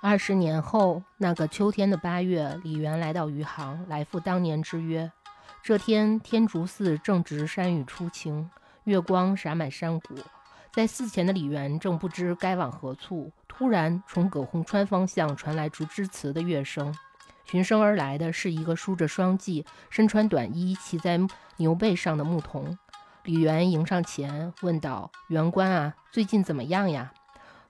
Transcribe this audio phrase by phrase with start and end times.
[0.00, 5.10] 二十年后，那个秋天的八月，李渊来到余杭，来赴当年之约。
[5.60, 8.48] 这天，天竺寺正值山雨初晴，
[8.84, 10.14] 月光洒满山谷。
[10.72, 16.94] 在寺前的李渊正不知该往何处，突然从葛洪川方向传来竹枝词的乐声。
[17.44, 21.18] 循声而来的是一个梳着双髻、身穿短衣、骑在
[21.56, 22.78] 牛背上的牧童。
[23.24, 27.12] 李渊迎上前问道：“元官啊，最近怎么样呀？”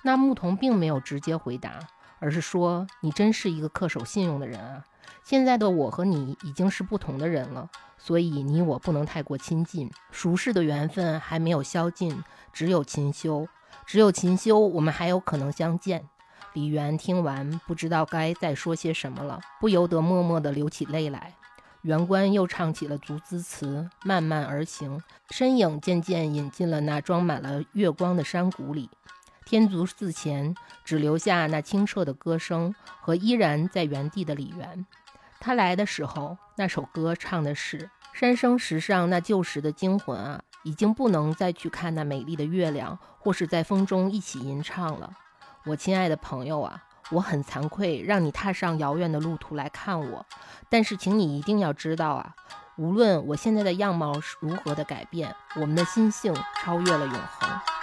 [0.05, 1.79] 那牧童并没有直接回答。
[2.19, 4.85] 而是说，你真是一个恪守信用的人啊！
[5.25, 7.69] 现在的我和你已经是不同的人了，
[7.99, 9.91] 所以你我不能太过亲近。
[10.11, 13.47] 熟识的缘分还没有消尽，只有勤修，
[13.87, 16.09] 只有勤修，我们还有可能相见。
[16.55, 21.35] 李渊听完，不知道该再说些什么了，不由得默默地流起泪来。
[21.83, 25.01] 元官又唱起了竹枝词，慢慢而行，
[25.31, 28.91] 身影渐渐隐进了那装满了月光的山谷里。
[29.49, 34.85] 天竺寺前只留下那清澈的歌声和依然在原地的李元。
[35.41, 45.15] 他来的时候，那首歌唱的是山生石上那旧时的惊魂啊，已经不能再去看那美丽的月亮，或是在风中一起吟唱了。
[45.65, 50.27] 我亲爱的朋友啊，我很惭愧让你踏上遥远的路途来看我，
[50.69, 52.35] 但是请你一定要知道啊，
[52.77, 57.78] 无论我现在的样貌是如何的改变，我们的心性超越了永恒。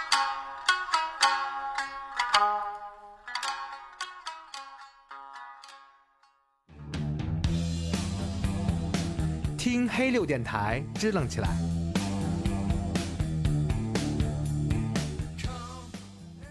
[9.96, 11.48] 黑六电台，支棱起来。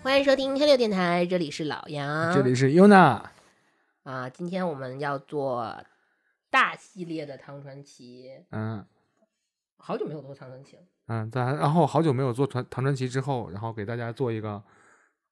[0.02, 3.30] 欢迎收听黑六电台，这里是老杨，这里是优娜
[4.02, 4.28] 啊。
[4.28, 5.78] 今天我们要做
[6.50, 8.84] 大系列的唐传奇，嗯，
[9.78, 14.60] 好久没有做唐传奇了，嗯，咱然后好久没有做传唐传奇之后，然后给大家做一个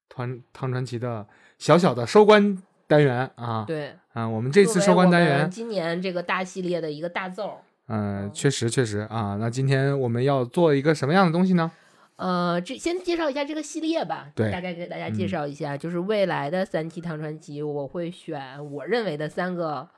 [0.07, 1.27] 团唐传奇的
[1.57, 3.65] 小小的收官单元啊。
[3.65, 7.59] 对，啊，我们这次收官单元，今年这个大系列的一个大奏。
[7.87, 9.37] 嗯，确实确实啊。
[9.39, 11.71] 那今天我们要做一个什么样的东西呢？
[12.15, 14.29] 呃，这先介绍一下这个系列吧。
[14.35, 19.89] 对，大概给大家介绍一下，就是未来的三期唐传奇，我会选我认为的三个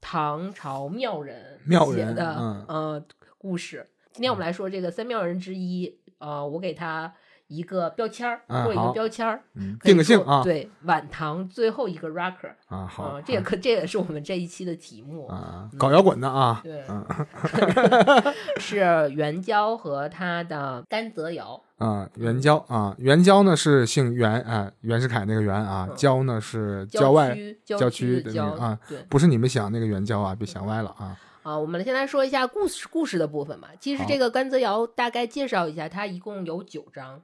[0.00, 1.60] 唐朝妙人
[1.94, 2.34] 写的
[2.68, 3.02] 呃
[3.38, 3.86] 故事。
[4.12, 7.12] 今天我们来说这个三妙人之一，呃，我给他。
[7.50, 9.42] 一个标签儿，做一个标签儿，
[9.82, 10.40] 定个性啊。
[10.44, 16.62] 对，晚唐最后一个 rocker 啊，好，这也可，这也是我们这一期的题目啊，搞摇滚的啊。
[16.62, 16.80] 对，
[18.58, 28.78] 是元宵和他的甘泽尧啊，元宵啊，元宵呢是姓袁啊，袁世凯那个袁啊，郊呢是郊外郊区的啊，
[29.08, 31.18] 不是你们想那个元宵啊，别想歪了啊。
[31.42, 33.70] 啊，我们先来说一下故事故事的部分吧。
[33.80, 37.20] 其实这个甘泽尧大概介绍一下，它一共有九章。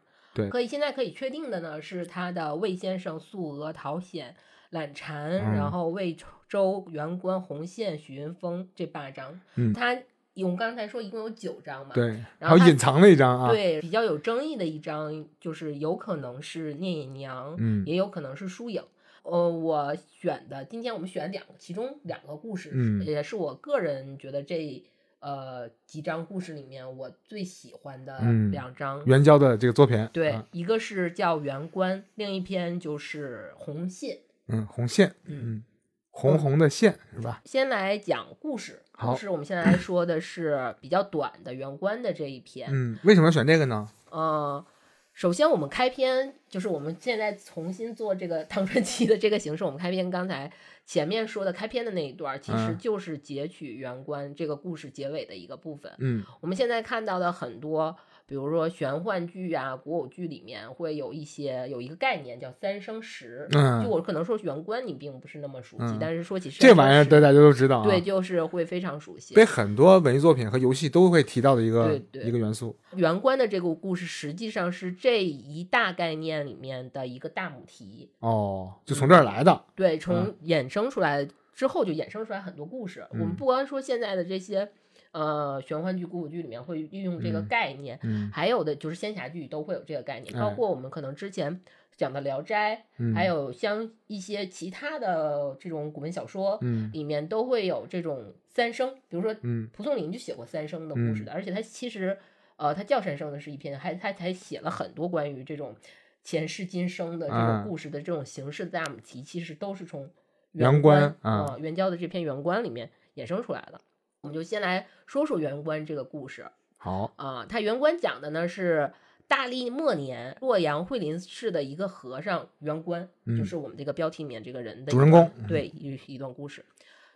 [0.51, 4.35] 可以，现在可以确定的呢是他的魏先生、素娥、陶显、
[4.71, 6.17] 懒蝉，然后魏
[6.49, 9.41] 州、元官、洪宪、许云峰这八张。
[9.57, 9.97] 嗯，他
[10.37, 11.95] 我们刚才说一共有九张嘛？
[11.95, 13.51] 对，然后隐藏了一张啊。
[13.51, 18.83] 对，比较有争议的一张就是有可能是聂隐娘，嗯，也有可能是疏影。
[19.23, 24.85] 呃，我选的今天我们选两个，其中两个故事，嗯，也是我个人觉得这。
[25.27, 28.21] 呃，几章故事里面我最喜欢的
[28.53, 34.15] 两章元宵的这个作品，对，一个是叫《元官》，另一篇就是《红线》。
[34.47, 35.65] 嗯，红线，嗯，
[36.11, 37.43] 红红的线是吧？
[37.45, 42.69] 先来讲故事，故事我们现在来说的是比较短的《元官》的这一篇。
[42.71, 43.89] 嗯，为什么选这个呢？
[44.11, 44.65] 呃，
[45.13, 50.53] 首先我们开篇就是我们现在重新做这个 唐传奇的这个形式，我们开篇刚才。
[50.87, 55.93] 前面说的开篇的那一段，其实就是截取原关这个故事结尾的一个部分。
[55.99, 57.95] 嗯，我们现在看到的很多。
[58.29, 72.77] 比如说玄幻剧啊、古偶剧里面会有一些有一个概念叫三生石，嗯，就我可能说玄关你并不是那么熟悉，但是说起这玩意儿，对大家都知道，对，就是会非常熟悉，被很多文艺作品和游戏都会提到的一个一个元素。
[72.97, 83.07] 玄关的这个故事实际上是这一大概念里面的一个大母题，哦，就从这儿来的，对，从衍生出来之后就衍生出来很多故事。
[83.13, 84.69] 我们不光说现在的这些。
[85.17, 87.99] 呃，玄幻剧、古武剧里面会运用这个概念，
[88.31, 91.59] 还有的就是仙侠剧都会有这个概念，包括我们可能之前
[91.97, 92.85] 讲的《聊斋》，
[93.15, 96.59] 还有像一些其他的这种古文小说，
[96.93, 99.35] 里面都会有这种三生，比如说，
[99.73, 102.19] 蒲松龄就写过三生的故事的，而且他其实，
[102.57, 105.75] 呃，他叫三生的是一篇，还他才写了很多关于这种
[106.23, 110.11] 前世今生的这种故事的这种形式的大母题，其实都是从
[110.53, 111.57] 元关啊。
[111.59, 113.81] 元宵的这篇元关里面衍生出来的。
[114.27, 116.45] 我们就先来说说元官这个故事。
[116.77, 118.93] 好啊，他元官讲的呢是
[119.29, 126.65] 大历末年洛阳惠林市的一个和尚元官，嗯就是我们这个标题里面这个人的主人公对一一段故事。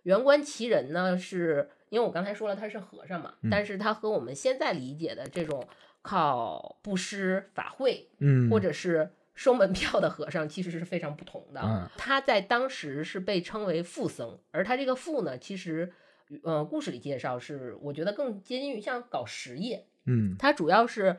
[0.05, 5.67] 元官其人呢，是因为我刚才说了他是和尚嘛，嗯但是他和我们现在理解的这种
[6.01, 11.61] 靠布施法会嗯，或者是收门票的和尚其实是非常不同的。
[11.63, 15.93] 嗯他在当时是被称为富僧，而他这个富呢，其实
[16.43, 21.17] 呃故事里介绍是我觉得更接近于像搞实业，嗯他主要是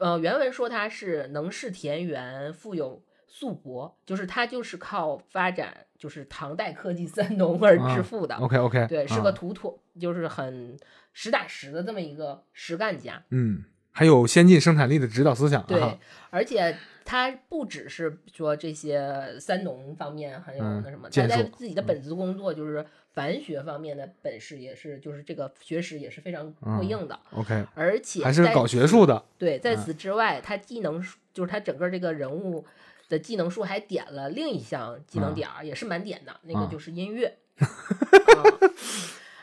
[0.00, 3.02] 呃原文说他是能事田园，富有。
[3.26, 10.78] 素帛就是他就是靠发展就是唐代科技三农而致富的，，OK OK，对，是啊个土土，就是很
[11.12, 13.24] 实打实的这么一个实干家。
[13.30, 15.98] 嗯，还有先进生产力的指导思想啊，对，
[16.30, 31.00] 而且他不只是说这些三农方面很有嗯那什么，他在自己的本职工作就是凡学方面的本事也是，就是这个学识也是非常过硬的，OK，而且还是搞学术的，对，在嗯此之外，他技能
[31.32, 32.64] 就是他整个这个人物
[33.08, 37.38] 的技能树还点了另一项技能嗯点儿，也是满点的，那个嗯就是音乐。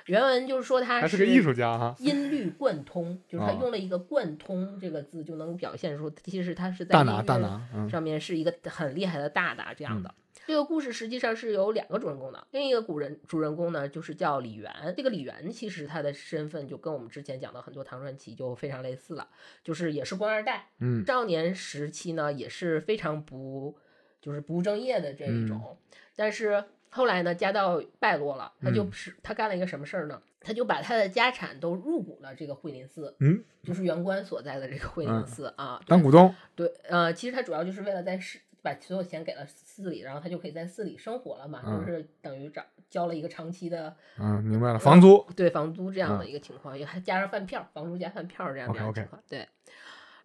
[0.02, 3.58] 啊原文就是说他还是个艺术家哈，音律贯通， 就是他啊。
[3.62, 7.90] 用了一个“贯通”这个字，就能表现出其实他是在大音乐拿大拿，嗯。
[7.90, 10.14] 上面是一个很厉害的大大这样的。
[10.48, 14.72] 这个故事实际上是有两个主人公的，另一个古人主人公呢就是叫李元。
[14.98, 19.28] 这个李元其实他的身份就跟我们之前讲的很多唐传奇就非常类似了，
[19.64, 21.06] 就是也是官二代，嗯。
[21.06, 23.78] 少年时期呢也是非常不
[24.20, 25.78] 就是不务正业的这一种，
[26.16, 30.22] 但是后来呢家道败落了，他就嗯是、他干了一个什么事儿呢？
[30.40, 35.82] 他就把他的家产都入股了这个惠林寺，嗯，就是元官所在的这个惠林嗯寺、啊。
[35.88, 49.24] 当股东，对，呃，其实他主要就是为了在市把所有钱给了寺里，然后他就可以在寺里生活了嘛，嗯就是等于找交了一个长期的嗯，明白了，房租，对房租这样的嗯一个情况，也还加上饭票，房租加饭票这样的 OK，OK 情况。
[49.30, 49.48] 对，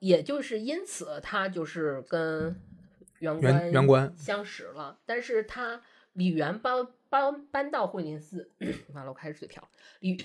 [0.01, 2.59] 也就是因此他就是跟
[3.19, 5.83] 元元官元官相识了，但是他
[6.17, 8.51] 李元搬搬搬到慧林寺，
[8.93, 9.69] 完了我开始嘴瓢，
[10.01, 10.19] 李。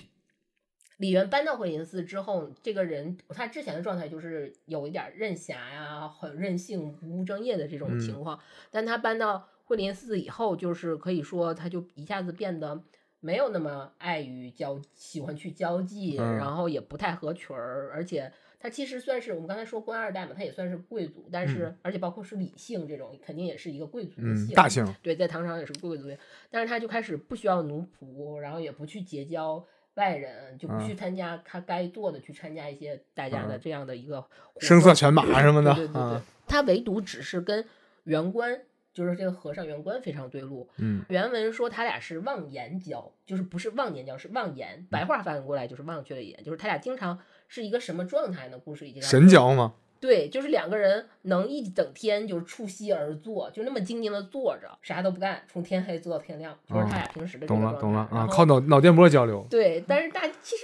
[0.98, 8.38] 李元搬到慧林寺之后，这个人他之前的状态就是有一点任侠呀，很任性、不务正业的这种嗯情况。
[8.70, 12.84] 但他搬到慧林寺以后，就是可以说他就一下子变得
[13.18, 26.08] 没有那么爱于交，喜欢去交际，嗯然后也不太合群儿，而且他其实算是我们刚才说官二代嘛，他也算是贵族，但是、而且包括是李姓这种，肯定也是一个贵族的嗯，姓，大姓，对，在唐朝也是贵族，
[26.48, 34.24] 但是他就开始不需要奴仆，然后也不去结交外人，就不嗯去参加他该做的，去参加一些大家的这样的一个
[34.60, 35.74] 声色犬马什么的。
[35.74, 37.66] 对对对他唯独只是跟
[38.04, 38.60] 元官，
[38.92, 40.68] 就是这个和尚元官非常对路。
[40.76, 41.04] 嗯。
[41.08, 44.86] 原文说他俩是忘言交，就是不是忘年交，是忘言。
[44.90, 47.18] 白话翻译过来就是忘却了言，就是他俩经常
[47.52, 48.58] 是一个什么状态呢？
[48.64, 60.62] 故事已经神交吗，对，就是两个人能一整天就是触膝而坐，就那么静静的坐着，啥都不干，从天黑坐到天亮，就是他俩平时的这个懂了懂了啊，靠脑脑电波交流，对，但是大其实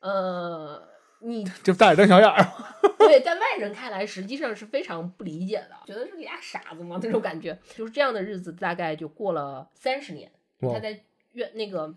[0.00, 0.86] 呃，
[1.20, 2.46] 你 就大眼瞪小眼儿，
[3.00, 7.00] 对，在外人看来，实际上是非常不理解的，觉得是俩傻子吗？
[7.02, 10.30] 那种感觉，就是这样的日子，大概就过了三十年。
[10.60, 11.00] 他在
[11.32, 11.94] 院那个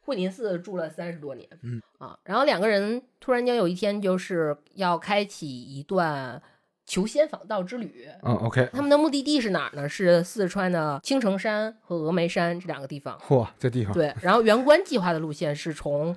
[0.00, 6.40] 惠林寺住了三十多年，嗯啊，然后两个人突然间有一天就是要开启一段
[6.86, 8.08] 求仙访道之旅。
[8.22, 9.88] 嗯，OK，他们的目的地是哪儿呢？
[9.88, 13.16] 是四川的青城山和峨眉山这两个地方。
[13.18, 16.16] 嚯，这地方，对，然后原官计划的路线是从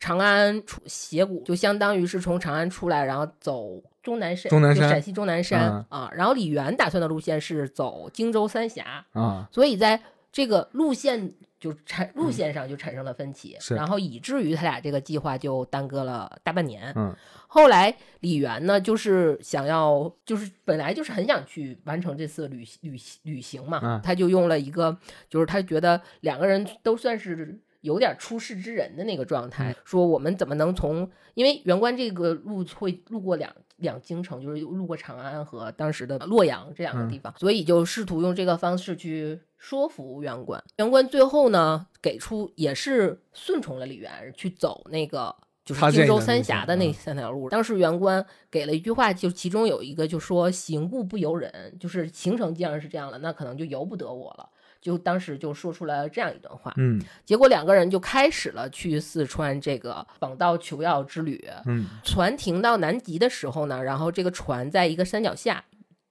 [0.00, 6.10] 长安出斜谷，就相当于是从长安出来，然后走终南山，终南山就陕西终南山、嗯啊。
[6.14, 10.00] 然后李元打算的路线是走荆州三峡，啊，所以在
[10.32, 13.74] 这个路线就产路线上就产生了分歧，是。
[13.74, 16.92] 然后以至于他俩这个计划就耽搁了大半年。
[16.96, 17.14] 嗯。
[17.46, 24.00] 后来李元呢，就是想要，就是本来就是很想去完成这次旅旅旅行嘛，嗯。
[24.02, 24.96] 他就用了一个，
[25.28, 40.62] 就是他觉得两个人都算是有点出世之人的那个状态，说我们怎么能从，因为元关这个路会路过两两京城，就是路过长安和当时的洛阳这两个地方，所以就试图用这个方式去说服袁官。
[40.76, 45.34] 袁官最后呢，给出也是顺从了李元去走那个。
[45.64, 54.48] 就是荆州三峡的那嗯三条路，当时袁官给了一句话，就其中有一个就说“行故不由人”，就是行程既然是这样了，那可能就由不得我了。
[54.80, 61.46] 就当时就说出来这样一段话，嗯结果两个人就开始了去四川这个访道求药之旅。
[61.66, 65.62] 嗯船停到南极的时候呢，然后这个船在一个山脚下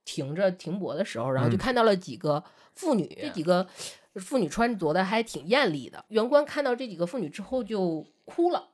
[0.08, 2.42] 停着停泊的时候，然后就嗯看到了几个
[2.74, 3.68] 妇女，这几个
[4.16, 6.06] 妇女穿着的还挺艳丽的。
[6.08, 8.70] 元官看到这几个妇女之后就哭了。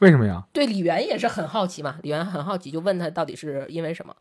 [0.00, 0.42] 为什么呀？
[0.52, 4.16] 对李元也是很好奇嘛，李元很好奇，就问他到底是因为什么。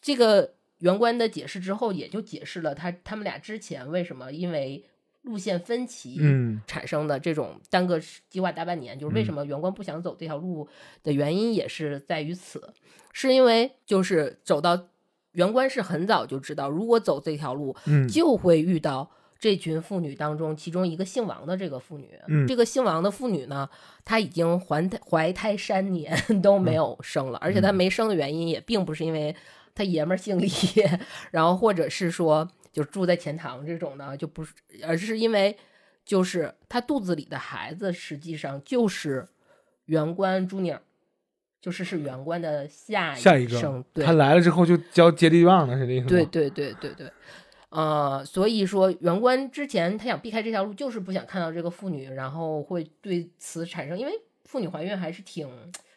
[0.00, 4.82] 这个元官的解释之后，也就解释了他他们俩之前为什么因为
[5.22, 8.00] 路线分歧，嗯产生的这种耽搁
[8.30, 10.66] 计划大半年，就是为什么元官不想走这条路
[11.02, 12.72] 的原因，也是在于此，
[13.12, 14.88] 是因为就是走到
[15.38, 22.10] 元官是很早就知道，如果走这条路，嗯就会遇到这群妇女当中其中一个姓王的这个妇女。
[22.26, 23.68] 嗯这个姓王的妇女呢，
[24.04, 29.34] 她已经怀胎怀胎三年 都没有生了，而且她没生的原因也并不是因为
[29.76, 30.48] 她爷们儿姓李，
[31.30, 34.52] 然后或者是说就住在钱塘这种的，就不是，
[34.84, 35.56] 而是因为
[36.04, 39.28] 就是她肚子里的孩子实际上就是
[39.84, 40.82] 元官朱宁儿。
[41.60, 46.08] 就是是元关的下下一生，个对，他来了之后就交接力棒了，是这意思吗？
[46.08, 47.12] 对对对对对，
[47.70, 54.12] 呃，所以说元关之前他想避开这条路，就是不想看到这个妇女，然后会对此产生，因为
[54.44, 55.48] 妇女怀孕还是挺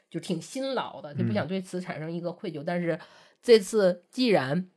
[0.10, 1.34] 就挺辛劳的，就不嗯。
[1.34, 2.64] 想对此产生一个愧疚。
[2.66, 3.00] 但是
[3.42, 4.68] 这次既然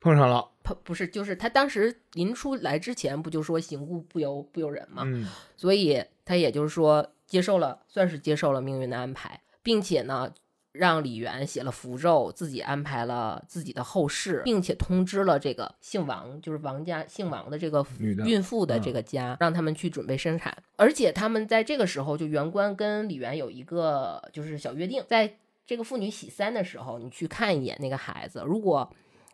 [0.00, 5.26] 碰上了，不不是，就是他当时临出来之前不就说行故不由不由人嘛，嗯。
[5.56, 10.32] 所以他也就是说接受了，算是接受了命运的安排，并且呢，
[10.72, 20.56] 让李元写了符咒，自己安排了自己的后事，并且通知了这个姓王，就是王家姓王的这个女孕妇的这嗯个家，让他们去准备生产。
[20.76, 28.90] 而且他们在这个时候，就袁官跟李元有一个就是小约定，在这个妇女喜三的时候，你去看一眼那个孩子，如果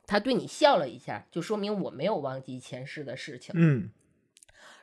[0.06, 3.54] 他对你笑了一下，就说明我没有忘记前世的事情。
[3.56, 3.90] 嗯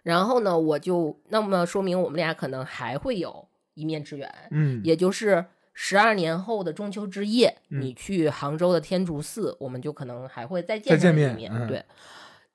[0.04, 7.82] 然后呢，我就那么说明我们俩可能还会有一面之缘，嗯，也就是十二年后的中秋之夜，嗯。
[7.82, 11.68] 你去杭州的天竺寺，我们就可能还会再见面一面嗯。
[11.68, 11.86] 对，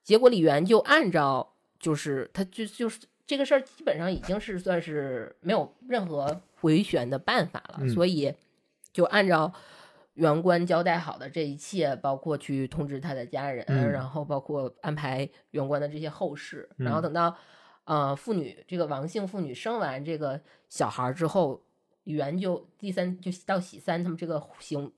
[0.02, 7.88] 结果李元就按照就是他就就是这个事儿，基本上已经是算是没有任何回旋的办法了，嗯。
[7.90, 8.34] 所以
[8.92, 9.52] 就按照。
[10.14, 13.90] 元官交代好的这一切，包括去通知他的家人，嗯。
[13.90, 17.34] 然后包括安排员官的这些后事，然后嗯等到
[17.90, 21.60] 呃妇女这个王姓妇女生完这个小孩儿之后，
[22.04, 24.92] 李元就第三就到喜三他们这个行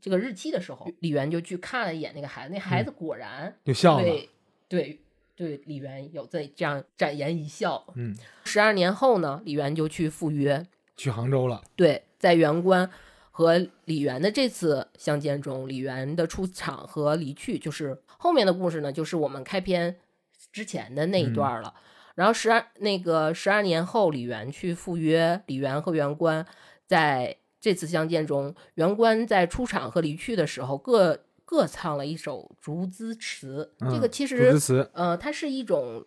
[0.00, 4.30] 这个日期的时候，李元就去看了一眼那个孩子，那孩子果然就笑了，对
[4.66, 5.00] 对
[5.36, 7.84] 对李元有在这样展颜一笑。
[7.96, 12.90] 嗯，十二年后呢，李元就去赴约，去杭州了，对，在元官
[13.30, 19.94] 和李元的这次相见中，李元的出场和离去，就是后面的故事呢，就是我们开篇
[20.50, 21.74] 之前的那一段儿了。
[22.18, 26.44] 然后十二那个十二年后，李元去赴约，李元和元官
[26.84, 33.72] 在这次相见中，元官在出场和离去的时候各各唱了一首竹枝词。
[33.82, 34.52] 这个其实
[34.94, 36.04] 呃，它是一种，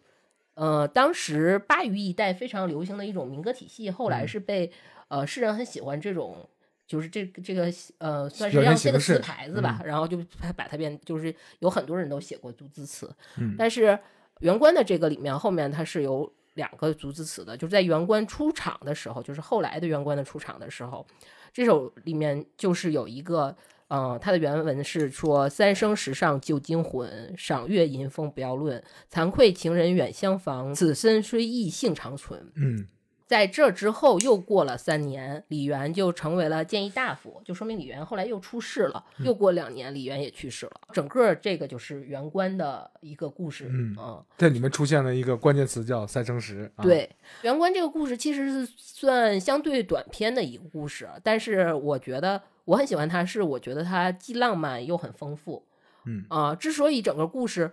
[0.55, 4.69] 呃，当时巴渝一带非常流行的一种民歌体系，后来嗯是被、
[5.07, 6.45] 呃世人很喜欢这种，
[6.85, 13.97] 就是这个这个呃，算是让这个词牌子吧，然后就把把它变，就是有很多人都写过竹枝词，嗯但是
[14.41, 21.05] 元官的这个里面后面它是有两个足字词的，就是在元官出场的时候，就是后来的元官的出场的时候，
[21.53, 23.55] 这首里面就是有一个。
[23.93, 28.81] 嗯，它的原文是说：“三生石上旧惊魂，赏月吟风不要论。
[29.11, 32.87] 惭愧情人远相逢，此身虽异性长存。”嗯
[33.31, 39.01] 在这之后又过了三年，李元就成为了谏议大夫，就说明李元后来又出事了。
[39.19, 40.73] 嗯又过两年，李元也去世了。
[40.91, 43.69] 整个这个就是元官的一个故事。
[43.69, 47.09] 嗯嗯这里面出现了一个关键词叫三生石，啊、，对，
[47.43, 55.65] 元官这个故事其实是算相对短篇的一个故事，但是我觉得我很喜欢它，是我觉得它既浪漫又很丰富。
[56.03, 57.71] 嗯啊、之所以整个故事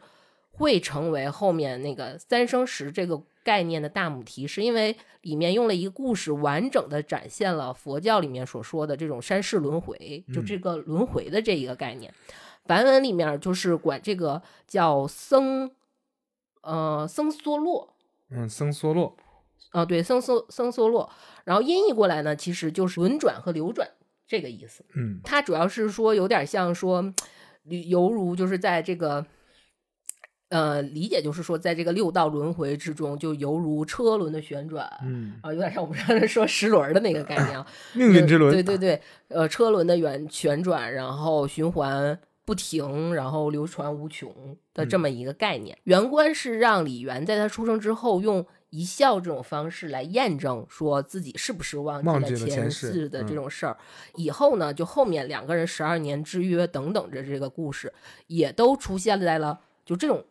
[0.58, 12.12] 会成为后面那个三生石这个概念的大母题，是因为里面用了一个故事，完整的展现了佛教里面所说的这种三世轮回，就嗯这个轮回的这一个概念。
[12.64, 15.70] 梵文里面就是管这个叫僧，
[16.60, 17.94] 呃，僧梭洛，
[18.30, 19.16] 嗯，僧梭洛，
[19.70, 21.08] 啊，对，僧梭僧梭洛，
[21.44, 23.88] 然后音译过来呢，其实就是轮转和流转
[24.26, 24.84] 这个意思。
[24.94, 27.14] 嗯它主要是说有点像说，
[27.88, 29.24] 犹如就是在这个，
[30.50, 34.90] 呃，理解就是说，在这个六道轮回之中，就犹如车轮的旋转。
[35.04, 45.76] 嗯，啊，有点像我们上次说十轮的那个概念啊， 命运之轮，对对对，呃，车轮的圆旋转，然后循环不停，然后流传无穷的嗯这么一个概念。
[45.84, 53.76] 原观是让李元在他出生之后，用一笑这种方式来验证说自己是不是忘忘记记了前世世的嗯这种事儿。
[54.16, 57.92] 以后呢，就后面两个人十二年之约等等着这个故事，
[58.28, 60.24] 也都出现在了就这种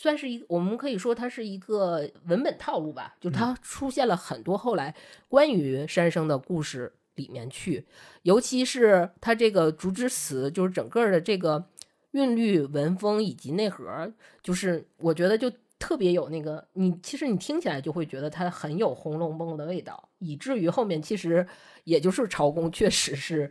[0.00, 4.94] 算是一，我们可以说它是一个文本套路吧，就它出现了很多后来
[5.26, 7.84] 关于山生的故事里面去，
[8.22, 11.64] 尤其是它这个竹枝词，就是整个的这个
[12.12, 15.50] 韵律、文风以及内核，就是我觉得就
[15.80, 21.44] 特别有那个，你其实你听起来就会觉得它很有《红楼梦》的味道，以至于后面其实
[21.82, 23.50] 也就是朝宫确实是，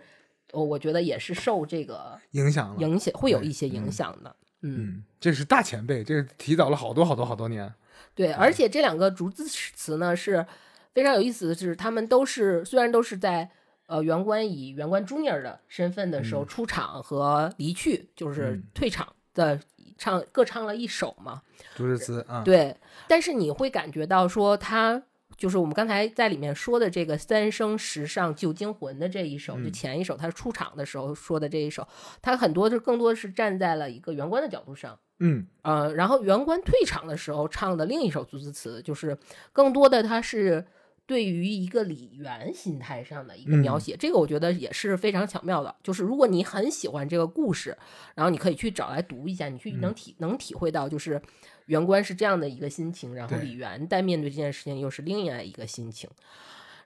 [0.53, 3.91] 我我觉得也是受这个影响了，影响，会有一些影嗯。
[3.91, 7.73] 响的，嗯嗯，这是大前辈，这是提早了好多好多好多年。
[8.15, 10.45] 对，而且这两个竹字词呢是
[10.93, 13.49] 非常有意思的是，他们都是虽然都是在
[13.85, 19.59] 呃元官以元官 junior 的身份的时候嗯出场和离去，就是嗯退场的
[19.97, 21.41] 唱各唱了一首嘛。
[21.75, 22.75] 竹字词啊，对，
[23.07, 25.03] 但是你会感觉到说他。
[25.37, 29.71] 就是我们刚才在里面说的这个“三生石上旧惊魂”的这一首，就嗯。
[29.71, 31.87] 前一首他出场的时候说的这一首，
[32.21, 35.45] 他很多就更多是站在了一个元官的角度上，嗯。
[35.61, 39.15] 呃，然后元官退场的时候唱的另一首组词词，就是
[39.53, 40.65] 更多的他是
[41.05, 43.79] 对于一个李元心态上的一个描嗯。
[43.79, 45.75] 写，这个我觉得也是非常巧妙的。
[45.83, 47.77] 就是如果你很喜欢这个故事，
[48.15, 51.21] 然后你可以去找来读一下，你去能体、能体会到，就是
[51.67, 56.09] 元官是这样的一个心情，然后李元在面对这件事情又是另外一个心情。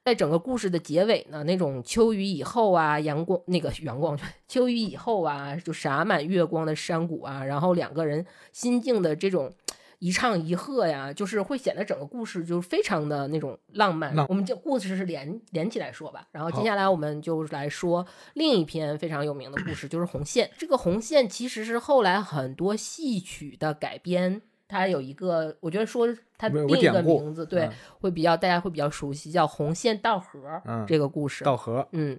[0.03, 4.17] 在整个故事的结尾呢，那种秋雨以后啊，阳光那个阳光，
[4.49, 9.53] 秋雨以后啊，就洒满月光的山谷啊，然后两个人心境的这种
[9.99, 14.15] 一唱一和呀，就是会显得整个故事就是非常的那种浪漫。
[14.15, 20.49] 浪我们这故事是连连起来说吧，然后接下来我们就来说另一篇非常有名的故事，就是红线。
[20.57, 24.41] 这个红线其实是后来很多戏曲的改编。
[24.71, 31.43] 它有一个，我觉得说它另一个名字，对，嗯会比较大家会比较熟悉，叫红线道河、嗯这个故事。
[31.43, 32.17] 道河，嗯，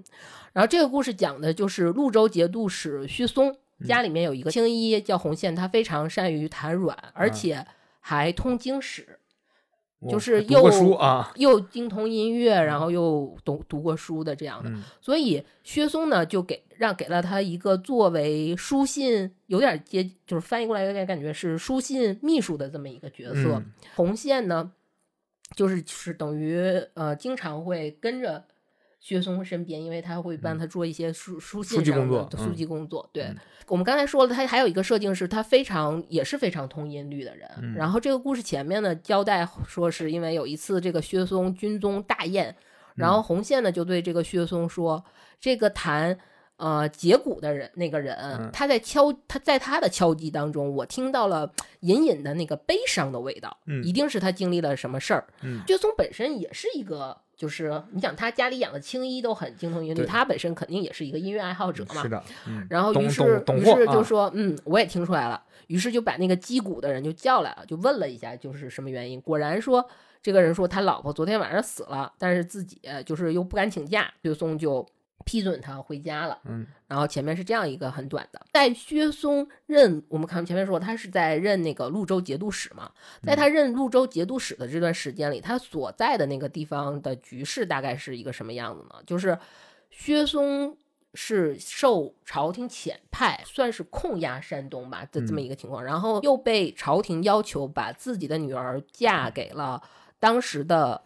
[0.53, 7.67] 然后这个故事讲的就是潞州节度使胥松嗯家里面有一个青衣叫红线，他非常善于弹软，而嗯且
[8.01, 9.22] 还通经史，我
[10.09, 14.71] 就是又书啊， 又精通音乐，然后又读读过书的这样的。
[14.71, 23.51] 嗯所以薛松呢就给让给了他一个作为书信有点接，就是翻译过来有点感觉是书信秘书的这么一个角色。
[23.55, 24.73] 嗯红线呢，
[25.55, 26.61] 就是是等于
[26.95, 28.45] 呃经常会跟着
[29.03, 33.07] 薛松身边，因为他会帮他做一些书书信上的工作嗯书记工作。
[33.13, 33.37] 对、嗯
[33.67, 37.51] 我们刚才说了，他还有一个设定是他非常也是非常通音律的人。
[37.61, 42.55] 嗯然后这个故事前面呢交代说，是因为有一次这个薛松军中大宴，
[42.95, 45.05] 然嗯后红线呢就对这个薛松说，
[45.39, 46.17] 这个弹。
[46.63, 55.27] 呃，节鼓的人，那个人，嗯他在敲，他在他的敲击当中，我听到了隐隐的那个悲伤的味道，嗯一定是他经历了什么事儿。
[55.41, 62.01] 嗯薛松本身也是一个，就是你想他家里养的青衣都很精通音律，他本身肯定也是一个音乐爱好者嘛。
[62.01, 65.43] 是的，嗯，然后于是于是就说，嗯，我也听出来了。
[65.67, 69.21] 于是就把那个击鼓的人就叫来了，就问了一下，就是什么原因。
[69.21, 69.85] 果然说，
[70.23, 74.87] 这个人说他老婆昨天晚上死了，但是自己就是又不敢请假，薛松就
[75.25, 76.39] 批准他回家了。
[76.45, 82.91] 嗯然后前面是这样一个很短的，在薛嵩任，我们看前面说他是在任那个潞州节度使嘛，
[83.23, 88.97] 在他任潞州节度使的这段时间里，他所在的那个地方的局势大概是一个什么样子呢？
[89.07, 89.39] 就是
[89.91, 90.77] 薛嵩
[91.15, 99.83] 是受朝廷遣派，算是控压山东吧的这么一个情况，然后又被朝廷要求把自己的女儿嫁给了
[100.19, 101.03] 当时的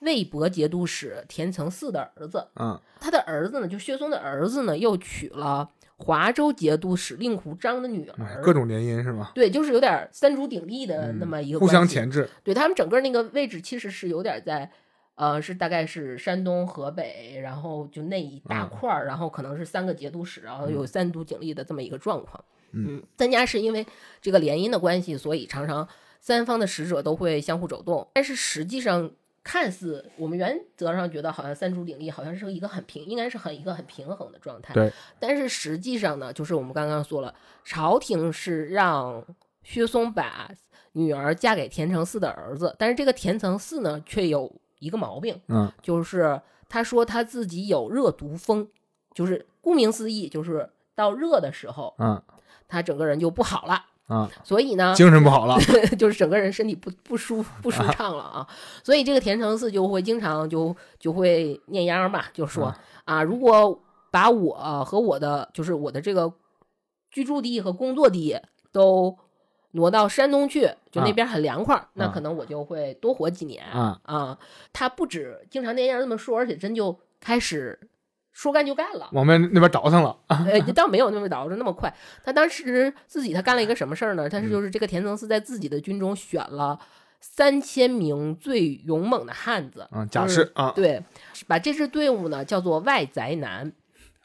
[0.00, 9.32] 魏博节度使田承嗣的儿子，嗯他的儿子呢，就薛嵩的儿子呢，又娶了华州节度使令狐章的女儿，哎各种联姻是吗？
[9.34, 14.70] 对，就是有点三足鼎立的那么一个嗯互相关系钳制，对他们整个那个位置其实是有点在，
[15.16, 22.44] 呃，是大概是山东、河北，然后就那一大嗯块儿，然后可能是三个节度使，然后有三足鼎立的这么一个状况。
[22.70, 23.84] 嗯，三家是因为
[24.20, 25.88] 这个联姻的关系，所以常常
[26.20, 29.10] 三方的使者都会相互走动，但是实际上。
[29.48, 34.74] 看似我们原则上觉得好像三足鼎立，好像是一个很平，应该是很一个很平衡的状态。
[34.74, 37.34] 对，但是实际上呢，就是我们刚刚说了，
[37.64, 39.24] 朝廷是让
[39.62, 40.50] 薛松把
[40.92, 48.68] 女儿嫁给田承嗣的儿子，但是这个田承嗣呢，却有一个毛病，嗯就是他说他自己有热毒风，
[49.14, 52.22] 就是顾名思义，就是到热的时候，嗯
[52.68, 53.86] 他整个人就不好了。
[54.08, 55.56] 啊，所以呢，精神不好了，
[55.96, 58.48] 就是整个人身体不不舒不舒畅了啊，
[58.82, 66.32] 所以这个田承嗣就会经常就就会念秧儿嘛，就说啊，如果把我和我的就是我的这个
[67.10, 68.38] 居住地和工作地
[68.72, 69.16] 都
[69.72, 74.00] 挪到山东去，就那啊边很凉快儿，那啊可能我就会多活几年啊。
[74.04, 74.38] 啊。
[74.72, 77.78] 他不止经常念秧儿这么说，而且真就开始
[78.38, 79.08] 说干就干了。
[79.14, 81.92] 往外那边倒腾了啊，呃，倒没有那么倒着那么快。
[82.22, 84.28] 他当时自己他干了一个什么事儿呢？
[84.28, 86.78] 他是就是这个田承嗣在自己的军中选了
[87.20, 91.02] 三千名最勇猛的汉子，嗯，甲就是士啊对，
[91.48, 93.72] 把这支队伍呢叫做外宅男，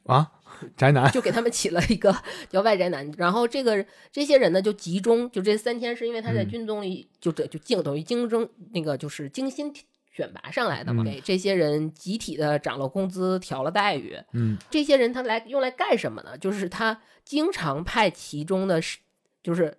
[0.06, 0.30] 啊，
[0.78, 2.16] 宅男就给他们起了一个
[2.52, 3.12] 叫外宅男。
[3.18, 9.74] 然后这个这些人呢就集中，就这三天是因为他在嗯军中里就这就竞等于竞争那个就是精心
[10.14, 14.16] 选拔上来的嘛，嗯给这些人集体的涨了工资，调了待遇。
[14.32, 16.38] 嗯这些人他来用来干什么呢？
[16.38, 19.00] 就是他经常派其中的是
[19.42, 19.76] 就是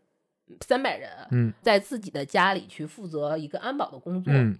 [0.66, 4.58] 三百人嗯在自己的家里去负责一个安保的工作，嗯，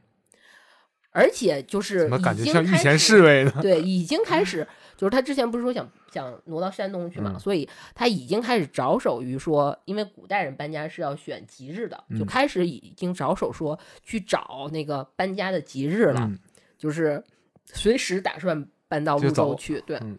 [1.15, 3.53] 而且就是怎么感已觉像御前经开始侍卫呢？
[3.63, 16.37] 对，已经开始，就是他之前不是说想想挪到山东去嘛，嗯所以他已经开始着手于说，因为古代人搬家是要选吉日的，就嗯开始已经着手说去找那个搬家的吉日了，嗯
[16.77, 17.23] 就是
[17.67, 19.81] 随时打算搬到潞州去。
[19.87, 20.19] 对，嗯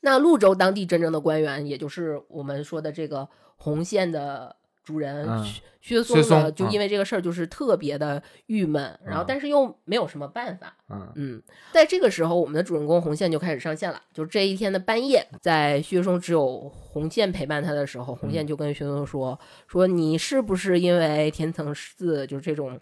[0.00, 10.74] 那潞州当地真正的官员，也就是我们说的这个红县的主人、嗯薛薛薛松呢，就因为这个事儿就是特别的郁闷，然后嗯但是又没有什么办法。
[10.90, 14.02] 嗯嗯，在这个时候，我们的主人公红线就开始上线了。
[14.12, 22.76] 就是这一天的半夜，在薛松只有红线陪伴他的时候，红线就跟薛松说：“说你是不是因为天层寺就是这种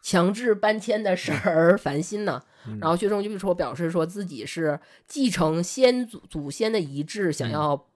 [0.00, 7.86] 强制搬迁的事儿而烦心呢？”嗯然后薛松就说表示说自己是继承先祖祖先的遗志，想要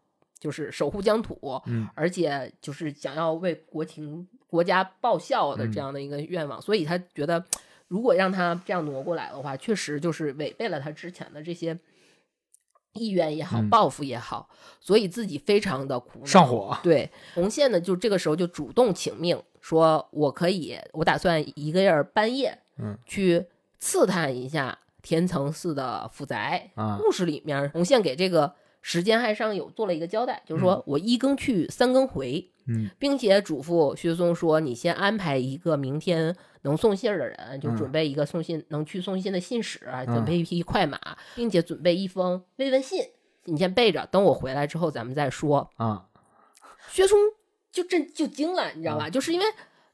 [0.40, 1.86] 就是守护疆土，嗯。
[1.94, 5.72] 而且就是想要为国情国家报效的嗯。
[5.72, 7.44] 这样的一个愿望，所以他觉得
[7.86, 11.78] 如果让他这样挪过来的话，确实就是违背了他之前的这些
[12.94, 13.68] 意愿也好，嗯。
[13.68, 14.48] 抱负也好，
[14.80, 16.24] 所以自己非常的苦恼。
[16.24, 16.76] 上火。
[16.82, 23.46] 对红线呢，就这个时候就主动请命，说我可以，我打算一个人半夜，嗯，去
[23.78, 26.70] 刺探一下天层寺的府宅。
[26.74, 26.98] 啊。
[27.00, 40.98] 故事里面，红线给这个时间还上有做了一个交代，就是说我一更去，三更回，嗯并且嘱咐薛松说：“你先安排一个明天能送信儿的人，就嗯准备一个送信、能去送信的信使，嗯准备一匹快马，
[41.34, 43.04] 并且准备一封慰问信，
[43.44, 45.70] 你先备着，等我回来之后咱们再说。
[45.76, 46.06] 啊”
[46.88, 47.18] 薛松
[47.70, 49.10] 就震就惊了，你知道吧？
[49.10, 49.46] 就是因为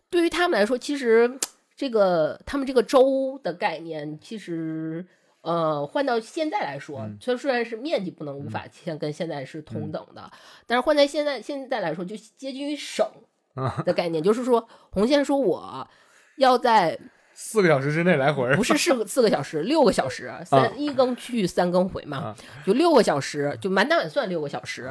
[0.08, 1.38] 对于他们来说，其实
[1.76, 5.04] 这个他们这个州的概念，其实。
[5.46, 8.64] 呃，换到现在来说，嗯虽虽然是面积不能无法。
[8.72, 10.30] 现跟现在是同等的，
[10.66, 13.06] 但是换在现在现在来说，就接近于省
[13.54, 15.88] 啊，的概念，就是说，红线说我
[16.36, 16.98] 要在
[17.32, 24.90] 四个小时之内来回不是四个四个小时，六个小时，三一更去三更回嘛啊，就六个小时，就满打满算六个小时，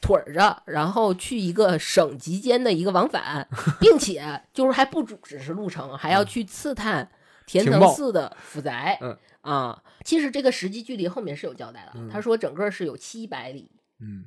[0.00, 3.48] 腿儿着，然后去一个省级间的一个往返，
[3.80, 7.08] 并且就是还不只只是路程，还要去刺探
[7.46, 9.82] 田情报层寺的府宅嗯啊。
[10.04, 14.26] 其实这个实际距离后面是有交代的，嗯他说整个是有七百里，嗯，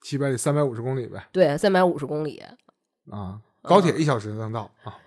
[0.00, 2.42] 七百里三百五十公里呗对，三百五十公里。
[3.10, 4.98] 啊，高铁一小时能到啊，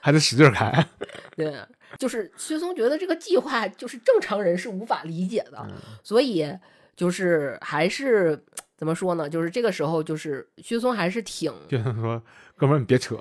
[0.00, 0.86] 还得使劲开。
[1.36, 1.58] 对，
[1.98, 6.46] 就是薛松觉得这个计划就是正常人是无法理解的，嗯所以
[6.96, 8.38] 就是还是
[8.76, 9.28] 怎么说呢？
[9.28, 12.22] 就是这个时候，就是薛松还是挺， 就是说，
[12.56, 13.18] 哥们儿你别扯，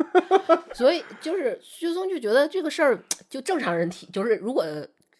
[0.74, 4.64] 所以就是薛松就觉得这个事儿就正常人体，就是如果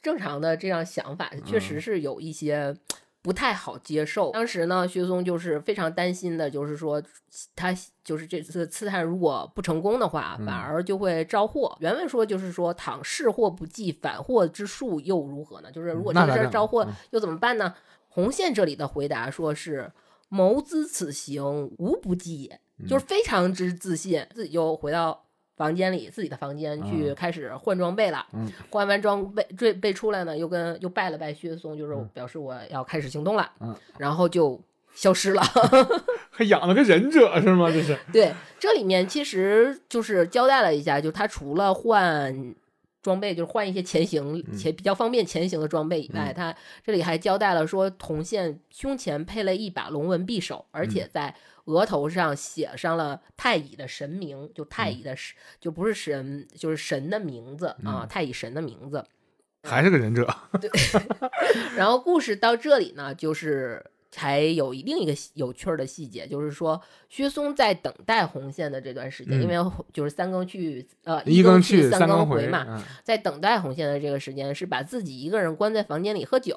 [0.02, 2.74] 正常的这样想法，确嗯实是有一些。
[3.22, 4.30] 不太好接受。
[4.30, 7.02] 当时呢，薛松就是非常担心的，就是说
[7.54, 11.76] 他就是这次刺探如果不成功的话，嗯反而就会招祸。
[11.80, 15.70] 原文说就是说，倘是祸不济，反祸之术又如何呢？
[15.70, 17.74] 就是如果这个事儿招祸嗯又怎么办呢？
[18.08, 19.92] 红线这里的回答说是
[20.28, 22.52] 谋资此行无不计
[22.88, 25.26] 就是非常之自信，自己就回到。
[25.60, 28.26] 房间里，自己的房间去嗯开始换装备了。
[28.32, 33.52] 嗯 换完装备备备出来呢，又跟又拜了拜薛松，就是嗯表示我要开始行动了。
[33.60, 34.58] 嗯然后就
[34.94, 35.42] 消失了。
[36.32, 37.70] 还养了个忍者是吗？
[37.70, 42.54] 这是 对，这里面其实就是交代了一下，就他除了换
[43.02, 51.34] 装备，就是换一些前行嗯且比较方便前行的装备以外，他这里还交代了说，铜线胸前配了一把龙纹匕首，而且在
[51.66, 59.04] 额头上写上了太乙的神名，就太乙的神，就不是神，就是神的名字啊，太乙神的名字。
[59.62, 60.26] 还是个忍者。
[60.60, 60.70] 对
[61.76, 63.84] 然后故事到这里呢，就是
[64.16, 76.56] 还有另一个有趣儿的细节，就是说薛松在等待红线的这段时间，嗯因为就是三更去呃一更去三更回嘛，嗯在等待红线的这个时间，是把自己一个人关在房间里喝酒，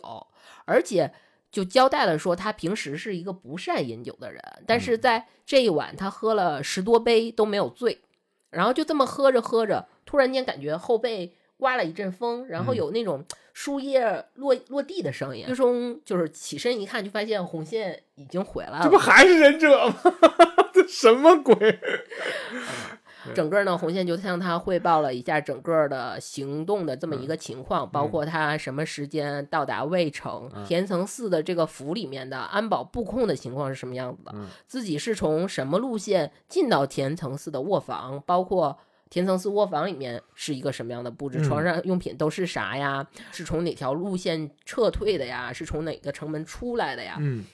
[0.63, 1.11] 而且
[1.53, 8.01] 就交代了说他平时是一个不善饮酒的人，但嗯是在这一晚他喝了十多杯都没有醉，
[8.49, 15.45] 然后就这么喝着喝着，突然间感觉后背刮了一阵风，然后嗯有那种树叶落落地的声音。
[15.45, 18.81] 最终就是起身一看，就发现红线已经回来了。
[18.83, 19.95] 这不还是忍者吗？
[20.73, 21.53] 这什么鬼？
[23.33, 38.77] 整个呢，红线就向他汇报了一下整个的行动的这么一个情况，包括他什么时间到达渭城、田层寺的这个府里面的安保布控的情况是什么样子的，嗯自己是从什么路线进到田层寺的卧房，包括。
[39.09, 41.37] 田层寺卧房里面是一个什么样的布置？
[41.37, 43.05] 嗯床上用品都是啥呀？
[43.31, 45.53] 是从哪条路线撤退的呀？
[45.53, 47.17] 是从哪个城门出来的呀？
[47.19, 47.45] 嗯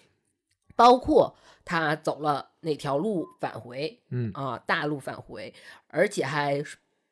[0.78, 1.36] 包括
[1.70, 5.54] 他走了哪条路返回，嗯啊，大路返回，
[5.90, 6.64] 而且还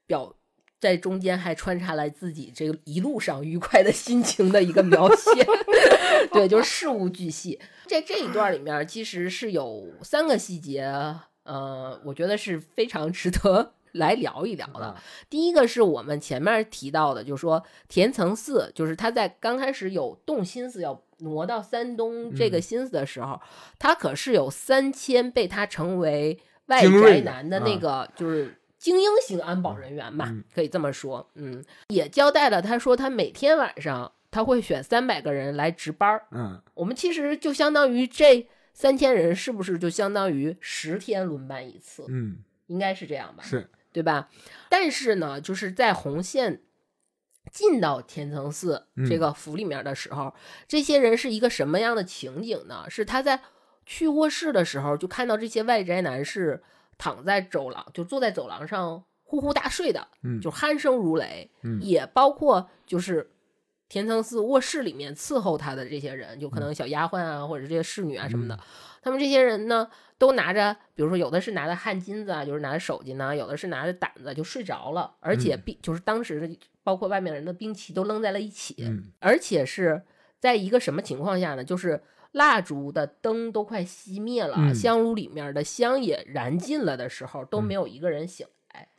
[0.07, 0.33] 表
[0.79, 5.45] 在中间还穿插了自己这个一路上愉快的心情的一个描写，
[6.33, 7.59] 对，就是事无巨细。
[7.85, 10.81] 在这一段里面，其实是有三个细节，
[11.43, 14.85] 呃，我觉得是非常值得 来聊一聊的。
[14.85, 23.39] 啊第一个是我们前面提到的，就是说田层寺，就是他在刚开始有动心思要挪到山东这个嗯心思的时候，
[23.79, 28.53] 他可是有三千被他成为外宅男的那啊个，就是。
[28.79, 42.05] 精英型安保人员吧，嗯可以这么说，嗯，也交代了，他说他每天晚上他会选三百个人来值班儿，嗯我们其实就相当于这三千人，是不是就相当于十天轮班一次？
[42.07, 43.43] 嗯，应该是这样吧？
[43.43, 44.29] 是对吧？
[44.69, 46.61] 但是呢，就是在红线
[47.57, 50.31] 进到天层寺嗯这个府里面的时候，
[50.67, 52.85] 这些人是一个什么样的情景呢？
[52.87, 53.41] 是他在
[53.83, 56.61] 去卧室的时候，就看到这些外宅男是
[56.99, 63.31] 躺在走廊，就坐在走廊上呼呼大睡的，嗯就鼾声如雷，嗯也包括就是。
[63.89, 68.59] 田仓寺卧室里面伺候他的这些人，就可能小丫鬟啊，或者这些侍女啊什么的，嗯。
[69.01, 75.61] 他们这些人呢，都拿着，比如说有的是拿着汗巾子啊，就是拿着手巾呐、有的是拿着掸子就睡着了，而且嗯。
[75.61, 79.11] 兵、就是当时包括外面人的兵器都扔在了一起，嗯。
[79.19, 80.03] 而且是
[80.39, 81.63] 在一个什么情况下呢？
[81.63, 84.75] 就是蜡烛的灯都快熄灭了，嗯。
[84.75, 88.89] 香炉里面的香也燃尽了的时候，都没有一个人醒来。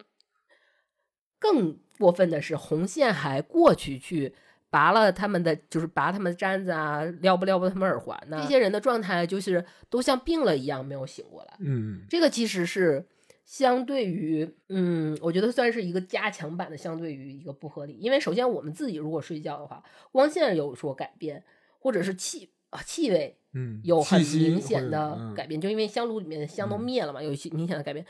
[1.38, 4.34] 更过分的是，红线还过去去
[4.70, 8.40] 拔了他们的，就是拔他们的簪子啊，撩拨撩拨他们耳环呢？
[8.42, 11.54] 这些人的状态就是都像病了一样，没有醒过来。
[11.60, 13.06] 嗯这个其实是
[13.44, 17.94] 相对于，嗯，我觉得算是一个加强版的，相对于一个不合理。
[17.94, 21.42] 因为首先我们自己如果睡觉的话，光线有所改变，
[21.78, 28.04] 或者是气啊气味嗯，有很明显的嗯改变，就因为香炉里面的香都嗯灭了嘛，有一些明显的改变，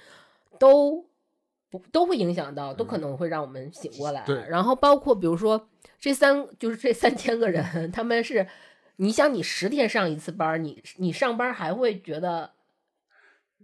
[0.59, 1.07] 都
[1.71, 4.23] 不都会影响到，都可嗯能会让我们醒过来。
[4.25, 5.69] 对然后包括比如说
[6.01, 8.47] 这三就是这三千个人，他们是，
[8.97, 12.51] 你想你十天上一次班，你你上班还会觉得，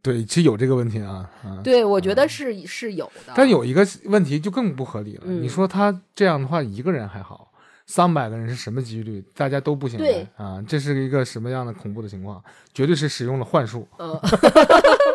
[0.03, 1.61] 对，其实有这个问题啊啊。
[1.65, 3.33] 对我觉得是是有的。
[3.35, 5.23] 但有一个问题就更不合理了。
[5.27, 7.53] 嗯你说他这样的话，一个人还好，
[7.87, 9.25] 三百个人是什么几率？
[9.35, 12.43] 大家都不行对来啊，这是一个什么样的恐怖的情况？
[12.75, 14.19] 绝对是使用了幻术，嗯，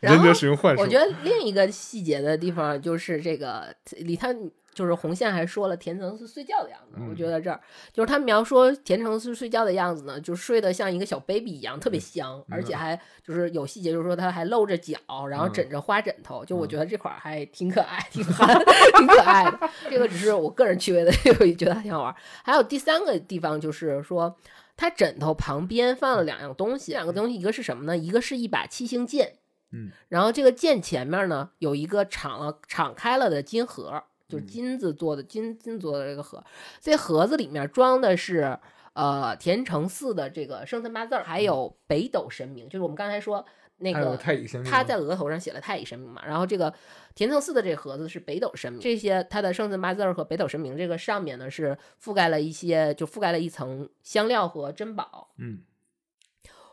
[0.00, 0.82] 忍者使用幻术。
[0.82, 4.34] 我觉得另一个细节的地方就是这个李他
[4.78, 7.60] 就是红线还说了田成是睡觉的样子，嗯我觉得这儿
[7.92, 18.56] 就是他描述田成是睡觉的样子呢，就睡得像一个小 baby 一样，特别香，而且还就是有细节，就是说他还露着脚，然后嗯枕着花枕头，就我觉得这块儿还挺可爱，挺憨，
[18.96, 19.58] 挺可爱的。
[19.90, 21.10] 这个只是我个人趣味的，
[21.40, 22.14] 我觉得还挺好玩。
[22.44, 24.36] 还有第三个地方就是说。
[24.80, 27.98] 他枕头旁边放了两样东西，两个东西，一个是什么呢？
[27.98, 29.38] 一个是一把七星剑，
[29.72, 34.46] 嗯，然后这个剑前面呢有一个敞了敞开了的金盒，就是嗯。
[34.46, 36.42] 金子做的金金做的这个盒，
[36.80, 38.58] 这盒子里面装的是
[38.92, 43.44] 呃田城寺的这个生辰八字儿，还有北斗神明，就是我们刚才说
[43.78, 46.72] 那个太乙神明他在额头上写了太乙神明嘛，然后这个
[47.14, 55.30] 田城寺的这个盒子是北斗神明，这些他的生辰八字儿和北斗神明这个上面呢是覆盖了一些，就覆盖了一层香料和珍宝。
[55.38, 55.60] 嗯。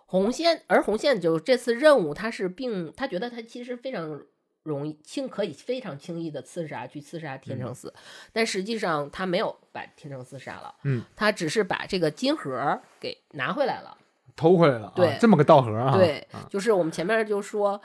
[0.07, 4.21] 红线，而红线就这次任务，他是并他觉得他其实非常
[4.65, 7.93] 容易轻，可以非常轻易的刺杀去刺杀天成寺，
[8.33, 13.97] 但实际上他没有把天成寺杀了，嗯，他只是把这个金盒给拿回来了。
[14.35, 17.79] 偷回来了啊，对这么个道盒啊，对啊，就是我们前面就说，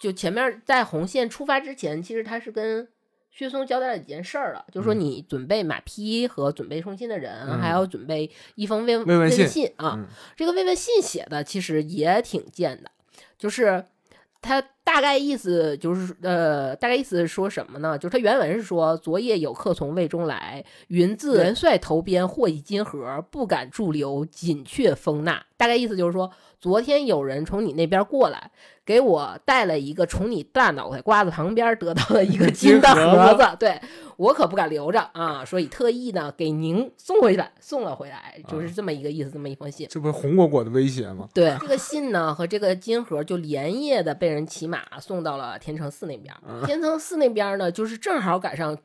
[0.00, 2.88] 就前面在红线出发之前，其实他是跟
[3.30, 9.96] 薛松交代了几件事儿了，就是说嗯你准备马匹和准备送信的人，嗯还要准备一封慰慰问信信啊。
[9.98, 12.90] 嗯这个慰问信写的其实也挺贱的，
[13.36, 13.84] 就是
[14.40, 17.96] 他大概意思就是，呃，大概意思是说什么呢？
[17.96, 25.44] 就是他原文是说，昨夜有客从魏中来，云自元帅头边获一金盒，不敢驻留，紧却封纳。
[25.56, 28.50] 大概意思就是说，昨天有人从你那边过来，
[28.84, 33.80] 给我带了一个从你大脑袋瓜子旁边得到的一个金的盒子盒子，对
[34.16, 39.86] 我可不敢留着啊，所以特意呢给您送回来，送了回来，就是这么一个意思，这么一封信。
[39.90, 41.28] 这不是红果果的威胁吗？
[41.34, 48.76] 对，这个信呢和这个金盒就连夜的被人骑马送到了天成寺那边天成寺那边呢，就是正好赶上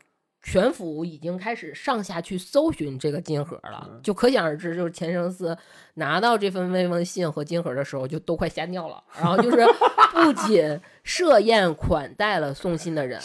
[0.41, 5.57] 全府已经开始上下去搜寻这个金盒了，就可想而知，就是田承寺
[5.95, 9.03] 拿到这份慰问信和金盒的时候，就都快吓尿了。
[9.17, 9.65] 然后就是
[10.13, 13.19] 不仅设宴款待了送信的人，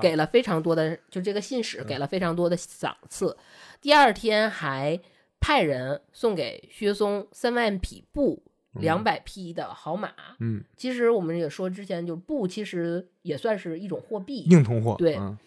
[0.00, 3.36] 给了非常多的，就这个信使给了非常多的赏赐。
[3.80, 4.98] 第二天还
[5.38, 8.42] 派人送给薛松三万匹布、
[8.80, 10.10] 两百匹的好马。
[10.40, 14.94] 嗯，其实我们也说，之前就布其实也算是一种货币，硬通货。
[14.98, 15.38] 对嗯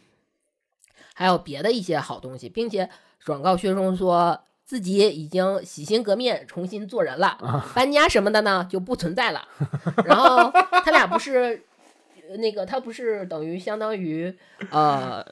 [1.14, 9.48] 还有别的一些好东西，并且转告薛松说自己已经洗心革面，重新做人了，啊搬家什么的呢就不存在了。
[10.06, 10.52] 然后
[10.86, 11.64] 他俩不是
[12.30, 14.36] 呃那个，他不是等于相当于
[14.70, 15.26] 呃。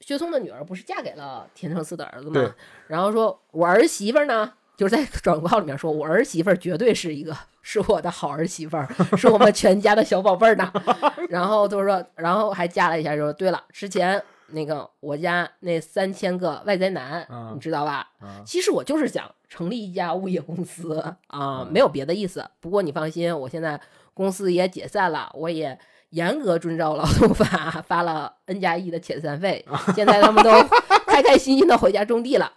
[0.00, 2.54] 薛松的女儿不是嫁给了田承嗣的儿子吗？
[2.88, 10.72] 然后说，我儿媳妇儿呢，就是在 转告里面说，我儿媳妇儿绝对是一个是我的好儿媳妇儿，是我们全家的小宝贝儿呢。
[11.28, 18.08] 然后就是说，然后还加了一下就说，对了，之前那个我家那三千个外宅男，嗯你知道吧？
[18.20, 22.44] 啊其实我就是想成立一家物业公司啊，嗯没有别的意思。
[22.60, 23.80] 不过你放心，我现在
[24.12, 25.78] 公司也解散了，我也
[26.10, 30.50] 严格遵照劳动法发了 N 加一的遣散费，现在他们都
[31.06, 32.52] 开开心心的回家种地了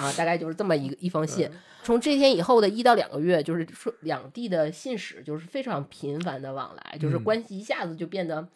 [0.00, 1.46] 啊，大概就是这么一个一封信。
[1.46, 8.46] 嗯从这天以后的一到两个月，就是说两地的信使就是非常频繁的往来，就是嗯关系一下子就变得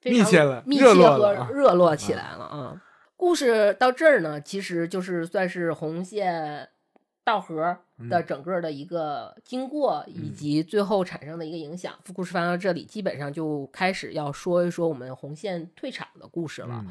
[0.00, 2.82] 非常密切了密切和热络起来了啊。
[3.18, 6.70] 故事到这儿呢，其实就是算是红线
[7.22, 7.76] 道河
[8.08, 11.92] 的整个的一个经过，以及最后产生的一个影响。
[12.14, 16.82] 故事翻到这里，基本上就开始要说一说我们红线退场的故事了。
[16.86, 16.90] 嗯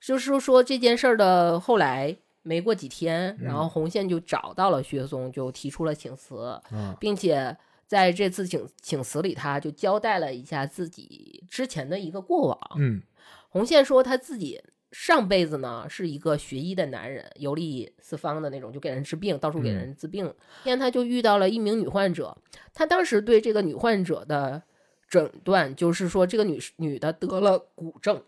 [0.00, 2.14] 就是说说这件事儿的后来
[2.44, 12.58] 没过几天，然嗯后红线就找到了薛松，就提出了请辞，嗯并且在这次请请辞里，他就交代了一下自己之前的一个过往。
[12.78, 13.02] 嗯
[13.48, 20.32] 红线说他自己上辈子呢是一个学医的男人，游历四方的那种，就给人治病，到处给人治病。
[20.62, 22.36] 天他就遇到了一名女患者，
[22.72, 24.62] 他当时对这个女患者的
[25.08, 28.22] 诊断就是说，这个女女的得了骨症。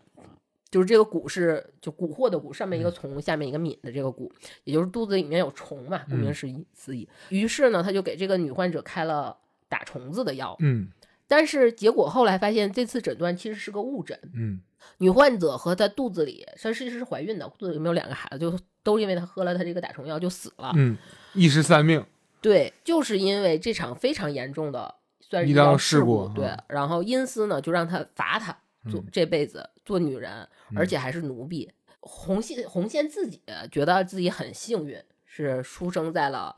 [0.71, 4.31] 就是这个蛊是就蛊惑的蛊，上面一个虫，下面一个敏的这个蛊，
[4.65, 6.33] 也就是肚子里面有虫嘛，顾名
[6.73, 7.09] 思义。
[7.29, 9.37] 于是呢，他就给这个女患者开了
[9.69, 10.89] 打虫子的药，嗯
[11.29, 14.19] 但是结果后来发现，这次诊断其实是个误诊。
[14.35, 14.61] 嗯
[14.99, 20.73] 女患者和她肚子里，她其实是怀孕的，肚子里面有两个孩子，就都因为她喝了她这个打虫药就死了。
[20.77, 20.97] 嗯，
[21.35, 22.05] 一尸三命。
[22.41, 26.65] 对，就是因为这场非常严重的算是医疗事故故，对嗯。
[26.69, 28.57] 然后因私呢就让他罚他
[28.89, 31.73] 做嗯这辈子做女人，而且还是奴婢。
[32.01, 36.55] 红线红线自己觉得自己很幸运，是出生在了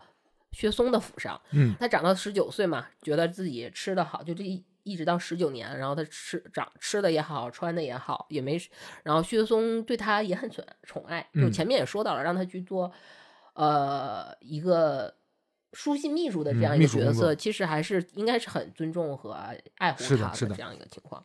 [0.52, 1.40] 薛松的府上。
[1.52, 8.60] 嗯他长到十九岁嘛，觉得自己吃的好，就这一一直到十九年，然后他吃长吃的也好，穿的也好，也没，
[9.04, 12.92] 然后薛松对他也很宠宠爱，就嗯前面也说到了，让他去做
[13.54, 15.14] 呃一个
[15.72, 21.24] 书信秘书的这嗯样一个角色，其实还是应该是很尊重和爱护他的这样一个情况。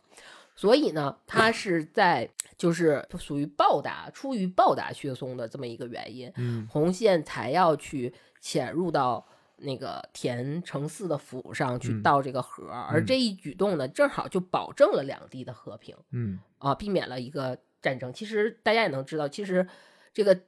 [0.56, 6.68] 所以呢，他是在就是属于报答，出于报答薛松的这么一个原因，嗯。
[6.70, 9.26] 红线才要去潜入到
[9.58, 12.04] 那个田承嗣的府上去嗯。
[12.04, 13.06] 盗这个盒儿，而嗯。
[13.06, 16.40] 这一举动呢，正好就保证了两地的和平嗯。
[16.60, 18.14] 啊，避免了一个战争。
[18.14, 19.68] 其实大家也能知道，其实
[20.14, 20.40] 这个。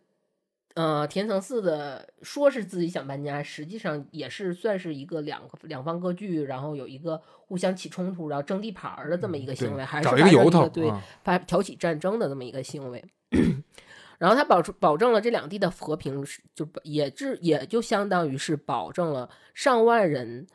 [0.75, 13.03] 呃，田承嗣的说是自己想搬家，实际上也是算是一个两个两方割据，然后有一个互相起冲突，然后争地盘儿的这么一个行为，对还是找一个由头对啊发挑起战争的这么一个行为。
[14.19, 20.45] 然后他保出保证了这两地的和平，是就也至也就相当于是保证了上万人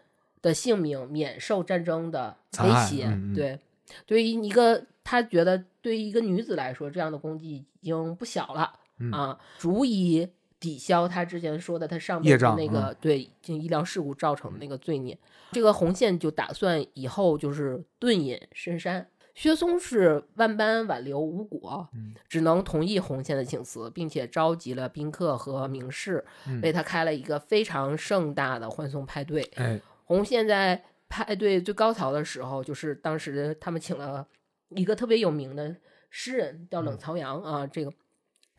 [0.43, 3.11] 的性命免受战争的威胁。
[3.35, 3.59] 对，
[4.05, 8.81] 对于一个他觉得对于一个女子来说，这样的功绩已经不小了、嗯
[9.13, 15.19] 啊，足以抵消他之前说的他上辈子业障嗯那个、对就医疗事故造成的那个罪孽。
[15.53, 19.09] 这个红线就打算以后就是遁隐深山。
[19.33, 29.43] 薛松是万般挽留无果，嗯只能同意红线的请辞，并且召集了宾客和名士，嗯为他开了一个非常盛大的欢送派对。
[29.55, 34.27] 哎红线在派对最高潮的时候，就是当时他们请了
[34.71, 35.75] 一个特别有名的
[36.11, 37.93] 诗人叫冷曹阳啊，这个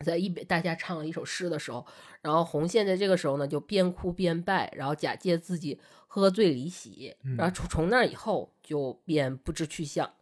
[0.02, 1.86] 在一边大家唱了一首诗的时候，
[2.20, 10.12] 然后红线在这个时候呢就边哭边拜，然后假借自己喝醉离席，然后从从那以后就便不知去向，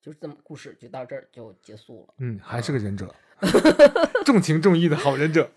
[0.00, 2.14] 就是这么故事就到这儿就结束了。
[2.18, 3.14] 嗯，还是个忍者，
[4.24, 5.50] 重情重义的好忍者，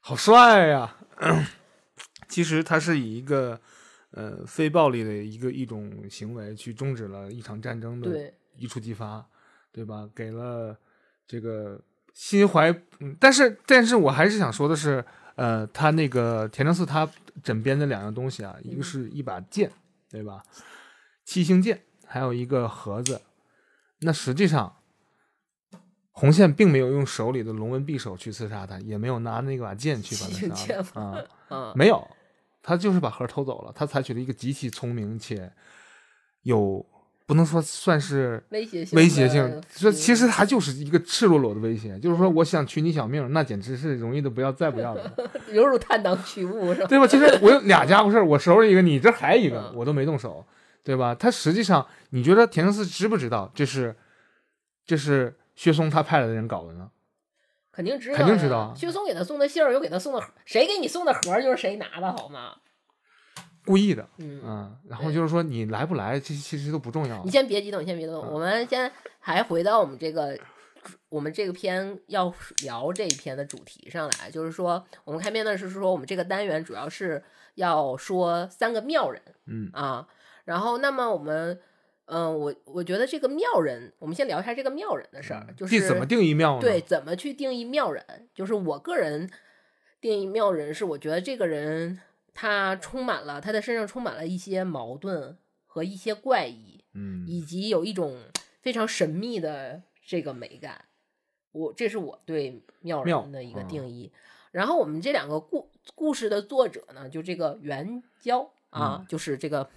[0.00, 0.96] 好帅呀！
[2.28, 3.60] 其实他是以一个
[4.12, 9.24] 呃非暴力的一个一种行为去终止了一场战争的对一触即发，
[9.70, 10.08] 对吧？
[10.14, 10.76] 给了
[11.26, 11.80] 这个
[12.14, 15.04] 心怀，嗯，但是但是我还是想说的是，
[15.34, 17.08] 呃，他那个田承嗣他
[17.42, 19.70] 枕边的两样东西啊，一个是一把剑，
[20.10, 20.42] 对吧？
[21.24, 23.20] 七星剑，还有一个盒子。
[24.00, 24.76] 那实际上，
[26.10, 31.24] 红线并没有用手里的龙纹匕首去刺杀他，也没有拿那把剑去把他杀了啊。
[31.48, 32.06] 嗯，没有，
[32.62, 33.72] 他就是把盒偷走了。
[33.74, 35.50] 他采取了一个极其聪明且
[36.42, 36.84] 有
[37.32, 41.98] 不能说算是威胁性威胁性的，这其实它就是一个赤裸裸的威胁。
[41.98, 45.12] 就是说，我想取你小命，那简直是容易的不要再不要了，
[45.50, 46.86] 犹如探囊取物是吧？
[46.86, 47.06] 对吧？
[47.06, 50.44] 其实我有俩家伙事儿，我手里一个，你这还一个嗯，我都没动手，
[50.84, 51.14] 对吧？
[51.14, 53.96] 他实际上，你觉得田承嗣知不知道这是
[54.84, 56.90] 这是薛松他派来的人搞的呢？
[57.72, 62.56] 肯定知道，肯定知道啊薛松给他送的信儿，又给他送的，谁给你送的盒儿就是谁拿的，好吗？
[63.64, 64.78] 故意的，嗯，嗯。
[64.88, 67.30] 然后就是说，你来不来，这其实都不重要你。
[67.30, 70.38] 先别激动，你先别激动，嗯我们先还回到我们这个
[71.08, 72.32] 我们这个篇要
[72.62, 77.22] 聊这一篇的主题上来，就是说我们开篇呢是说我们这个单元主要是
[77.54, 80.06] 要说三个妙人嗯啊，
[80.44, 81.60] 然后那么我们。
[82.06, 86.60] 嗯，我我觉得这个妙人，我们先聊一下这个妙人的事儿，就是怎么定义妙呢？
[86.60, 88.04] 对，怎么去定义妙人？
[88.34, 89.30] 就是我个人
[89.98, 92.00] 定义妙人是，我觉得这个人
[92.34, 98.18] 他充满了他的身上充满了一些矛盾和一些怪异，嗯以及有一种
[98.60, 100.86] 非常神秘的这个美感。
[101.52, 104.10] 我这是我对妙妙人的一个啊定义。
[104.50, 109.68] 然后我们这两个故故事的作者呢，就这个袁交啊，嗯就是这个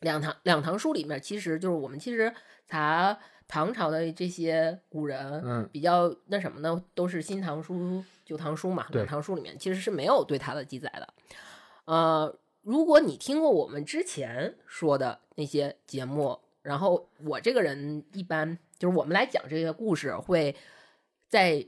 [0.00, 2.34] 两唐两唐书里面，其实就是我们其实
[2.66, 3.18] 查
[3.48, 11.14] 唐朝的这些古人，嗯比较那什么呢，都是新唐书、旧唐书嘛，两唐书里面其实是没有对他的记载的。
[11.84, 20.54] 呃，如果你听过我们之前说的那些节目，然后我这个人一般就是我们来讲这些故事，会
[21.28, 21.64] 在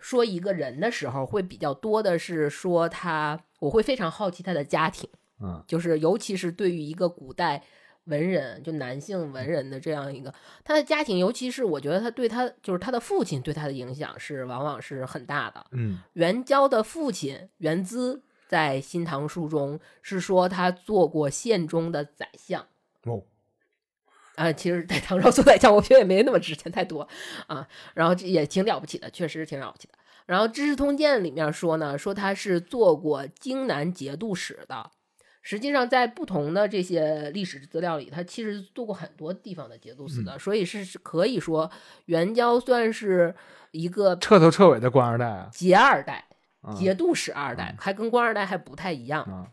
[0.00, 5.08] 说一个人的时候，会比较多的是说他，我会非常好奇他的家庭，
[5.40, 7.62] 嗯就是尤其是对于一个古代
[8.06, 10.34] 文人，就男性文人的这样一个
[10.64, 15.64] 他的家庭，尤其是我觉得他对他就是他的父亲对他的影响是往往是很大的。
[15.70, 18.20] 嗯袁交的父亲袁资
[18.52, 22.66] 在《新唐书》中是说他做过县中的宰相。
[23.04, 23.22] 哦
[24.34, 27.08] 啊，其实，在唐朝做宰相，我觉得也没那么值钱太多
[27.46, 27.66] 啊。
[27.94, 29.94] 然后这也挺了不起的，确实挺了不起的。
[30.26, 34.90] 然后《资治通鉴》里面说呢，说他是做过荆南节度使的。
[35.40, 41.70] 实际上，在不同的这些历史资料里，他其实做过很多地方的节度使的，所以是是可以说
[42.04, 43.34] 元交算是
[43.70, 46.31] 一个彻头彻尾的官二代啊，节二代、啊
[46.76, 49.22] 节度使二代，还跟官二代还不太一样。
[49.24, 49.50] 啊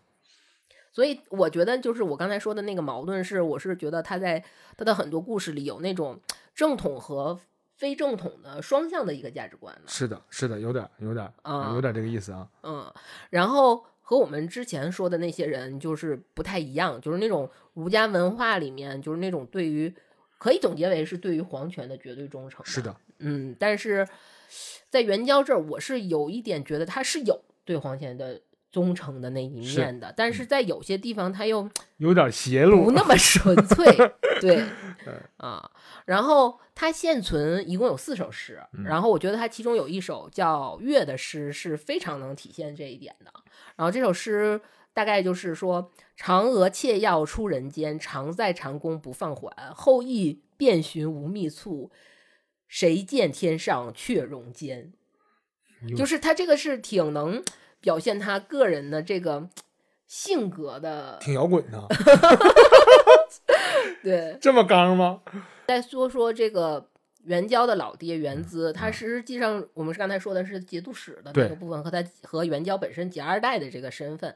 [0.91, 4.43] 所以我觉得，就是我刚才说的那个矛盾是，我是觉得他在
[4.75, 6.19] 他的很多故事里有那种
[6.53, 7.39] 正统和
[7.75, 9.83] 非正统的双向的一个价值观的。
[9.85, 12.49] 是的，是的，有点有点儿啊有点这个意思啊。
[12.63, 12.91] 嗯，
[13.29, 19.93] 然后和我们之前说的那些人就是不太一样，就是那种儒家文化里面，就是那种对于
[20.39, 22.65] 可以总结为是对于皇权的绝对忠诚。
[22.65, 24.05] 是的，嗯，但是
[24.89, 28.41] 在援交这儿，我是有一点觉得他是有对皇权的
[28.71, 32.91] 忠诚的那一面的，但是在有些地方他又 有点邪路不。
[32.91, 33.85] 那么纯 粹，
[34.39, 34.63] 对，
[35.37, 35.71] 啊，
[36.05, 43.31] 然后他现存一共有四首诗，然后我觉得他其中有一首叫《月》的诗是非常能体现这一点的。
[43.75, 44.59] 然后这首诗
[44.93, 45.89] 大概就是说
[46.19, 49.53] ：“嫦娥妾要出人间，常在长宫不放缓。
[49.73, 51.89] 后羿遍寻无觅处，
[52.69, 54.93] 谁见天上却容间。”
[55.97, 57.43] 就是他这个是挺能
[57.81, 59.49] 表现他个人的这个
[60.05, 61.87] 性格的，挺摇滚的，
[64.03, 64.37] 对。
[64.41, 65.21] 这么刚吗？
[65.67, 66.89] 再说说这个
[67.23, 74.35] 袁交的老爹袁嗯资，他实际上我们是刚才说的是节度使的那个部分和他和袁交本身节二代的这个身份。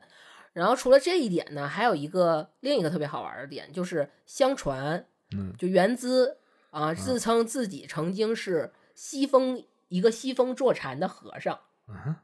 [0.53, 5.05] 然后除了这一点呢，还有一个另一个特别好玩的点，就是相传，
[5.35, 6.37] 嗯，就袁资
[6.73, 11.57] 啊自称自己曾经是西风一个西风坐禅的和尚。
[11.87, 12.15] 嗯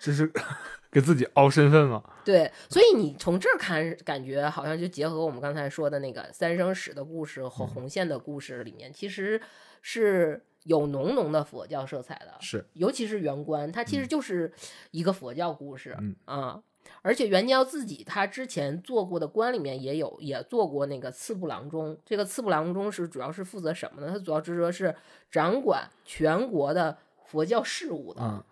[0.00, 0.30] 这是
[0.90, 2.02] 给自己凹身份吗？
[2.24, 9.40] 对，所以你从这儿看，感觉好像就结合我们刚才说的那个三生石的故事和红线的故事里面，其实
[9.80, 12.36] 是有浓浓的佛教色彩的。
[12.40, 14.52] 是，尤其是圆观，它其实就是
[14.90, 16.62] 一个佛教故事、嗯啊。
[17.02, 24.12] 而且袁教自己他之前做过的官里面也有也做过那个次部郎中，这个次部郎中是主要是负责什么呢？
[24.12, 24.94] 他主要职责是
[25.30, 28.22] 掌管全国的佛教事务的。
[28.22, 28.44] 嗯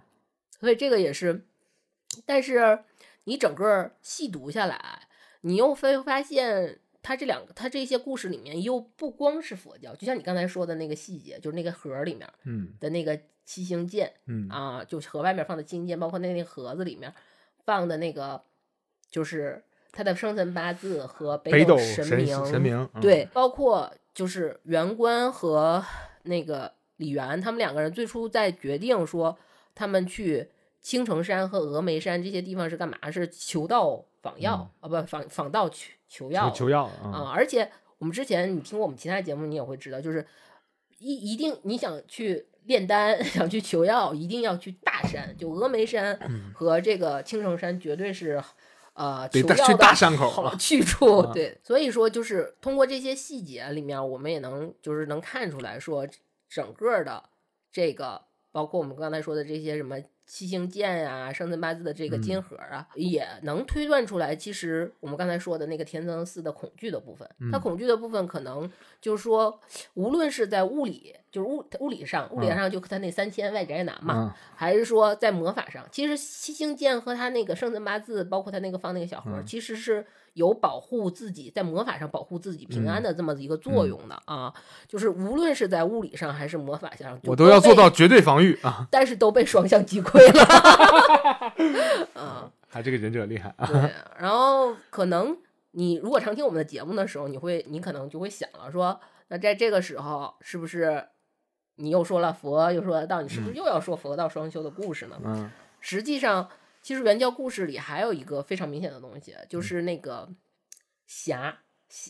[0.60, 1.44] 所以这个也是，
[2.24, 2.84] 但是
[3.24, 5.08] 你整个细读下来，
[5.40, 17.12] 你又会发现，他这两个，他这些故事里面又不光是佛教，就像你刚才说的那个细节，就是那个盒里面嗯的那个七星剑嗯啊，就盒外面放的七星剑，包括那那盒子里面
[17.64, 18.42] 放的那个，
[19.10, 25.84] 就是他的生辰八字和北斗神神明，神明，嗯，对，包括就是袁官和
[26.24, 29.36] 那个李元，他们两个人最初在决定说
[29.74, 30.50] 他们去
[30.80, 33.10] 青城山和峨眉山这些地方是干嘛？
[33.10, 40.26] 是求道访药、啊，不访访道求求药求求药啊、啊，而且我们之前你听过我们其他节目，你也会知道，就是
[40.98, 46.18] 一一定你想去炼丹， 想去求药，一定要去大山，就峨眉山
[46.54, 48.42] 和这个青城山，绝对是。
[48.94, 51.32] 呃，去求药的大山口去处，啊。
[51.32, 56.06] 对，所以说就是通过这些细节里面，我们也能就是能看出来说，
[56.46, 57.24] 整个的
[57.72, 59.96] 这个，包括我们刚才说的这些什么
[60.26, 62.42] 七星剑呀、生辰八字的这个金嗯。
[62.42, 67.60] 盒啊，也能推断出来，其实我们刚才说的那个天增寺的恐惧的部分，它嗯。
[67.62, 69.58] 恐惧的部分可能就是说，
[69.94, 84.52] 无论是在物理，就是物物理上，物理嗯上就他那三千外宅男嘛，嗯还是说在魔法上，其实七星剑和他那个生辰八字，包括他那个放那个小盒，嗯其实是有保护自己在魔法上保护自己平安的这么一个作用的、啊。
[84.86, 88.86] 就是无论是在物理上还是魔法上，就我都要做到，绝对防御啊！
[88.90, 91.54] 但是都被双向击溃了。
[92.14, 93.66] 嗯，他这个忍者厉害啊！
[93.66, 93.90] 对。
[94.18, 95.36] 然后可能
[95.70, 101.02] 你如果常听我们的节目的时候，你会你可能就会想了说，那在这个时候是不是
[101.82, 105.20] 你又说了佛，又说了道，你是不是又要说佛道双修的故事呢？
[105.24, 106.48] 嗯实际上，
[106.80, 110.28] 其实原教故事里还有一个非常明显的东西，嗯就是那个
[111.08, 111.58] 侠，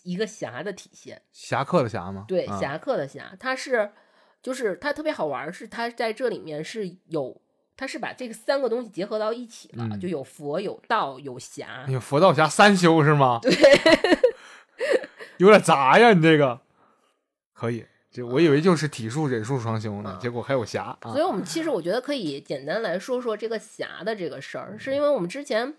[0.04, 1.22] 一个侠的体现。
[1.32, 2.26] 侠客的侠吗？
[2.28, 3.90] 对，啊侠客的侠，他是，
[4.42, 7.40] 就是他特别好玩，是他在这里面是有，
[7.74, 11.98] 他是把这个三个东西结合到一起了，嗯就有佛、有道、有侠有。
[11.98, 13.38] 佛道侠三修是吗？
[13.42, 13.50] 对，
[15.38, 16.60] 有点杂呀，你这个
[17.54, 17.86] 可以。
[18.12, 21.22] 这我以为就是体术、忍术双修呢，嗯结果还有侠啊所以，！
[21.22, 25.74] 我们其实我觉得可以简单来说说这个侠的这个事儿，是因为我们之前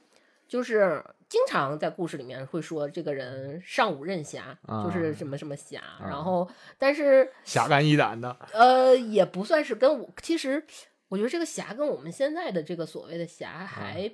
[0.47, 10.63] 就是经常在故事里面会说这个人上武任侠，就是啊什么什么侠，然后但是侠肝义胆的，呃也不算是跟我，其实
[11.09, 14.11] 我觉得这个侠跟我们现在的这个所谓的侠还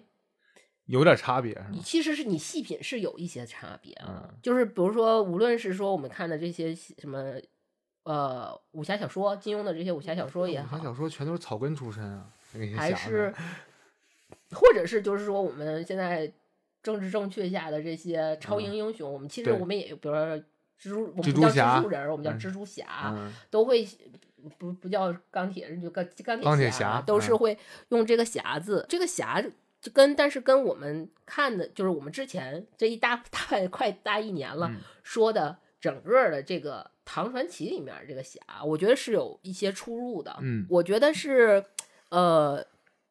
[0.88, 1.80] 有点差别你？
[1.80, 7.36] 其实是你细品是有一些差别啊，嗯就是比如说，无论是说我们看的这些什么，
[8.10, 12.28] 呃，武侠小说，金庸的这些武侠小说也好武侠，小说全都是草根出身啊，
[12.76, 13.32] 还是，
[14.49, 16.34] 或者是就是说我们现在
[16.82, 20.38] 政治正确下的这些超英英雄，我们其实我们也有，比如说
[20.82, 23.88] 蜘蛛，我们不叫蜘蛛人，我们叫嗯蜘蛛侠，嗯，都会
[24.57, 28.84] 不不叫钢铁人，就钢钢钢铁铁侠都是嗯会用这个侠字。
[28.89, 29.39] 这个侠
[29.80, 40.38] 就跟但是跟我们看的，就是我们之前这一大大快大一年了、嗯说的整个的这个唐传奇里面这个侠，我觉得是有一些出入的。
[40.41, 41.66] 嗯我觉得是
[42.10, 42.64] 呃。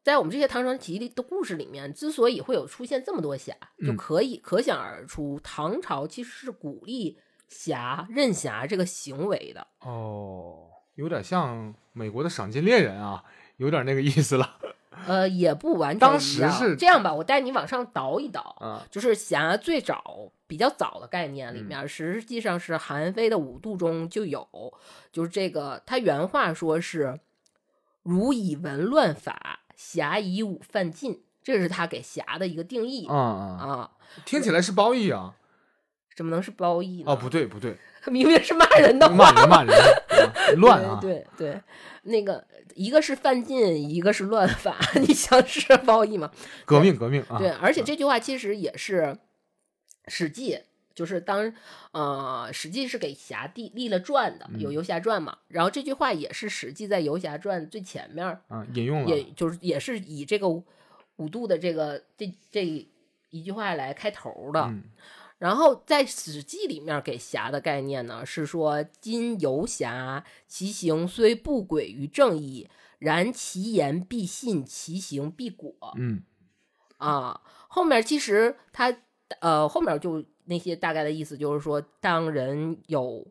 [0.04, 3.52] 在我们这些唐传奇里的故事里面，之所以会有出现这么多侠，
[3.84, 9.66] 就嗯可以可想而出，唐朝其实是鼓励侠任侠这个行为的。
[9.80, 13.22] 哦，有点像美国的赏金猎人啊，
[13.58, 14.58] 有点那个意思了
[15.06, 18.86] 呃，也不完全当一样时是这样吧，我带你往上倒一倒，啊。
[18.90, 24.48] 就是侠最早比较早的概念嗯里面，实际上是韩非的五度中就有，
[25.12, 27.20] 就是这个他原话说是
[28.02, 33.90] “儒以文乱法，侠以武犯禁”，这是他给侠的一个定义、啊啊，啊。
[34.24, 35.34] 听起来是褒义啊！
[36.16, 37.12] 怎么能是褒义呢？
[37.12, 37.76] 哦，不对不对，
[38.10, 39.14] 明明是骂人的话。
[39.14, 39.92] 骂人骂人，啊
[40.56, 40.98] 乱啊！
[41.00, 41.62] 对对对，
[42.04, 42.44] 那个
[42.74, 44.76] 一个是犯禁，一个是乱法，
[45.06, 46.30] 你想是褒义吗？
[46.64, 47.36] 革命革命啊！
[47.38, 49.02] 对，而且这句话其实也是
[50.08, 50.54] 《史记》，
[50.94, 51.52] 就是当
[51.92, 62.88] 呃《史记》是给侠帝立了传的，有嗯《游侠传》嘛，然后这句话也是《史记》在《游侠传》最前面儿，啊，引用了也就是也是以这个五度的这个这这
[63.30, 64.60] 一句话来开头的。
[64.62, 64.84] 嗯
[65.38, 75.72] 然后在《史记》里面给侠的概念呢，是说今游侠，其行虽不轨于正义，然其言必信，其行必果。
[75.96, 76.24] 嗯
[76.96, 78.90] 啊，后面其实他
[79.40, 83.26] 呃后面就那些大概的意思就是说，当人有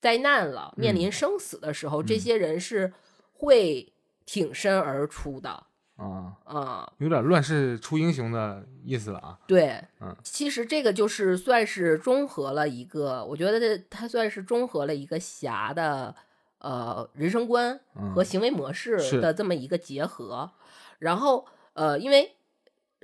[0.00, 2.92] 灾难了，面临生死的时候，这嗯些人是
[3.32, 3.92] 会
[4.26, 5.48] 挺身而出的
[5.96, 6.92] 啊，啊。
[6.98, 9.38] 有点乱世出英雄的意思了啊。
[9.46, 16.14] 对，嗯其实这个就是算是中和了一个，我觉得这它算是中和了一个侠的
[16.58, 17.78] 呃人生观
[18.14, 20.50] 和嗯行为模式的这么一个结合。
[20.98, 22.22] 然后呃，因为《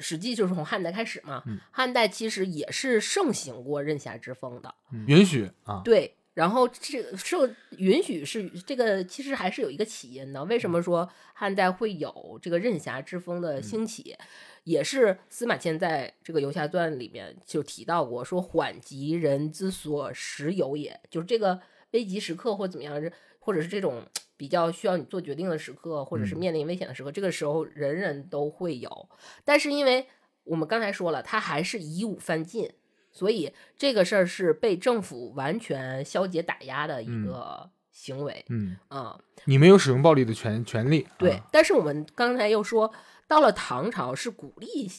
[0.01, 4.75] 史记》就是从汉代开始嘛，嗯汉代其实也是盛行过任侠之风的，
[5.07, 6.17] 允许啊，对。
[6.33, 7.47] 然后这个受
[7.77, 10.43] 允许是这个，其实还是有一个起因的。
[10.45, 14.17] 为什么说汉代会有这个任侠之风的兴起？
[14.63, 23.03] 也是司马迁在这个《游侠传》里面就提到过，说缓急人之所时有也，就是这个危急时刻或怎么样，
[23.41, 24.05] 或者是这种
[24.41, 29.07] 比较需要你做决定的时刻，或者是嗯面临危险的时刻，这个时候人人都会有。
[29.45, 30.07] 但是因为
[30.45, 32.73] 我们刚才说了，他还是以武犯禁，
[33.13, 41.07] 所以这个事儿是被政府完全消解打压的一嗯个行为嗯，啊、你没有使用暴力的权权利。
[41.19, 42.91] 对，啊但是我们刚才又说，
[43.29, 44.91] 到了唐朝是鼓励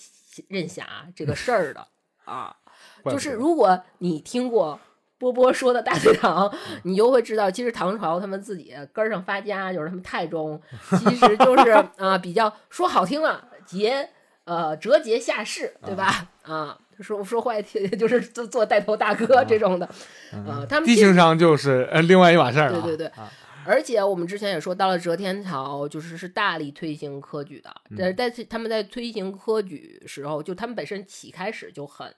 [0.49, 1.87] 任侠这个事儿的
[2.25, 2.55] 啊，
[3.09, 4.79] 就是如果你听过
[5.21, 6.51] 波波说的大隋唐，
[6.83, 10.59] 你就会知道，其实唐朝他们自己根儿上发家，就是他们太宗，
[10.89, 14.09] 其实就是 啊、比较说好听了，节
[14.45, 16.27] 呃折节下士，对吧？
[16.41, 16.77] 啊。
[16.99, 19.87] 说说坏听 就是做做带头大哥这种的，
[20.47, 22.81] 啊，他们其实地形上就是呃另外一码事儿了啊。
[22.83, 23.27] 对对对啊，
[23.65, 27.71] 而且我们之前也说，到了折天朝，就是是大力推行科举的。
[27.89, 32.13] 嗯但是但是他们在推行科举时候，就他们本身起开始就很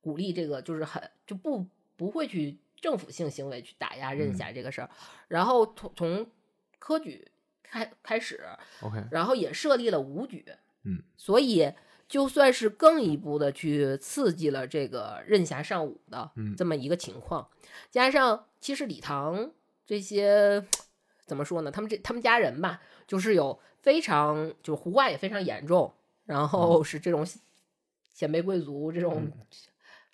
[0.00, 1.66] 鼓励这个，就是很就不
[1.98, 4.88] 不会去政府性行为去打压任嗯侠这个事儿。
[5.26, 6.26] 然后从从
[6.78, 7.28] 科举
[7.62, 8.40] 开开始
[8.80, 10.46] ，OK，然后也设立了武举，
[10.84, 11.72] 嗯，所以
[12.06, 17.50] 就算是更一步的去刺激了这个任侠尚武的嗯这么一个情况，
[17.90, 19.50] 加上其实李唐
[19.84, 20.64] 这些
[21.26, 21.70] 怎么说呢？
[21.72, 25.92] 他们这他们家人吧，就是有非常就是胡化也非常严重，
[26.26, 27.26] 然嗯后是这种
[28.14, 29.30] 鲜卑贵族这种。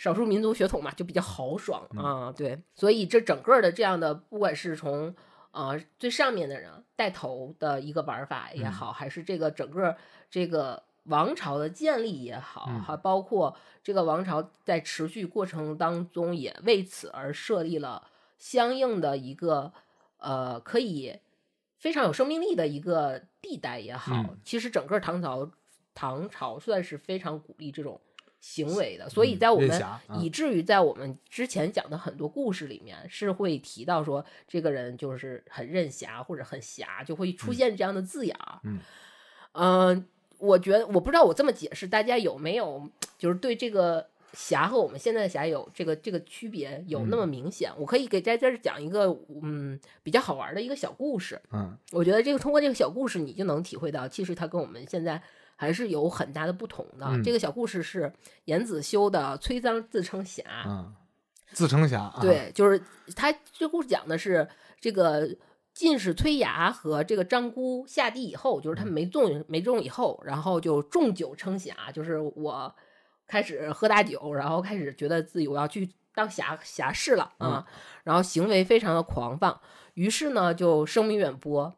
[0.04, 2.04] 少数民族血统嘛，就比较豪爽嗯。
[2.04, 5.14] 啊，对，所以这整个的这样的，不管是从
[5.50, 9.96] 啊、最上面的人带头的一个玩法也好，还是这个整个
[10.28, 19.72] 这个王朝的建立也好，嗯还包括这个王朝在持续过程当中也为此而设立了相应的一个
[20.18, 21.18] 呃可以
[21.78, 24.38] 非常有生命力的一个地带也好，嗯。
[24.44, 25.50] 其实整个唐朝
[25.94, 28.00] 唐朝算是非常鼓励这种
[28.46, 29.82] 行为的，所以嗯在我们
[30.20, 38.60] 以至于在我们之前讲的很多故事里面是会提到说这个人就是很任侠或者很侠，就会出现这样的字眼儿。
[38.64, 38.78] 嗯
[39.52, 40.04] 呃
[40.36, 42.86] 我觉得我不知道我这么解释，大家有没有
[43.16, 47.72] 就是对这个侠和我们现在的侠有这个这个区别有那么明显？
[47.78, 49.06] 我可以给在这儿讲一个
[49.42, 51.40] 嗯比较好玩的一个小故事。
[51.50, 55.22] 嗯我觉得这个通过这个小故事，你就能体会到，其实它跟我们现在
[55.56, 57.06] 还是有很大的不同的。
[57.06, 58.12] 嗯这个小故事是
[58.44, 60.92] 严子修的《崔臧自称侠》啊，
[61.52, 62.82] 自称侠啊，对，就是
[63.14, 64.48] 他这故事讲的是
[64.80, 65.28] 这个
[65.72, 72.74] 进士崔牙和这个张姑下地以后，就是他们没中没中以后，然后就重酒称侠，就是我
[73.26, 77.66] 开始喝大酒，然后开始觉得自己我要去当侠侠士了啊，
[78.04, 79.60] 然后行为非常的狂放，
[79.94, 81.74] 于是呢就声名远播。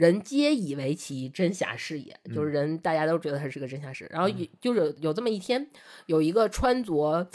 [0.00, 4.06] 人皆以为其真侠士也，就是人大家都觉得他是个真侠士。
[4.10, 5.68] 然后有就是有有这么一天，
[6.06, 7.28] 有一个穿着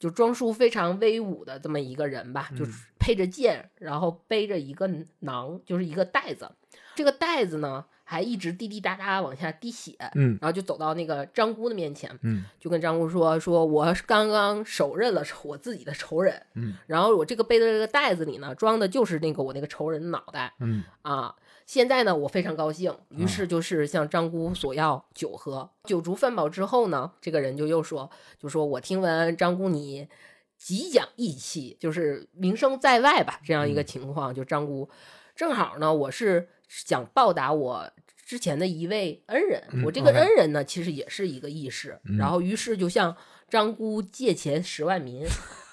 [0.00, 4.90] 就装束非常威武的这么一个人吧，就是配着剑，然后背着一个
[5.20, 6.50] 囊，就是一个袋子。
[6.96, 21.32] 这个袋子呢，还一直滴滴答答往下滴血，嗯然后就走到那个张姑的面前，嗯就跟张姑说：“说我刚刚手刃了我自己的仇人，嗯然后我这个背的这个袋子里呢，装的就是那个我那个仇人的脑袋嗯啊。
[21.68, 25.70] 现在呢，我非常高兴，于是就是向张姑索要酒喝。
[25.84, 28.10] 酒足饭饱之后呢，这个人就又说，
[28.40, 30.08] 就说我听闻张姑你
[30.56, 34.34] 极讲义气，就是名声在外吧，这样一个情况。
[34.34, 34.88] 就张姑
[35.36, 37.92] 正好呢，我是想报答我
[38.24, 43.14] 之前的一位恩人，嗯我这个恩人呢，其实也是一个义士，嗯然后于是就向
[43.50, 45.22] 张姑借钱十万民，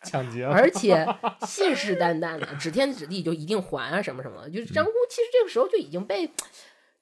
[0.04, 1.06] 抢劫，而且
[1.46, 4.48] 信誓旦旦的， 指天指地就一定还啊什么什么。
[4.48, 6.30] 就是张姑其实这个时候就已经被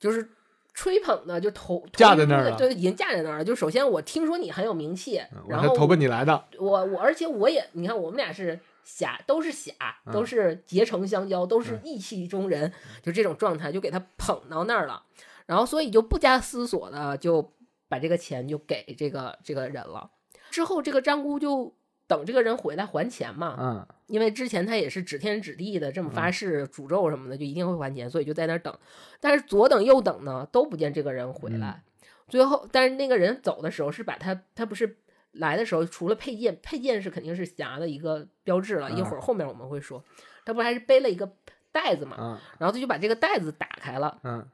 [0.01, 0.29] 就是
[0.75, 3.45] 吹捧的就投架在那儿了对，已经架在那儿了。
[3.45, 9.73] 就首先我听说你很有名气，然后投奔你来的，我我而且我也你看我们俩是侠都是侠，
[10.13, 12.73] 都嗯是结成相交，都是嗯义气中人，
[13.03, 15.03] 就这种状态，就给他捧到那儿了。
[15.47, 17.53] 然后所以就不加思索的就
[17.89, 20.11] 把这个钱就给这个这个人了。
[20.51, 21.75] 之后这个张姑就
[22.09, 28.77] 等这个人回来还钱嘛，嗯因为之前他也是指天指地的这么发誓、诅咒什么的，就一定会还钱，所以就在那儿等。
[29.21, 31.83] 但是左等右等呢，都不见这个人回来。
[32.27, 34.97] 最后，但是那个人走的时候是把他，他不是
[35.33, 38.89] 来的时候除了佩剑，佩剑是肯定是侠的一个标志了。
[38.89, 40.03] 嗯一会儿后面我们会说，
[40.47, 41.31] 他不还是背了一个
[41.71, 44.47] 袋子嘛，嗯然后他就把这个袋子打开了，嗯，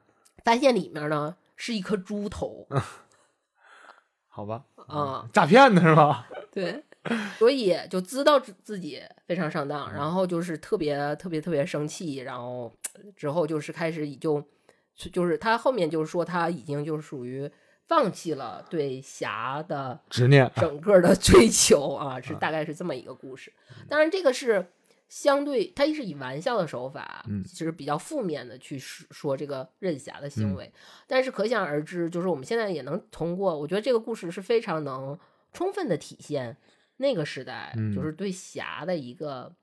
[0.43, 2.67] 发现里面呢是一颗猪头
[4.27, 6.27] 好吧，啊、诈骗的是吧？
[6.51, 6.83] 对，
[7.37, 12.73] 所以就知道自自己非常上当，然后就是特别特别特别生气，然后
[13.15, 14.43] 之后就是开始已就
[15.11, 17.49] 就是他后面就是说他已经就属于
[17.87, 23.53] 放弃了对侠的执念，整个的追求啊，是大概是这么一个故事。
[23.87, 24.65] 当然，这个是
[25.07, 27.43] 相对，他是以玩笑的手法，嗯。
[27.43, 30.71] 其实比较负面的去说说这个任侠的行为。
[31.05, 35.17] 但是可想而知，就是我们现在也能通过，我觉得这个故事是非常能
[35.53, 36.57] 充分的体现
[36.97, 39.53] 那个时代，嗯就是对侠的一个。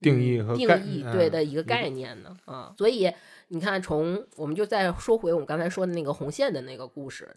[0.00, 3.08] 定义和定义嗯对的一个概念呢啊，所以
[3.46, 7.36] 你看，从我们就再说回我们刚才说的那个红线的那个故事，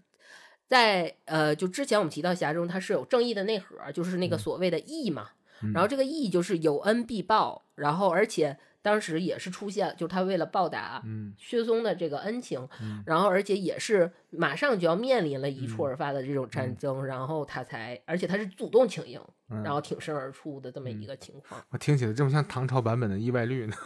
[0.66, 5.30] 在呃，就之前我们提到侠中它是有正义的内核，就是那个所谓的义嘛，
[5.76, 11.34] 然后这个义就是有恩必报，然后而且当时也是出现，就是他为了报答嗯。
[11.40, 12.70] 薛松的这个恩情，
[13.04, 19.20] 然后而且也是马上就要面临了一触而发的这种战争，然后他才，而且他是主动请缨，
[19.50, 19.64] 嗯。
[19.64, 21.60] 然后挺身而出的这么一个情况。
[21.72, 23.76] 我听起来这么像唐朝版本的意外率呢。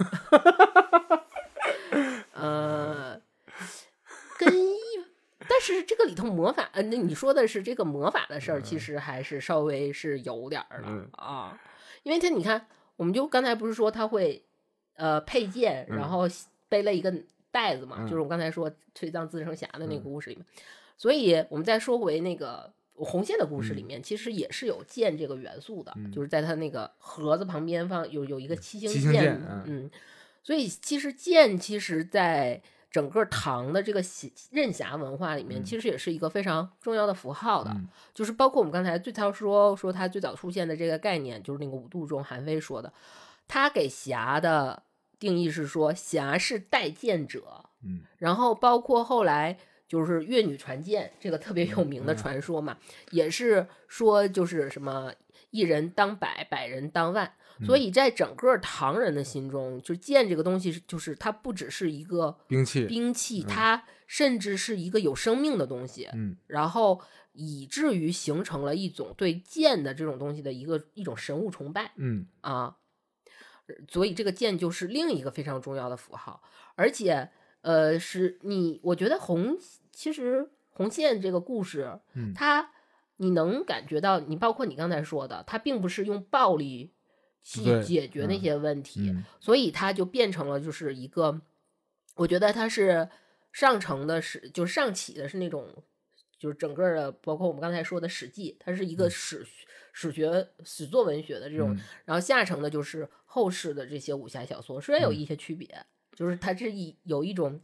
[2.34, 3.22] 呃，
[4.38, 4.76] 跟一，
[5.47, 11.10] 但是这个里头魔法，呃，那你说的是这个魔法的事儿，其实还是稍微是有点儿的、嗯。
[11.14, 11.58] 啊，
[12.04, 14.45] 因为他你看，我们就刚才不是说他会
[15.00, 16.10] 呃配剑，然嗯。
[16.10, 16.28] 后
[16.70, 17.12] 背了一个
[17.50, 18.08] 袋子嘛，嗯。
[18.08, 20.45] 就是我刚才说推搡自称侠的那个故事里面，
[20.95, 22.72] 所以我们再说回那个。
[23.02, 26.12] 红线的故事里面，其实也是有剑这个元素的，嗯。
[26.12, 29.64] 就是在它那个盒子旁边放有有一个七星剑，剑嗯。
[29.68, 29.91] 嗯，
[30.43, 35.64] 所以其实剑其实在整个唐的这个侠任侠文化里面，嗯。
[35.64, 37.88] 其实也是一个非常重要的符号的，嗯。
[38.14, 42.91] 就是包括我们刚才最早说说他最早出现的这个概念，就是那个五度中韩非说的，
[43.47, 44.84] 他给侠的
[45.20, 49.58] 定义是说侠是带剑者，嗯然后包括后来
[49.88, 52.78] 就是越女传剑这个特别有名的嗯传说嘛，
[53.12, 55.14] 也是说就是什么
[55.52, 57.34] 一人当百，百人当万。
[57.66, 66.08] 所嗯以在整个唐人的心中，就剑这个东西是，就是它不只是一个兵器，兵器，它甚至是一个有生命的东西。
[66.14, 67.02] 嗯然后
[67.34, 71.92] 以至于形成了一种对剑的这种东西的一个一种神物崇拜。
[71.98, 72.78] 嗯啊，
[73.88, 76.42] 所以这个剑就是另一个非常重要的符号，
[76.76, 77.30] 而且
[77.62, 79.58] 呃，是你我觉得红
[79.92, 82.72] 其实红线这个故事，嗯它
[83.18, 86.94] 你能感觉到，你包括你刚才说的，它并不是用暴力
[87.44, 91.42] 去解决那嗯些问题，嗯所以它就变成了就是一个，
[92.16, 93.10] 我觉得它是
[93.52, 95.68] 上乘的是就是上起的是那种，
[96.38, 99.46] 就是整个的包括我们刚才说的《史记》，它是一个史、
[99.92, 101.80] 史学史作文学的这种，嗯。
[102.06, 105.16] 然后下层的就是后世的这些武侠小说，虽然有嗯。
[105.16, 107.60] 一些区别，就是它是一有一种。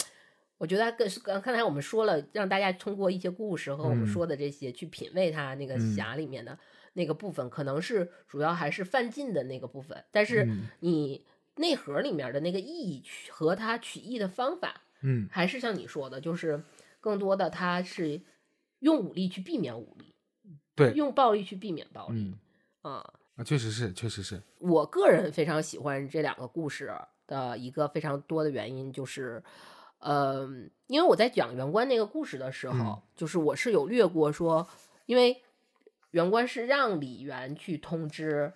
[0.57, 4.07] 我觉得更是刚刚才我们说了，让大家通过一些故事和我们嗯。
[4.07, 5.79] 说的这些去品味它那个嗯。
[5.79, 6.57] 侠里面的
[6.93, 10.69] 那个部分，可能是主要还是范进的那个部分，但是嗯。
[10.79, 15.27] 你内核里面的那个意义和它取义的方法，嗯。
[15.29, 16.63] 还是像你说的，就是
[17.01, 18.21] 更多的它是
[18.79, 20.15] 用武力去避免武力，
[20.73, 22.39] 对，用暴力去避免暴力嗯。
[22.81, 26.93] 啊、啊，确实是，确实是，我个人非常喜欢这两个故事
[27.27, 29.43] 的一个非常多的原因就是，
[29.99, 30.47] 呃，
[30.87, 34.65] 因为我在讲元官那个故事的时候，嗯就是我是有略过说，
[35.05, 35.41] 因为
[36.11, 38.53] 元官是让李元去通知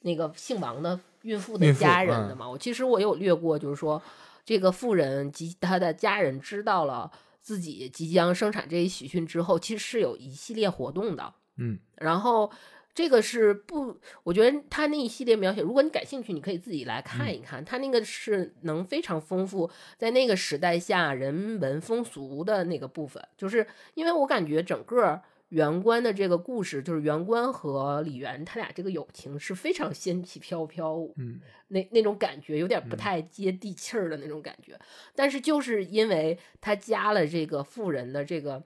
[0.00, 2.48] 那个姓王的孕妇的家人的嗯嘛。
[2.48, 4.00] 我其实我有略过，就是说
[4.46, 7.10] 这个妇人及她的家人知道了
[7.42, 11.34] 自己即将生产这一喜讯之后，其实是有一系列活动的。
[11.58, 12.50] 嗯然后
[12.96, 25.22] 这个是不，我觉得他那一系列描写，如果你感兴趣，你可以自己来看一看，他那个是能非常丰富在那个时代下人文风俗的那个部分，就是因为我感觉整个。
[25.50, 34.76] 袁官的这个故事，就是袁官和李元他俩这个友情是非常仙气飘飘，嗯那那种感觉有点不太接地气儿的那种感觉。
[35.14, 38.60] 但是就是因为他加了这个富人的这个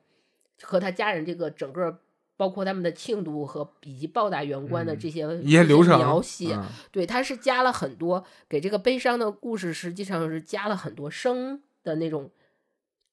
[0.62, 2.00] 和他家人这个整个
[2.40, 12.30] 包括他们的庆祝和以及报答员官的嗯这些一些流程描写，嗯对，它是加了很多给这个悲伤的故事，实际上是加了很多生的那种，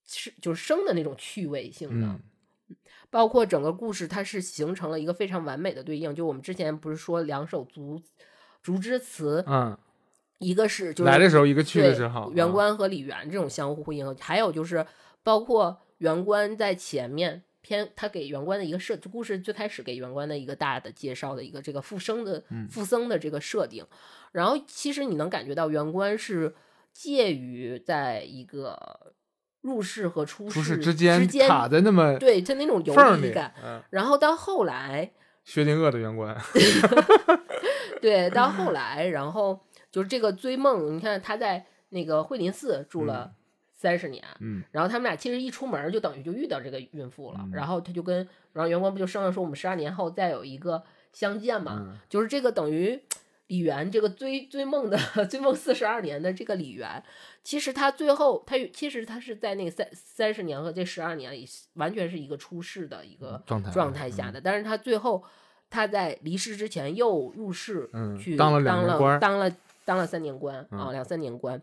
[0.06, 2.08] 是就是生的那种趣味性的。
[2.08, 2.22] 嗯
[3.10, 6.14] 包括整个故事，它是形成了一个非常完美的对应。
[6.14, 8.02] 就我们之前不是说两首竹
[8.62, 9.78] 竹枝词，嗯，
[10.40, 14.86] 一个是就是来的时候一个去的时候，元啊官和李元这种相互呼应，还有就是
[15.24, 23.86] 包括元官在前面偏他给元官的一个设，故事最开始给元官的一个大的介绍的一个这个复生的嗯复僧的这个设定，
[24.32, 26.56] 然后其实你能感觉到元官是
[26.94, 29.12] 介于在一个
[29.60, 35.12] 入世和出出世世之间之间卡的那么对就那种游离感，，嗯，然后到后来
[35.44, 36.34] 薛定谔的圆官，
[38.02, 39.60] 对，到后来，然后
[39.92, 43.34] 就是这个追梦，你看他在那个惠林寺住了
[43.78, 53.00] 三十年，嗯然后他们俩其实一出门就等于就遇到这个孕妇了，嗯然后他就跟，然后员工不就商量说我们十二年后再有一个相见嘛，嗯就是这个等于
[53.46, 54.98] 李元这个追追梦的
[55.30, 57.02] 追梦四十二年的这个李元，
[57.44, 65.24] 其实他最后他其实他是在那个三三十年和这十二年里完全是一个出世的一个状态状态下的，但是他最后
[65.70, 69.56] 他在离世之前又入世嗯去当了两当了当了
[69.86, 71.62] 当了三年官啊嗯两三年官。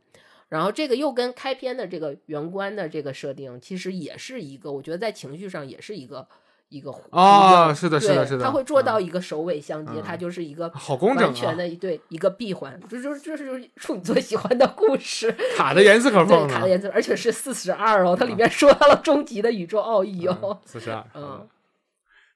[0.49, 6.27] 然后这个又跟开篇的这个圆官的这个设定，其实也是一个，我觉得在情绪上也是一个
[6.69, 21.47] 一个哦是的是的对是的他会做嗯到一个首尾相接，嗯它就是一个好工整完全啊，的一对一个闭环，这就是这就是处女座喜欢的故事， 卡的严丝合 对缝，卡的颜色，而且是四十二哦，它里面说到了终极的宇宙奥义哦，四十二， 嗯，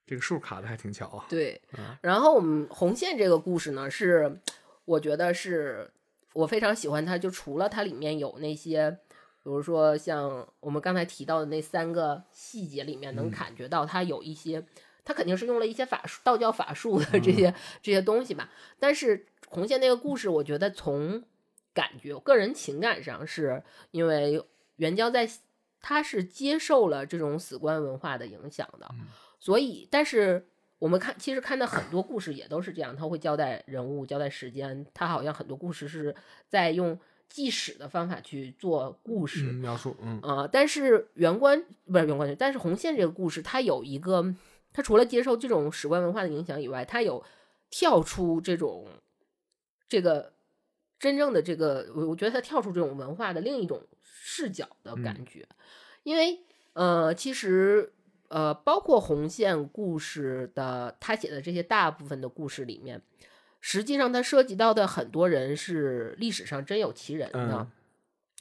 [0.07, 4.41] 这个数卡的还挺巧啊，对嗯，然后我们红线这个故事呢，是
[4.85, 5.91] 我觉得是
[6.39, 8.89] 我非常喜欢它，就除了它里面有那些，
[9.43, 14.65] 比如说像我们刚才提到的那三个细节里面，能嗯感觉到它有一些，
[15.05, 18.49] 它肯定是用了一些法术、道教法术的嗯这些、这些东西吧。
[18.79, 21.25] 但是红线那个故事，我觉得从
[21.75, 23.61] 感觉、个人情感上，是
[23.91, 24.41] 因为
[24.77, 25.29] 袁交在
[25.81, 29.09] 他是接受了这种死关文化的影响的，嗯
[29.41, 30.47] 所以但是。
[30.79, 36.15] 我们看，其实看到很多故事也都是这样，他会交代人物、交代时间，他好像很多故事是
[36.49, 36.99] 在用
[37.29, 40.21] 纪史的方法去做故事，嗯，描述，嗯。
[40.21, 44.35] 啊、但是原官不是元官，但是红线这个故事，它有一个，
[44.73, 47.25] 它除了接受这种史观文化的影响以外，它有
[47.71, 48.87] 跳出这种
[49.89, 50.33] 这个
[50.99, 55.47] 真正的这个，我我觉得它跳出这种文化的另一种视角的感觉，
[56.05, 56.41] 因为
[56.73, 57.93] 呃，其实
[58.29, 63.03] 呃，包括红线故事的他写的这些大部分的故事里面，
[63.61, 67.57] 实际上他涉及到的很多人是历史上真有其人的。
[67.59, 67.71] 嗯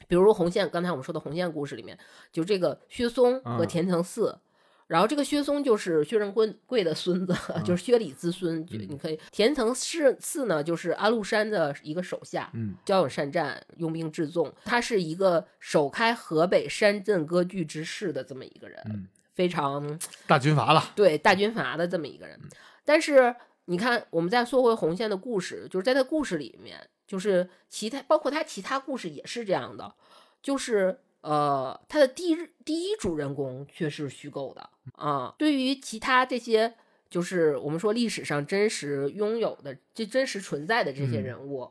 [0.08, 1.98] 比如红线，刚才我们说的红线故事里面，
[2.32, 4.38] 就这个薛松和嗯田承嗣，
[4.86, 7.36] 然后这个薛松就是薛仁贵贵的孙子，
[7.66, 8.64] 就是薛礼之孙。
[8.68, 14.54] 就嗯你可以，田承嗣嗣呢，就是安禄山的一个手下，嗯骁勇善战，拥兵自重。
[14.64, 19.08] 他是一个首开河北山镇割据之势的这么一个人，嗯，
[19.38, 22.40] 非常大军阀了，对大军阀的这么一个人。
[22.84, 23.36] 但是
[23.66, 29.94] 你看，我们再说回红线的故事，就是在他故事里面，就是其他包括他其他故事也是这样的，
[30.42, 32.36] 就是呃，他的第一
[32.66, 35.36] 第一主人公却是虚构的啊。
[35.38, 36.74] 对于其他这些，
[37.08, 41.70] 就是我们说历史上真实拥有的、这真实存在的这些嗯人物，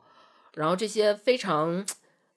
[0.55, 1.85] 然后这些非常。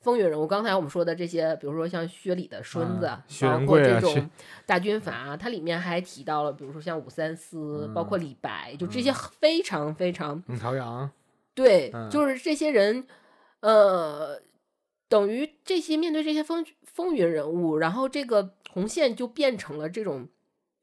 [0.01, 4.29] 风云人物，刚才我们说的这些，比如说像薛礼的孙子，啊包括这种
[4.65, 11.11] 大军阀，它里面还提到了，比如说像武三思，包括李白，就这些非常非常孟朝阳，
[11.53, 13.05] 对，嗯就是这些人，
[13.59, 14.41] 呃，
[15.09, 20.29] 等于这些面对这些风风云人物，然后这个红线就变成了这种，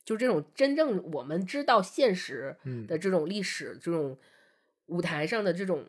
[0.04, 4.18] 就这种真正我们知道现实嗯的这种历史，这种
[4.86, 5.86] 舞台上的这种。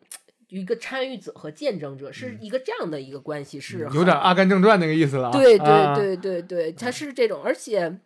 [0.48, 8.00] 一个参与者和见证者是一个这样的一个关系，是嗯有点《阿甘正传》那个意思了啊，对啊对对对对，它是这种，而且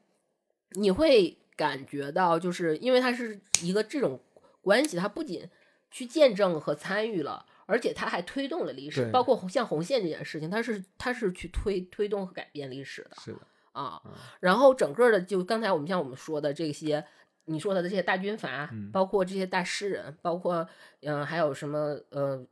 [0.73, 4.21] 你会感觉到，就是因为它是一个这种
[4.61, 5.49] 关系，它不仅
[5.91, 13.39] 去见证和参与了，而且他还推动了历史，包括像红线这件事情，他是他是去推推动和改变历史的是的，
[13.73, 14.13] 啊嗯。
[14.41, 17.05] 然后整个的，就刚才我们像我们说的这些。
[17.47, 20.67] 你说的这些大军阀，嗯包括这些大诗人，包括
[21.03, 22.45] 嗯、呃还有什么呃，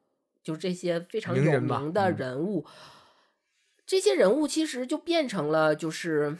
[0.42, 2.64] 就这些非常有名的嗯人物，
[3.86, 6.36] 这些人物其实就变成了，就是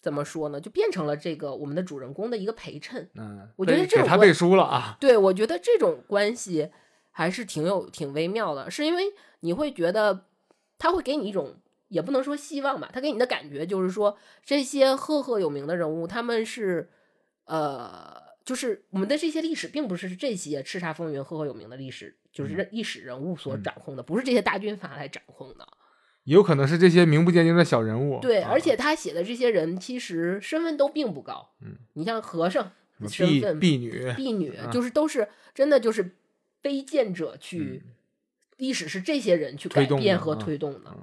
[0.00, 0.60] 怎么说呢？
[0.60, 3.10] 就变成了这个我们的主人公的一个陪衬。
[3.14, 6.70] 嗯，我觉得这种他背书了啊，对我觉得这种关系
[7.10, 10.26] 还是挺有挺微妙的，是因为你会觉得
[10.78, 11.56] 他会给你一种。
[11.90, 16.88] 也不能说希望吧，他给你的感觉就是说，这些赫赫有名的人物，他们是，
[17.50, 25.66] 呃，就是我们的这些历史，并不是这些叱咤风云、赫赫有名的历史，就是历史人物所掌控的，不是这些大军阀来掌控的。
[26.22, 28.20] 也有可能是这些名不见经的小人物。
[28.20, 31.50] 对，啊而且他写的这些人其实身份都并不高。
[31.60, 36.14] 嗯，你像和尚什么婢身份、婢女，婢女，啊就是都是真的就是
[36.62, 37.82] 卑贱者去，
[38.58, 40.96] 历史是这些人去改变和推动的。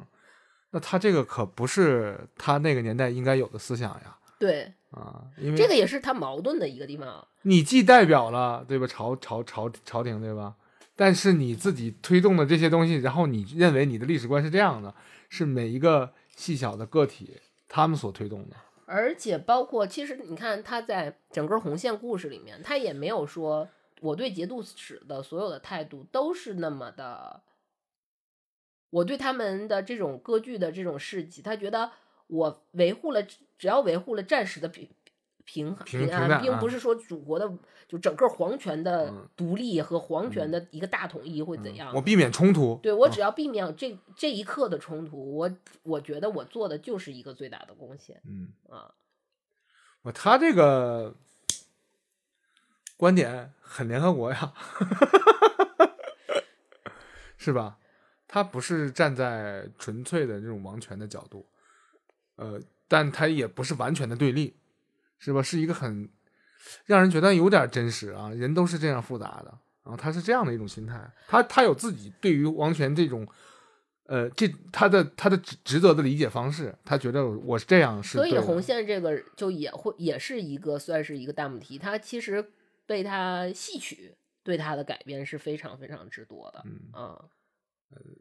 [0.72, 4.18] 那他这个可不是他那个年代应该有的思想呀。
[4.40, 7.28] 对，啊，因为这个也是他矛盾的一个地方啊。
[7.42, 10.56] 你既代表了对吧朝朝朝朝廷对吧？
[10.96, 14.96] 但是你自己推动的这些东西，然后你认为你的历史观是这样的，
[15.30, 18.56] 是每一个细小的个体他们所推动的。
[18.86, 23.68] 而且包括，其实你看他在整个红线故事里面，他也没有说
[24.00, 27.44] 我对节度使的所有的态度都是那么的，
[28.90, 31.92] 我对他们的这种割据的这种事迹，他觉得
[32.28, 33.22] 我维护了，
[33.58, 34.90] 只要维护了暂时的平
[35.46, 37.52] 平平平安，并不是说祖国的
[37.88, 41.94] 就整个皇权的嗯独立和皇权的一个大统一会怎样。
[41.96, 45.52] 我避免冲突，对我啊只要避免这这一刻的冲突，我
[45.84, 48.94] 我觉得我做的就是一个最大的贡献嗯，啊。
[50.04, 51.16] 我他这个
[52.96, 54.54] 观点很联合国呀，
[57.38, 57.78] 是吧？
[58.28, 61.46] 他不是站在纯粹的这种王权的角度，
[62.36, 64.56] 呃，但他也不是完全的对立，
[65.20, 65.42] 是吧？
[65.42, 66.10] 是一个很
[66.86, 73.28] 让人觉得有点真实啊，人都是这样复杂的，然后他是这样的一种心态，他他有自己对于王权这种。
[74.10, 82.54] 呃，这他的他的职职责的理解方式，他觉得我是这样是所以红线这个就也会也是一个算是一个大母题，他其实
[82.86, 86.64] 被他戏曲对他的改编是非常非常之多的。
[86.64, 87.26] 嗯啊，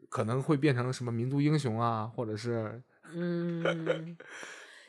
[0.09, 4.17] 可能会变成什么民族英雄啊，或者是嗯，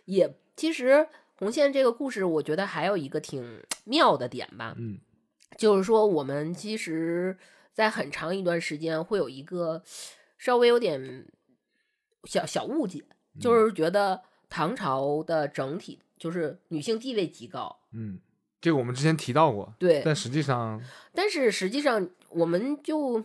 [0.04, 4.98] 也其实红线这个故事，我觉得还有一个挺妙的点吧，嗯。
[5.56, 7.36] 就是说我们其实，
[7.72, 9.82] 在很长一段时间会有一个
[10.36, 11.26] 稍微有点
[12.24, 13.02] 小小误解，
[13.34, 18.20] 嗯就是觉得唐朝的整体就是女性地位极高，嗯，
[18.60, 20.80] 这个我们之前提到过，对，但实际上，
[21.12, 23.24] 但是实际上，我们就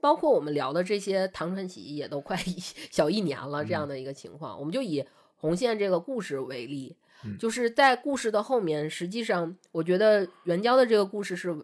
[0.00, 2.56] 包括我们聊的这些唐传奇，也都快一
[2.90, 4.58] 小一年了这样的一个情况。
[4.58, 5.04] 我们就以
[5.36, 11.56] 红线这个故事为例，嗯就是在故事的后面，实际上我觉得袁娇的这个故事是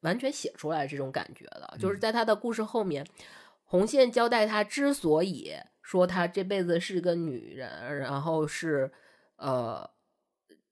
[0.00, 3.06] 完全写出来这种感觉的，就是在他的故事后面，
[3.64, 8.90] 红线交代他之所以说他这辈子是个女人，然后是
[9.36, 9.88] 呃。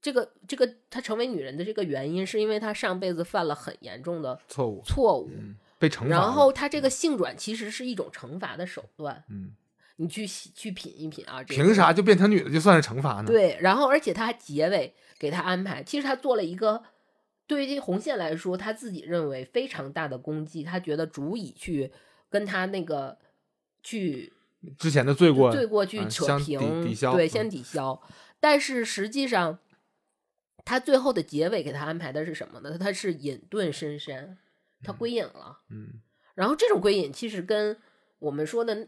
[0.02, 9.24] 这个这个，她成为女人的这个原因，是因为她上辈子犯了很严重的错误，错误，嗯，被惩罚，然后他这个性转其实是一种惩罚的手段。
[9.30, 9.52] 嗯，
[9.96, 16.82] 你去去品一品啊，这个凭啥就变成女的就算是惩罚呢？，对，然后而且他还结尾给他安排，其实他做了一个
[17.46, 21.90] 对于这红线来说，他自己认为非常大的功绩，他觉得足以去
[22.28, 23.18] 跟他那个
[23.82, 24.32] 去
[24.78, 28.00] 之前的罪过，罪过去扯平，抵抵消，对，嗯先抵消。
[28.38, 29.58] 但是实际上，
[30.64, 32.76] 他最后的结尾给他安排的是什么呢？
[32.78, 34.38] 他是隐遁深山，
[34.82, 35.60] 他归隐了。
[35.70, 36.00] 嗯，
[36.34, 37.76] 然后这种归隐其实跟
[38.18, 38.86] 我们说的，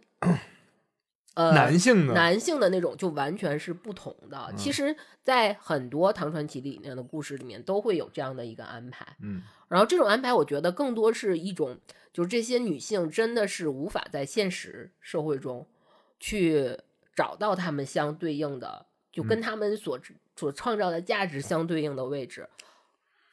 [1.35, 4.53] 呃，男性的，男性的那种就完全是不同的。
[4.57, 9.17] 其嗯实，在很多唐传奇里面的故事里面，都会有这样的一个安排。
[9.21, 11.79] 嗯然后这种安排，我觉得更多是一种，
[12.13, 15.67] 就是这些女性真的是无法在现实社会中
[16.21, 16.79] 去
[17.17, 19.99] 找到她们相对应的，就跟她们所
[20.37, 22.47] 所创造的价值相对应的位置，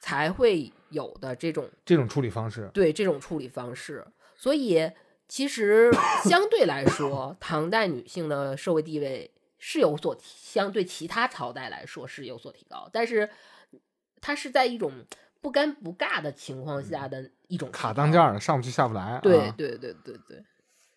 [0.00, 4.04] 才会有的这种这种处理方式，对这种处理方式。
[4.34, 4.90] 所以，
[5.28, 5.90] 其实
[6.24, 13.30] 相对来说，唐代女性的社会地位是有所提，相对其他朝代来说是有所提高，但是
[14.20, 14.90] 它是在一种
[15.40, 20.18] 不尴不尬的情况下的一种嗯卡当间儿的，上不去下不来，啊对对对对。
[20.26, 20.44] 对，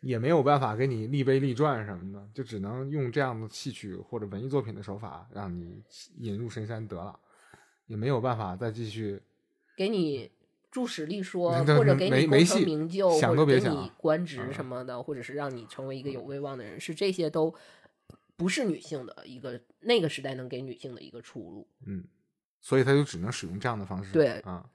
[0.01, 5.81] 也没有办法给你立碑立传什么的，就只能用这样的戏曲或者文艺作品的手法让你
[6.17, 7.17] 引入深山得了，
[7.87, 9.21] 也没有办法再继续
[9.75, 10.31] 给你
[10.71, 17.53] 注史力说，或者给没你功成名就，想都别想你官职嗯什么的，或者是让你成为一个有威望的人，是这些都
[18.35, 21.67] 不是女性的一个那个时代能给女性的一个出路。
[21.85, 22.03] 嗯，
[22.59, 24.11] 所以他就只能使用这样的方式。
[24.11, 24.69] 对啊，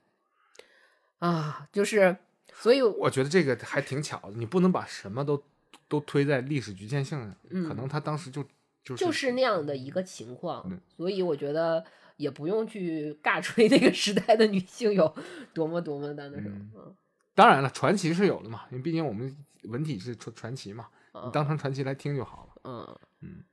[1.19, 2.17] 啊，就是，
[2.55, 5.43] 所以我觉得这个还挺巧的，你不能把什么都
[5.89, 8.45] 都推在历史局限性上，嗯可能他当时就
[8.85, 11.85] 就是就是那样的一个情况嗯，所以我觉得
[12.19, 15.13] 也不用去尬吹那个时代的女性有
[15.55, 16.71] 多么多么的那什么嗯。
[16.77, 16.97] 嗯
[17.35, 22.61] 当然了，传奇是有的嘛，因为毕竟我们文体是传传奇嘛，你嗯当成传奇来听就好了。
[22.65, 23.45] 嗯嗯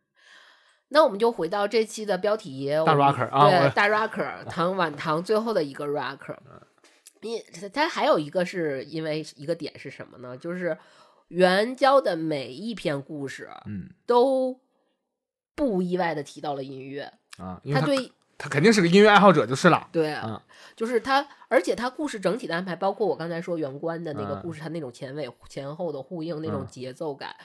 [0.87, 6.37] 那我们就回到这期的标题，大 rocker 啊对，大 rocker，唐晚唐最后的一个 rocker。
[7.21, 7.41] 因
[7.73, 10.37] 他还有一个是因为一个点是什么呢？
[10.37, 10.77] 就是
[11.29, 14.59] 援交的每一篇故事嗯都
[15.55, 19.87] 不意外的提到了音乐，啊，他对他肯定是个音乐爱好者就是了。
[19.91, 20.41] 对啊，
[20.75, 27.35] 就是他，而且他故事整体的安排，包括我刚才说原关的那个嗯故事，它那种前尾前后的呼应，那种嗯节奏感，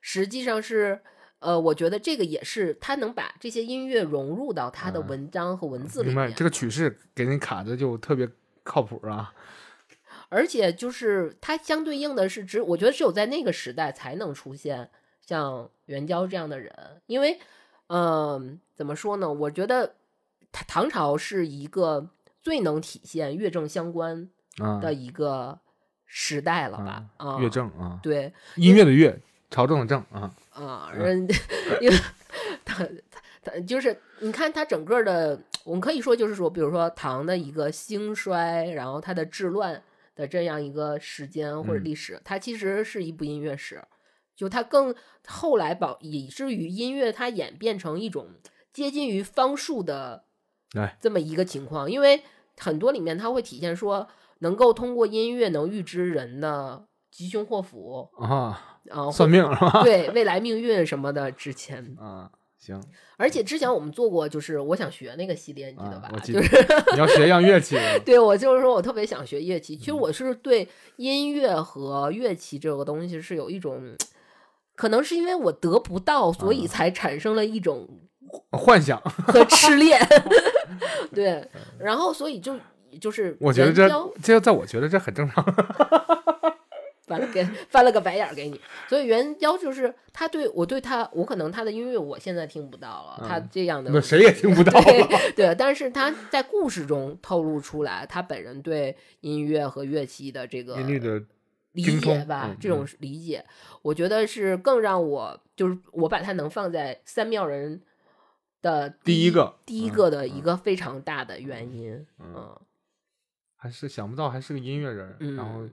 [0.00, 1.00] 实际上是。
[1.42, 8.28] 呃，我觉得这个也是他能把这些音乐融入到他的嗯文章和文字里面，这个曲式给人卡的就特别
[8.62, 9.32] 靠谱啊。
[10.28, 14.90] 而且就是它相对应的是只，我觉得只有在那个时代才能出现
[15.26, 17.40] 像袁娇这样的人，因为，
[17.86, 19.32] 嗯、怎么说呢？
[19.32, 19.94] 我觉得
[20.52, 22.10] 唐唐朝是一个
[22.42, 24.28] 最能体现乐政相关
[24.58, 25.58] 啊，的一个
[26.06, 27.04] 时代了吧？
[27.16, 29.18] 啊，乐正啊，对音乐的乐，
[29.50, 31.26] 朝政的政啊，啊，人
[31.80, 31.96] 因为
[32.64, 32.88] 他他
[33.42, 39.82] 他就是你看他整个的，我们可以说就是说，比如说唐的一个兴衰，然后它的治乱
[40.14, 43.82] 的这样一个时间或者嗯历史，它其实是一部音乐史。
[44.36, 44.94] 就它更
[45.26, 48.28] 后来保以至于音乐它演变成一种
[48.72, 50.24] 接近于方术的
[50.74, 50.96] 哎。
[51.00, 52.22] 这么一个情况，因为
[52.58, 54.06] 很多里面它会体现说
[54.40, 59.82] 能够通过音乐能预知人的吉凶祸福啊，啊，或算命是吧？
[59.84, 62.82] 对未来命运什么的之前，啊，行，
[63.16, 66.10] 而且之前我们做过，就是我想学那个系列，你记得吧？
[66.22, 69.76] 就是你要学一样乐器， 对我就是说我特别想学乐器。
[69.76, 69.86] 其嗯。
[69.86, 73.96] 实我是对音乐和乐器这个东西是有一种，
[74.76, 76.52] 可能是因为我得不到，所啊。
[76.52, 77.88] 以才产生了一种
[78.50, 79.00] 幻想。
[79.00, 80.00] 和痴 恋。
[81.14, 81.46] 对，
[81.78, 82.58] 然后所以就
[83.00, 83.88] 就是嗯我觉得这
[84.22, 85.44] 这在我觉得这很正常。
[87.10, 95.08] 翻了给翻了个白眼儿给你，所以援交就是他对我对他，我可能他的音乐我现在听不到了，他这样的那谁也听不到对了。
[95.34, 101.20] 对，但是他在故事中透露出来他本人对音乐和乐器的这个音律的
[101.72, 103.44] 理解吧，嗯这种理解，
[103.82, 107.82] 我觉得是更让我就是我把它能放在三妙人
[108.62, 110.56] 的第一个第一嗯个的一个。
[110.56, 112.60] 非常大的原因，嗯
[113.56, 115.68] 还是想不到还是个音乐人，嗯然后。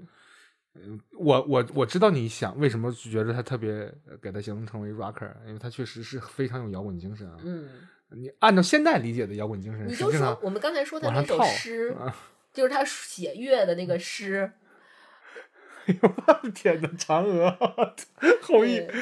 [0.79, 3.71] 嗯，我我我知道你想为什么觉得他特别
[4.07, 7.37] 呃给他形容成为 rocker，因为他确实是非常有摇滚精神啊。
[7.43, 7.67] 嗯，
[8.09, 12.15] 你按照现在理解的摇滚精神，你就说我们刚才说他那首诗，啊。
[12.53, 14.51] 就是他写乐的那个诗。
[15.87, 17.49] 哎呦我，天哪，嫦娥
[18.43, 18.93] 后羿对，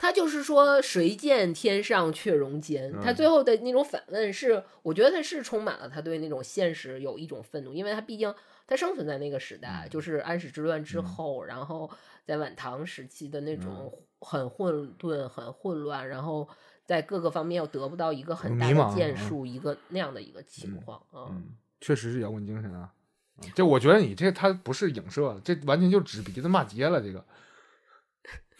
[0.00, 8.34] 他就是说“谁见天上却容间”，他嗯最后的那种反问是，我觉得他是充满了他对那种现实有一种愤怒，因为他毕竟
[8.66, 11.90] 他生存在那个时代，嗯就是安史之乱之后，然后
[12.24, 16.48] 在晚唐时期的那嗯种很混沌、很混乱，然后
[16.86, 21.28] 在各个方面又得不到一个很大的建树，一个那样的一个情况啊。
[21.28, 22.90] 嗯，确实是摇滚精神啊。
[22.94, 27.00] 嗯这我觉得你这他不是影射，这完全就指鼻子骂街了。
[27.00, 27.24] 这个，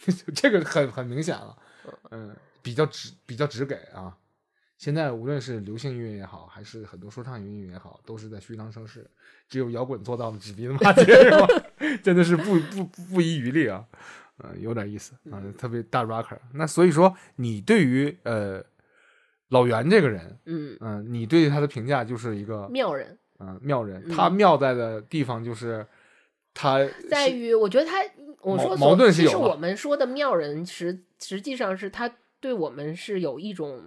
[0.35, 1.57] 这个很很明显了。
[2.11, 4.15] 嗯，比较直比较直给啊。
[4.77, 9.07] 现在无论是流行音乐也好，还是很多说唱音乐也好，都是在虚张声势。
[9.47, 11.47] 只有摇滚做到了指鼻子骂街， 是吧？
[12.03, 13.85] 真的是不不不不遗余力啊。
[14.37, 16.37] 呃，有点意思啊，特别大 rocker。
[16.53, 18.63] 那所以说，你对于呃
[19.49, 25.85] 老袁这个人，嗯，嗯、你对他的评价就是一个妙人嗯，妙人，嗯他妙在的地方就是
[26.53, 27.99] 他在于，我觉得他，
[28.41, 33.83] 我矛说矛盾是其实我们说的妙人实实际上是他对我们是有一种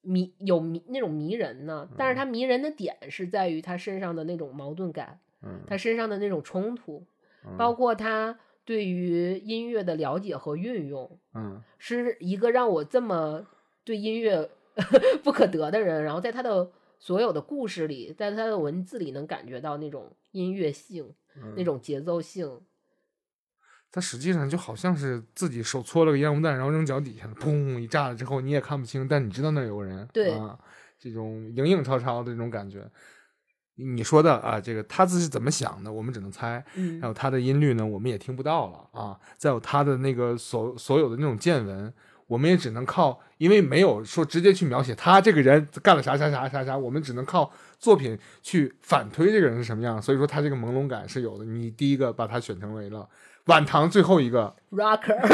[0.00, 5.60] 迷有迷那种迷人呢，但是他迷人的点是在于他身上的那种矛盾感，嗯。
[5.66, 7.04] 他身上的那种冲突，
[7.44, 7.56] 嗯。
[7.56, 11.62] 包括他对于音乐的了解和运用，嗯。
[11.78, 13.46] 是一个让我这么
[13.84, 14.50] 对音乐
[15.22, 22.60] 不可得的人，然后在他的所有的故事里，在他的文字里能感觉到那种音乐性、嗯那种节奏性。
[23.90, 30.58] 它实际上就好像是自己手搓了个烟雾弹，然后扔脚底下了，砰一炸了之后你也看不清，但你知道那儿有个人，对啊，
[30.98, 32.90] 这种影影绰绰的这种感觉。
[33.74, 36.64] 你说的啊，这个他自己怎么想的，我们只能猜。
[36.74, 39.18] 嗯还有他的音律呢，我们也听不到了啊。
[39.36, 41.92] 再有他的那个所所有的那种见闻，
[42.26, 47.50] 我们也只能靠，因为没有说直接去描写他这个人干了啥啥啥啥啥，我们只能靠
[47.82, 50.00] 作品去反推这个人是什么样。
[50.00, 51.44] 所以说他这个朦胧感是有的。
[51.44, 53.08] 你第一个把他选成为了
[53.46, 55.18] 晚唐最后一个，rocker，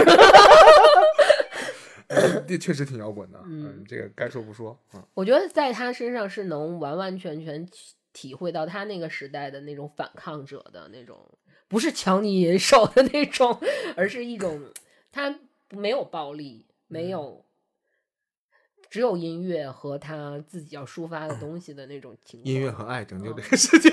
[2.48, 3.38] 这确实挺摇滚的。
[3.44, 4.76] 嗯嗯，这个该说不说。
[4.94, 11.18] 嗯我觉得在他身上是能完完全全体体会到他那个时代的那种反抗者的那种，
[11.68, 13.60] 不是抢你手的那种，
[13.94, 14.58] 而是一种
[15.12, 15.38] 他
[15.70, 17.44] 没有暴力，没有。
[18.90, 22.52] 只有音乐和他自己要抒发的东西的那种情况。
[22.52, 23.90] 音乐和爱拯救嗯这个世界。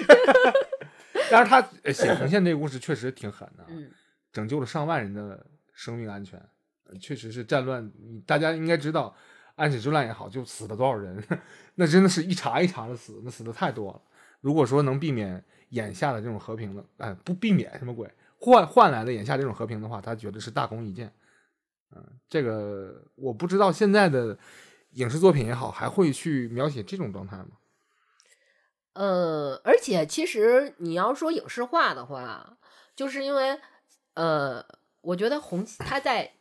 [1.32, 3.90] 但是他呃写 红线这个故事确实挺狠的，嗯
[4.32, 6.40] 拯救了上万人的生命安全，
[6.88, 7.92] 呃确实是战乱。
[8.26, 9.16] 大家应该知道，
[9.56, 11.24] 安史之乱也好，就死了多少人，
[11.76, 14.02] 那真的是一茬一茬的死，那死的太多了。
[14.42, 18.08] 如果说能避免眼下的这种和平的，哎，不避免什么鬼，
[18.38, 21.12] 换换来的眼下这种和平的话，他觉得是大功一件。
[21.96, 24.38] 嗯、这个我不知道现在的
[24.96, 27.48] 影视作品也好，还会去描写这种状态吗？
[28.94, 32.58] 呃，而且其实你要说影视化的话，
[32.96, 33.60] 就是因为
[34.14, 34.66] 呃，
[35.02, 36.32] 我觉得红他在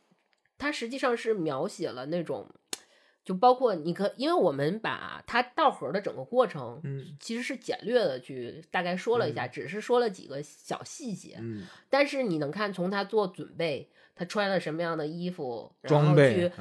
[0.57, 2.49] 他实际上是描写了那种，
[3.25, 7.17] 就包括你可，因为我们把它道盒的整个过程，嗯。
[7.19, 16.51] 其实是简略的去大概说了一下，只是说了几个小细节，嗯，但是你能看从他做准备，他穿了什么样的衣服，然装后去，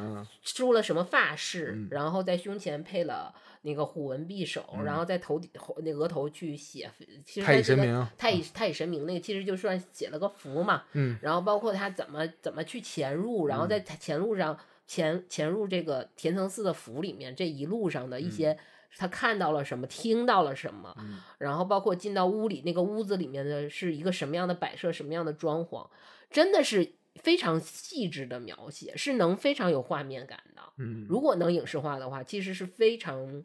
[0.43, 1.89] 梳了什么发饰，嗯。
[1.90, 3.32] 然后在胸前配了
[3.62, 5.48] 那个虎纹匕首，然后在头顶
[5.85, 6.90] 那额头去写，
[7.24, 11.16] 其实太乙神明太乙太乙神明那个其实就算写了个符嘛，嗯。
[11.22, 18.59] 然后包括他怎么怎么去潜入，然后在潜入上潜潜入这个田层寺的府里面，这一路上的一些。
[18.97, 21.18] 他看到了什么，听到了什么，嗯。
[21.39, 25.89] 然后包括进到屋里，那个屋子里面的是一个什么样的摆设，什么样的装潢，
[26.31, 30.62] 真的是非常细致的描写，是能非常有画面感的。
[30.78, 33.43] 嗯，如果能影视化的话，其实是非常，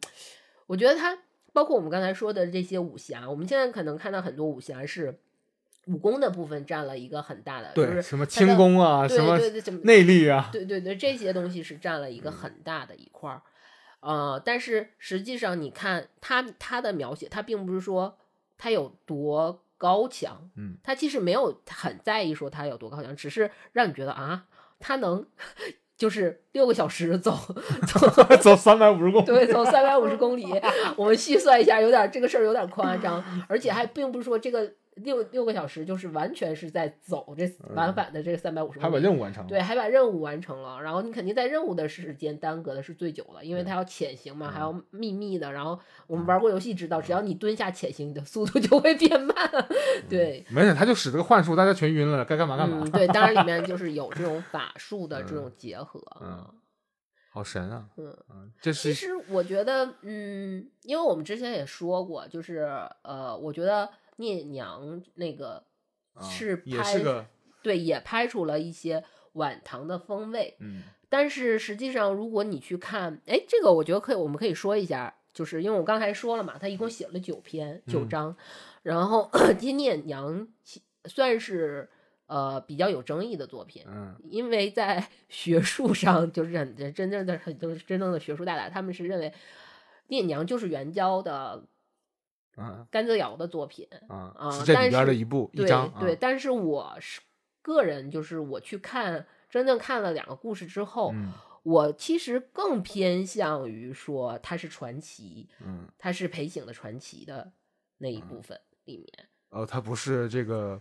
[0.66, 1.16] 我觉得它
[1.52, 5.18] 包括我们刚才说的这些武侠，我们现在可能看到很多武侠是
[5.86, 9.38] 武功的部分占了一个很大的，就对是什么轻功啊，什么
[9.82, 13.42] 内力啊，对对对，这些东西是占了一个很大的一块儿，
[14.00, 18.18] 呃，但是实际上你看他他的描写，他并不是说
[18.58, 24.44] 他有多高强，嗯，他其实没有很在意说他有多高强，只是让你觉得啊，
[24.78, 25.26] 他能
[25.96, 27.34] 就是六个小时走
[27.86, 30.46] 走 走三百五十公里，对，走三百五十公里，
[30.96, 38.98] 我们细算一下，有点这个事儿有点夸张， 而且还并不是说这个六六个小时就是完全是在走这往返的这三百五十还把。
[38.98, 39.48] 任务完成了。
[39.48, 45.52] 对，还把任务完成了，然后你肯定在任务的时间耽搁的是最久的，因为它要潜行嘛，还要秘密的。
[45.52, 49.34] 然后我们玩过游戏知道，只要你蹲下潜行，你的速度就会变慢。
[50.08, 52.82] 对，没事，他就使这个幻术，大家全晕了，该干嘛干嘛。
[52.84, 56.00] 嗯， 对，当然里面就是有这种法术的这种结合。
[56.20, 56.46] 嗯
[57.32, 57.84] 好神啊！
[57.96, 62.68] 嗯这是其实我觉得，嗯，因为我们之前也说过，就是
[63.02, 63.88] 呃，我觉得
[64.20, 65.64] 聂娘那个
[66.14, 67.26] 啊是也拍、是个
[67.62, 69.02] 对，也拍出了一些
[69.32, 70.56] 晚唐的风味。
[70.60, 70.82] 嗯
[71.12, 78.36] 但是实际上，如果你去看，哎，这个我觉得可以，我们可以说一下，就是因为我刚才说了嘛，他一共写了九篇九嗯章，
[78.84, 79.28] 然后
[79.58, 80.46] 金聂娘
[81.06, 81.90] 算是
[82.26, 89.34] 呃比较有争议的作品，嗯因为在 学术上，就是很真正的很多真正的学术大大，他们是认为
[90.06, 91.64] 聂娘就是元宵的
[92.56, 95.66] 嗯甘泽尧的作品，啊啊是这里边的一部一对。
[95.66, 97.20] 对，啊但是我是
[97.62, 101.32] 个人，就是我去看真正看了两个故事之后，嗯
[101.62, 107.52] 我其实更偏向于说它是传奇，嗯它是裴醒的传奇的
[107.98, 109.06] 那一部分里面。
[109.50, 110.80] 哦，他不是这个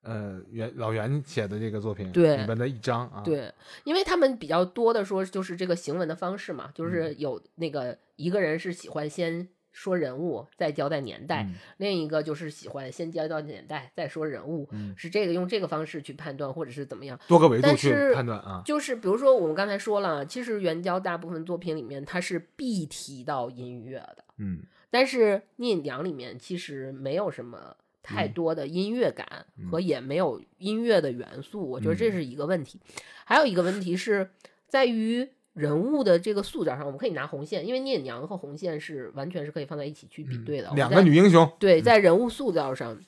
[0.00, 3.20] 呃袁老袁写的这个作品对里面的一章啊。
[3.22, 3.52] 对，
[3.84, 17.18] 因为他们比较多的说就是这个行文的方式嘛，就是嗯有那个一个人是喜欢先说人物，再交代年代，嗯另一个就是喜欢先交代年代，再说人物，嗯，是这个用这个方式去判断或者是怎么样。
[17.28, 18.62] 多个维度但去是判断啊。
[18.64, 32.80] 就是比如说我们刚才说了，其实元宵大部分作品里面它是必提到音乐的，嗯但是聂娘里面其实没有什么太嗯多的音乐感和也没有音乐的元素，我觉得这嗯是一个问题。
[33.24, 34.30] 还有一个问题是
[34.68, 40.68] 在于人物的这个塑造上，我们可以拿红线，因为聂隐娘和红线是完全是可以放在一起去比对的。
[40.70, 41.50] 嗯两个女英雄。
[41.58, 43.00] 对，在人物塑造上，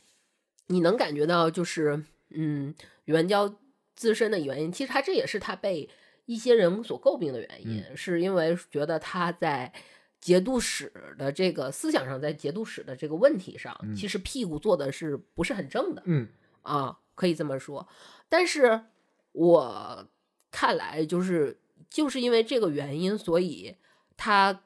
[0.68, 2.74] 你能感觉到就是，嗯，
[3.04, 3.52] 元娇
[3.94, 5.88] 自身的原因，其实她这也是她被
[6.24, 9.72] 一些人所诟病的原因，是因为觉得她在
[10.20, 16.28] 节度使的这个思想上，在节度使的这个问题上，其实屁股坐的是不是很正的嗯
[16.62, 17.86] 啊，可以这么说。
[18.28, 18.80] 但是
[19.32, 20.08] 我
[20.50, 21.58] 看来，就是
[21.90, 23.76] 就是因为这个原因，所以
[24.16, 24.62] 他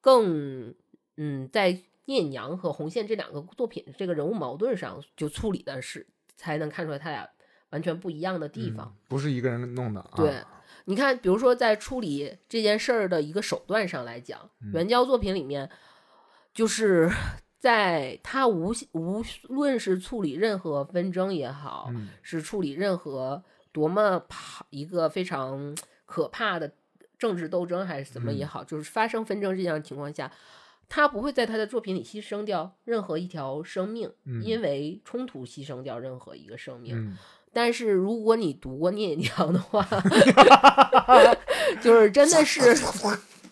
[0.00, 0.74] 更
[1.16, 7.28] 嗯，在聂娘和红线这两个作品这个人物矛盾上，就处理的是才能看出来他俩
[7.70, 8.86] 完全不一样的地方。
[8.86, 10.10] 嗯不是一个人弄的啊。
[10.16, 10.42] 对，
[10.86, 15.70] 你看，比如说在处理这件事儿的一个手段上来讲，嗯元宵作品里面，
[16.54, 17.10] 就是
[17.60, 25.76] 在他无无论是处理任何纷争也好，嗯是处理任何多么怕一个非常
[26.12, 26.70] 可怕的
[27.18, 30.30] 政治斗争还是怎么嗯也好，就是发生纷争这样的情况下，
[30.90, 36.94] 他不会在他的作品里牺牲掉任何一条生命，嗯因为冲突牺牲掉任何一个生命。
[36.98, 37.16] 嗯
[37.54, 39.86] 但是如果你读过聂隐娘的话，
[41.82, 42.60] 就是真的是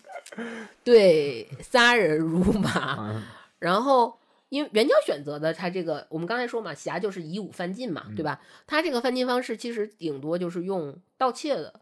[0.84, 2.70] 对杀人如麻。
[2.70, 3.22] 啊
[3.58, 4.18] 然后
[4.48, 8.40] 因为原教选择的他这个，我们刚才说嘛，侠就是以武犯禁嘛，对吧？
[8.66, 11.80] 他这个犯禁方式其实顶多就是用盗窃的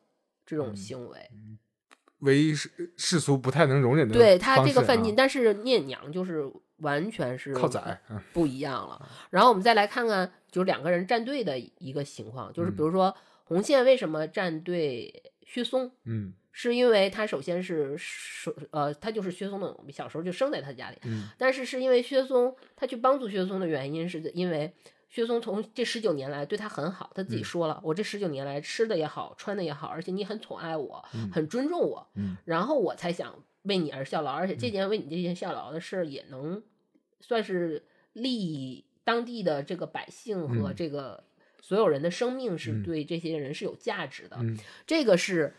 [0.49, 1.31] 这种嗯行为，
[2.21, 8.19] 为世世俗不太能容忍的对他这个犯禁，但是聂隐娘就是完全是靠宰，嗯。
[8.33, 9.07] 不一样了。
[9.29, 13.15] 然后我们再来看看，就是两个人站队的一个情况，就是比如说
[13.45, 16.33] 红线为什么站队薛松，嗯。
[16.51, 21.29] 是因为他首先是首呃，他就是薛松的小时候就生在他家里，嗯。
[21.39, 24.75] 但是是因为薛松他去帮助薛松的原因，是因为
[25.09, 27.45] 薛松从这十九年来对他很好，他自己嗯。
[27.45, 31.31] 说了，我这十九年来吃的也好，穿的也好，而且你很宠爱我，嗯。
[31.33, 32.37] 很尊重我，嗯。
[32.45, 36.63] 然后我才想为你而效劳，而且这件为你这件效劳的事儿也能
[37.21, 40.75] 算是利当地的这个百姓和嗯。
[40.77, 41.25] 这个
[41.63, 42.83] 所有人的生命是嗯。
[42.83, 45.55] 对这些人是有价值的，嗯，这个是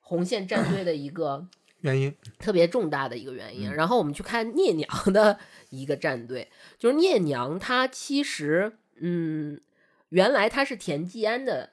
[0.00, 1.46] 红线战队的一个
[1.80, 3.70] 原因特别重大的一个原因。
[3.70, 5.38] 嗯然后我们去看聂娘的
[5.70, 6.48] 一个战队，
[6.78, 9.60] 就是聂娘她其实嗯，
[10.08, 11.70] 原来她是田季安的。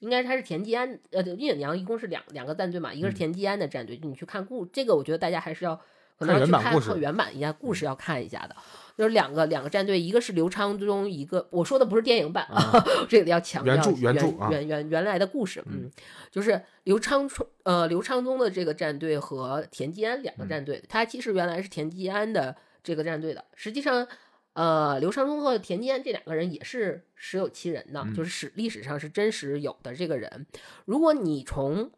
[0.00, 5.80] 应该她是田季安，呃，聂娘一共是两两个战队嘛，一个是嗯田季安的战队，就你去看故这个，我觉得大家还是要
[6.18, 8.56] 可能要去看看原版一下故事要看一下的，
[8.96, 15.90] 就是两个两个战队，一个是刘昌宗，一个我说的不是电影版啊，这个要强调原著原著啊原原原来的故事，嗯，
[16.30, 20.48] 就是刘昌冲呃刘昌宗的这个战队和田季安两个嗯。
[20.48, 24.06] 战队，他其实原来是田季安的这个战队的，实际上。
[24.54, 28.12] 呃，刘昌宗和田季安这两个人也是实有其人的，嗯。
[28.12, 30.46] 就是史历史上是真实有的这个人。
[30.84, 31.88] 如果你从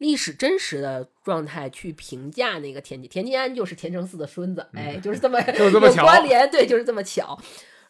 [0.00, 7.38] 历史真实的状态去评价那个田季田季安，就是田承嗣的孙子，哎，就是这么嗯 就是这么有巧关联，对，就是这么巧。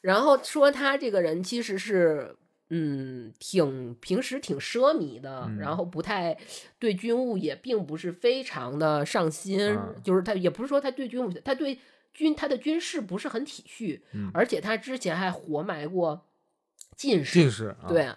[0.01, 2.35] 然后说他这个人其实是，
[2.71, 6.37] 嗯，挺平时挺奢靡的，嗯然后不太
[6.81, 11.79] 对军务也并不是非常的上心，嗯就是他也不是说他对军务，他对
[12.13, 16.27] 军他的军事不是很体恤，嗯而且他之前还活埋过
[16.97, 18.11] 进士，进士啊，对，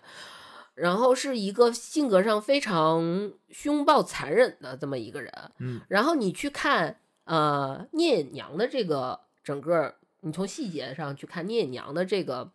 [0.75, 5.31] 然后是一个性格上非常凶暴残忍的这么一个人。
[5.59, 12.51] 嗯，然后你去看呃聂隐娘的这个整个，你从细节上去看聂隐娘的这个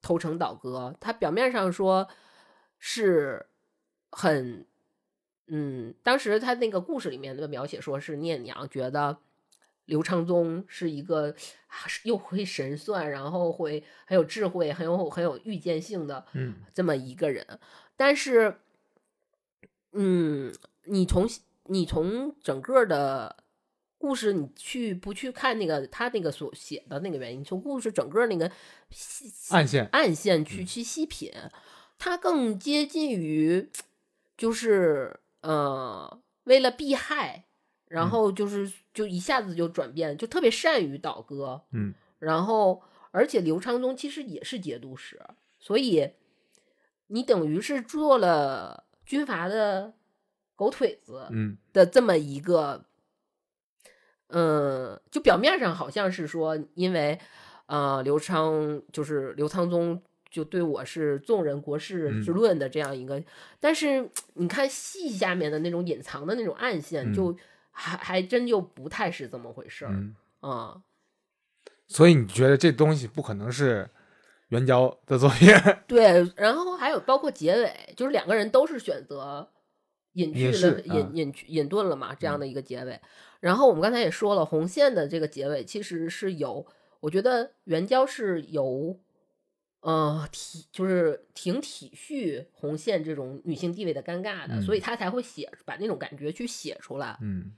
[0.00, 2.08] 投诚倒戈，他表面上说
[2.78, 3.46] 是
[4.10, 4.66] 很。
[5.48, 9.18] 嗯，当时他那个故事里面的描写说是聂隐娘觉得
[9.86, 11.34] 刘昌宗是一个
[11.66, 17.46] 啊又会神算，然后会很有智慧、很有很有预见性的嗯这么一个人。
[17.96, 18.58] 但是，
[19.92, 20.52] 嗯，
[20.84, 21.28] 你从
[21.64, 23.36] 你从整个的
[23.98, 27.44] 故事，你去不去看那个他那个所写的那个原因？
[27.44, 28.50] 从故事整个那个
[28.90, 31.32] 细暗线暗线去去细品，
[31.98, 33.68] 它更接近于
[34.36, 37.44] 就是呃，为了避害，
[37.92, 38.08] 然嗯。
[38.08, 41.92] 后就是就一下子就转变，就特别善于倒戈，嗯。
[42.18, 45.20] 然后而且刘昌宗其实也是节度使，
[45.60, 46.10] 所以
[47.08, 49.92] 你等于是做了军阀的
[50.56, 51.58] 狗腿子嗯。
[51.74, 52.86] 的这么一个，
[54.28, 57.18] 嗯，就表面上好像是说，因为
[57.66, 60.00] 呃刘昌就是刘昌宗
[60.30, 62.22] 就对我是纵人国事嗯。
[62.22, 63.22] 之论的这样一个，
[63.60, 67.12] 但是你看戏下面的那种隐藏的那种暗线，嗯。
[67.12, 67.36] 就
[67.72, 70.82] 还还真就不太是这么回事儿嗯，啊。
[71.88, 73.90] 所以你觉得这东西不可能是
[74.48, 75.48] 援交的作品？
[75.86, 79.50] 对，然后还有包括结尾，就是两个人都是选择
[80.12, 82.98] 隐去了、隐隐隐遁了嘛，这样的一个结尾。
[83.40, 86.66] 然后我们刚才也说了，红线的这个结尾其实是有，
[87.00, 88.98] 我觉得援交是有，
[89.80, 97.18] 呃，体就是挺体恤红线这种女性地位的尴尬的，嗯所以他才会写把那种感觉去写出来。
[97.20, 97.52] 嗯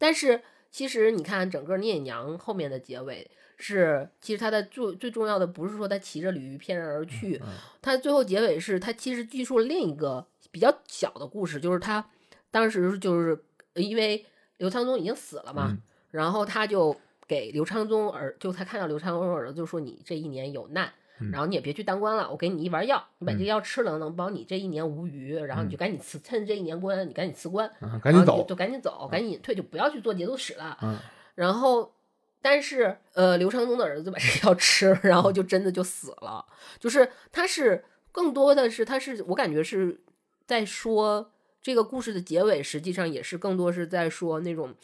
[0.00, 0.40] 但是
[0.70, 7.38] 其实你看整个聂隐娘后面的结尾是，其实他的最最重要的不是说他骑着鲤鱼翩然而去，
[7.82, 12.08] 他最后结尾是他其实记述了另一个比较小的故事，就是他
[12.50, 13.44] 当时就是
[13.74, 14.24] 因为
[14.56, 16.96] 刘昌宗已经死了嘛，嗯然后他就
[17.28, 20.92] 给刘昌宗儿，就他看到刘昌宗儿子就说你这一年有难。
[21.20, 25.34] 嗯然后你也别去当官了，我给你一丸药，你把这个药吃了，能保你这一年无虞。
[25.34, 30.78] 然后你就赶紧辞，趁这一年关，你赶紧辞官，啊，赶紧走就，赶紧走，赶紧隐退，就不要去做节度使了。
[30.82, 30.98] 嗯
[31.36, 31.94] 然后，
[32.42, 36.44] 但是呃，刘长宗的儿子把这个药吃，然后就真的就死了。
[36.78, 40.00] 就是他是更多的是他是我感觉是
[40.46, 41.30] 在说
[41.62, 44.74] 这个故事的结尾实际上也是更多是在说那种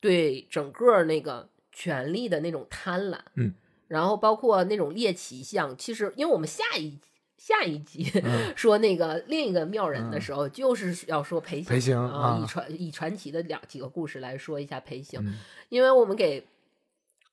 [0.00, 3.52] 对整个那个权力的那种贪婪，嗯，
[3.88, 6.98] 然后包括那种猎奇像，其实因为我们下一
[7.36, 8.52] 下一集、嗯。
[8.56, 12.40] 说那个另一个妙人的时候，就是要说裴裴行啊，啊。
[12.40, 15.38] 以传以传奇的两几个故事来说一下裴行，嗯。
[15.68, 16.46] 因为我们给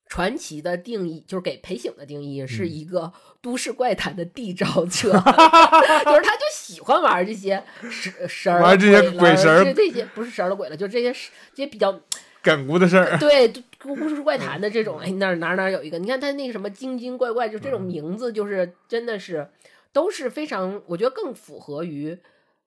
[0.07, 2.69] 传奇的定义，就是给裴醒的定义，是嗯。
[2.69, 3.11] 一个
[3.41, 11.11] 都市怪谈的缔造者， 就是他就喜欢玩这些神神儿玩这些鬼神儿这这些不是神儿了鬼了，就这些
[11.53, 11.99] 这些比较
[12.45, 19.47] 梗姑的事儿，对都市怪谈的这种，哎，哪儿哪儿哪儿有一个，你看他那个什么精精怪怪，就这种名字，就是真的是
[19.91, 22.15] 都是非常，我觉得更符合于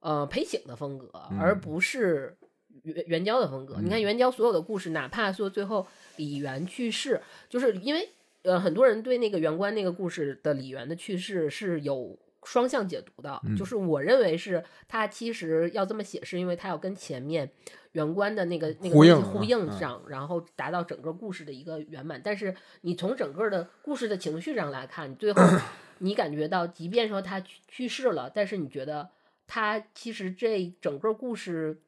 [0.00, 2.36] 呃裴醒的风格，而不是
[2.82, 3.76] 袁袁交的风格。
[3.80, 5.86] 你看袁交所有的故事，哪怕说最后
[6.16, 8.08] 李元去世，就是因为
[8.42, 12.18] 呃很多人对那个袁关那个故事的李元的去世是有。
[12.48, 17.50] 双向解读的，就是我认为是他其实要这么写，是因为他要跟前面
[17.92, 22.18] 原关的那个那个呼应啊东西呼应嗯上，然后达到整个故事的一个圆满。
[22.24, 25.42] 但是你从整个的故事的情绪上来看，最后
[26.00, 29.10] 你感觉到，即便说他去去世了，但是你觉得
[29.46, 31.82] 他其实这整个故事，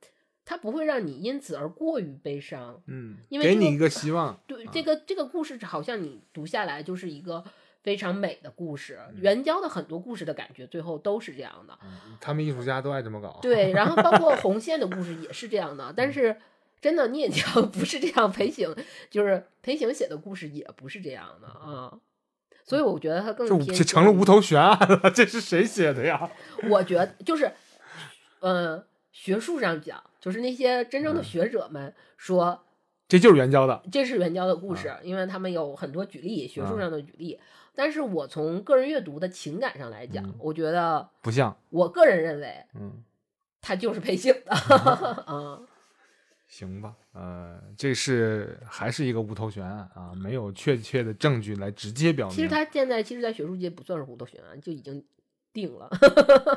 [0.45, 2.83] 他不会让你因此而过于悲伤。
[2.87, 7.43] 嗯，因为这个给你一个希望，对，这个这个故事好像你读下来就是一个
[7.83, 8.99] 非常美的故事。
[9.17, 11.79] 援交的很多故事的感觉，最后都是这样的。
[12.21, 16.37] 他们艺术家都爱这么搞，对，然后包括 红线的故事也是这样的，但是
[16.81, 18.75] 真的聂江 不是这样，裴行
[19.11, 21.99] 就是裴行写的故事也不是这样的啊，
[22.65, 26.31] 所以我觉得他更这偏成了无头悬案了，这是谁写的呀？
[26.69, 27.53] 我觉得就是，
[28.41, 32.65] 呃，学术上讲，就是那些真正的学者们说
[33.09, 37.39] 这就是原交的，这是援交的故事，因为他们有很多举例，学术啊上的举例。
[37.75, 43.03] 但是我从个人阅读的情感上来讲，嗯我觉得不像，我个人认为嗯，
[43.61, 45.61] 他就是裴醒的，啊，
[46.49, 52.37] 行吧，呃，这是还是一个无头悬案啊，没有确切的证据来直接表明。
[52.37, 55.03] 其实他现在其实，在学术界不算是无头悬案，就已经
[55.53, 55.89] 定了。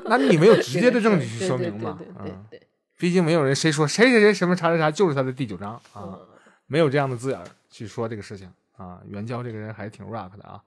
[0.05, 1.95] 那你没有直接的 证据去说明嘛？
[1.99, 2.67] 对对对嗯，对对，
[2.97, 6.27] 毕竟没有人谁说谁谁谁什么啥啥啥就是他的第九章啊，嗯
[6.65, 8.99] 没有这样的字眼儿去说这个事情啊。
[9.05, 10.63] 袁交这个人还挺 rock 的啊，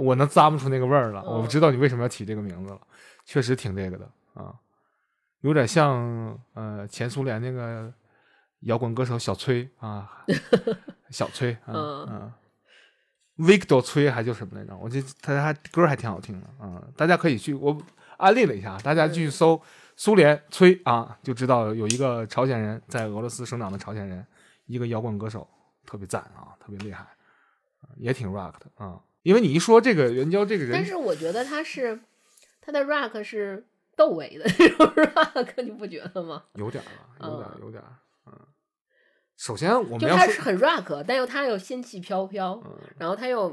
[0.00, 2.80] 我能咂摸出那个味儿了，嗯我知道你为什么要起这个名字了，
[3.24, 4.54] 确实挺这个的啊，
[5.40, 7.92] 有点像呃前苏联那个
[8.60, 10.24] 摇滚歌手小崔啊，
[11.10, 12.32] 小崔啊，嗯嗯。
[13.38, 14.76] Victor 崔还叫什么来着？
[14.76, 17.74] 我记得他还歌还挺好听的啊、嗯大家可以去我
[18.18, 19.58] 安利了一下，大家去搜
[19.96, 24.26] 苏联崔啊，就知道有一个朝鲜人在俄罗斯生长的朝鲜人，
[24.66, 25.48] 一个摇滚歌手，
[25.86, 27.02] 特别赞啊，特别厉害，
[27.80, 29.00] 啊也挺 rock 的啊。
[29.22, 31.98] 因为你一说这个援交这个人，但是我觉得他是
[32.60, 33.64] 他的 rock 是
[33.96, 36.42] 窦唯的那种 rock， 你不觉得吗？
[36.54, 37.88] 有点儿吧，有点儿嗯有点儿，
[38.26, 38.32] 嗯。
[39.36, 42.62] 首先我就们要说，他是很 rock，但又他又仙气飘飘，
[42.98, 43.48] 然后他又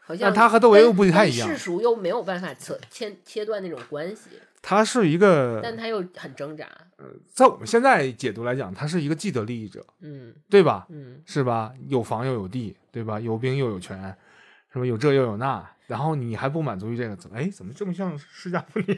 [0.00, 4.30] 好像但他和窦唯又不太一样世俗又没有办法切切切断那种关系，
[4.60, 6.68] 他是一个，但他又很挣扎。
[6.96, 10.86] 呃在我们现在解读来讲，他是一个既得利益者，嗯对吧？
[10.90, 11.72] 嗯是吧？
[11.88, 13.18] 有房又有地，对吧？
[13.18, 14.16] 有兵又有权，
[14.72, 14.86] 是吧？
[14.86, 18.96] 有这又有那，然后你还不满足于这个，怎么哎，怎么这么像释迦牟尼？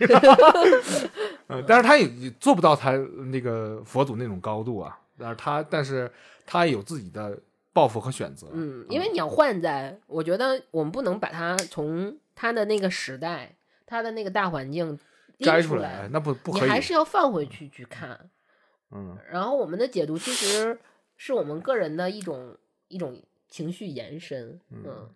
[1.48, 4.98] 嗯， 但是他也也做不到他那个佛祖那种高度啊。
[5.16, 6.10] 但是他，但是
[6.44, 7.38] 他有自己的
[7.72, 8.48] 抱负和选择。
[8.52, 13.54] 嗯，因为你要换在，我觉得我们不能把他从他的那个时代，
[13.86, 14.88] 他的那个大环境
[15.36, 16.62] 拎摘出出来，那不不可以。
[16.62, 18.28] 你还是要放回去去看。
[18.90, 20.78] 嗯然后我们的解读其实
[21.16, 22.56] 是我们个人的一种
[22.88, 24.60] 一种情绪延伸。
[24.70, 25.08] 嗯，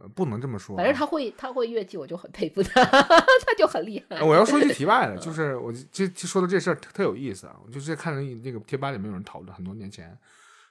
[0.00, 0.78] 呃不能这么说啊。
[0.78, 4.16] 反正他会他会乐器，我就很佩服他， 他就很厉害。
[4.16, 7.56] 呃我要说一句题外的， 就是我这这说的这事儿特特有意思啊！
[7.64, 10.16] 我就是看了那个贴吧里面有人讨论，很多年前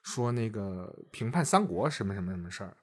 [0.03, 2.73] 说那个评判三国什么什么什么事儿，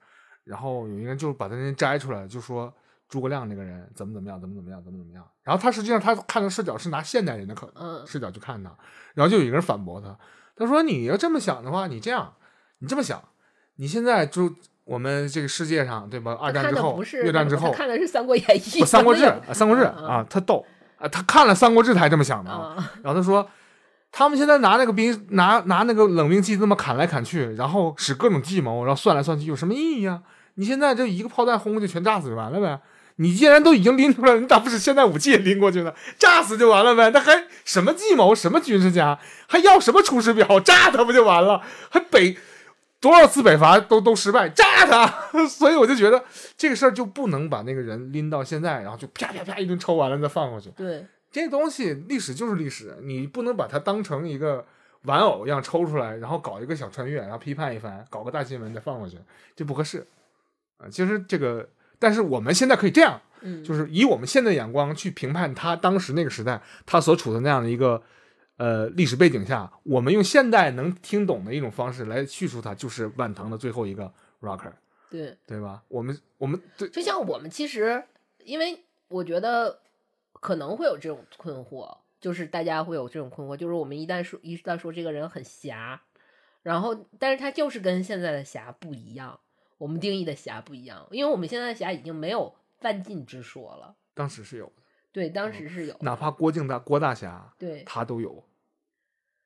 [0.44, 2.72] 然后有一个人就把他那摘出来，就说
[3.08, 5.26] 诸葛亮那个人怎么怎么样，怎么怎么样，怎么怎么样。
[5.42, 8.76] 然后他实际上他看的视角是拿现代人的可嗯视角去看他，
[9.14, 10.16] 然后就有一个人反驳他，
[10.56, 12.34] 他说你要这么想的话，你这样，
[12.78, 13.22] 你这么想，
[13.76, 14.54] 你现在就
[14.86, 16.38] 我们这个世界上对吧？
[16.40, 20.64] 二战之后越战之后他，看的是《三国演义》不，《三国志》啊，《三国志》嗯啊，他逗
[20.96, 22.50] 啊，他看了《三国志》才这么想的
[23.02, 23.50] 然后他说，
[24.12, 30.20] 他们现在拿那个兵，拿拿那个冷兵器这么砍来砍去，然后使各种计谋，然后算来算去，有什么意义啊？
[30.54, 32.80] 你现在就一个炮弹轰过去，全炸死就完了呗。
[33.16, 35.92] 你既然都已经拎出来了，你咋不使现代武器也拎过去呢？
[36.18, 37.10] 炸死就完了呗。
[37.10, 38.34] 那还什么计谋？
[38.34, 39.18] 什么军事家？
[39.48, 40.60] 还要什么出师表？
[40.60, 41.60] 炸他不就完了？
[41.90, 42.36] 还北
[43.00, 45.06] 多少次北伐都都失败，炸他！
[45.46, 46.24] 所以我就觉得
[46.56, 50.70] 这个事儿就不能把那个人拎到现在，然后就啪啪啪一顿抽完了再放过去。
[50.70, 54.64] 对，这东西历史就是历史，你不能把它当成一个
[55.02, 59.18] 玩偶一样抽出来，然后搞一个小穿越，然后批判一番，搞个大新闻再放回去，
[59.54, 60.06] 这不合适
[60.78, 60.88] 啊。
[60.90, 61.68] 其实这个，
[61.98, 68.02] 但是我们现在可以这样，嗯，就是以我们现在的眼光去评判他当时那个时代他所处的那样的一个
[68.56, 74.72] 呃历史背景下，我们用现代能听懂的一种方式来叙述它，就是晚唐的最后一个 rocker，
[75.10, 75.82] 对，对吧？
[75.88, 78.02] 我们我们对就像我们其实，
[78.44, 79.80] 因为我觉得
[80.32, 86.00] 可能会有这种困惑，就是大家会有这种困惑，就是我们一旦说一旦说这个人很侠，
[86.62, 89.38] 然后但是他就是跟现在的侠不一样，
[89.78, 93.94] 我们定义的侠不一样，因为我们现在的侠已经没有犯禁之说了。
[94.14, 94.82] 当时是有的，
[95.16, 98.44] 对，当时是有，哪怕郭靖大郭大侠对，他都有，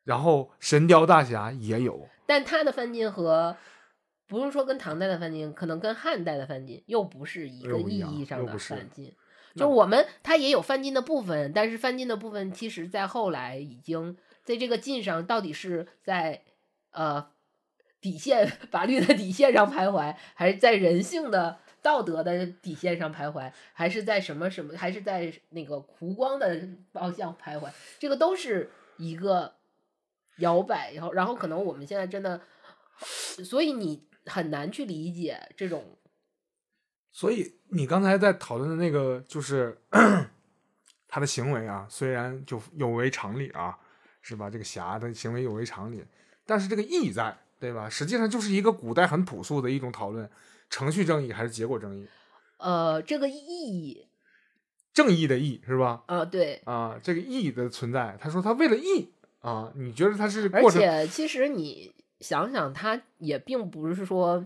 [0.02, 3.56] 然后神雕大侠也有，但他的翻金和
[4.26, 9.14] 不用说跟唐代的翻金，可能跟汉代的翻金又不是一个意义上的又不是犯禁。
[9.54, 16.42] 那就我们他也有翻金的部分，但是翻金的部分其实在后来已经在这个禁上到底是在
[16.90, 17.30] 呃
[18.00, 27.70] 底线 法律的底线上徘徊，还是在人性的道德的底线上徘徊，还是在什么什么，还是在那个湖光的方向徘徊？
[27.98, 29.54] 这个都是一个
[30.38, 32.40] 摇摆，然后然后可能我们现在真的，
[33.44, 35.96] 所以你很难去理解这种
[37.12, 39.76] 所以你刚才在讨论的那个，就是
[41.08, 43.76] 他的行为啊，虽然就有违常理啊，
[44.22, 44.48] 是吧？
[44.48, 46.04] 这个侠的行为有违常理，
[46.46, 47.90] 但是这个义在，对吧？
[47.90, 50.30] 实际上就是一个古代很朴素的一种讨论：
[50.70, 52.06] 程序正义还是结果正义？
[52.56, 54.06] 呃这个意义
[54.92, 56.02] 正义的义是吧？
[56.06, 56.62] 啊、对。
[56.64, 60.80] 啊，这个义的存在，他说他为了义啊，你觉得他是而过程？
[60.80, 64.44] 且其实你想想，他也并不是说，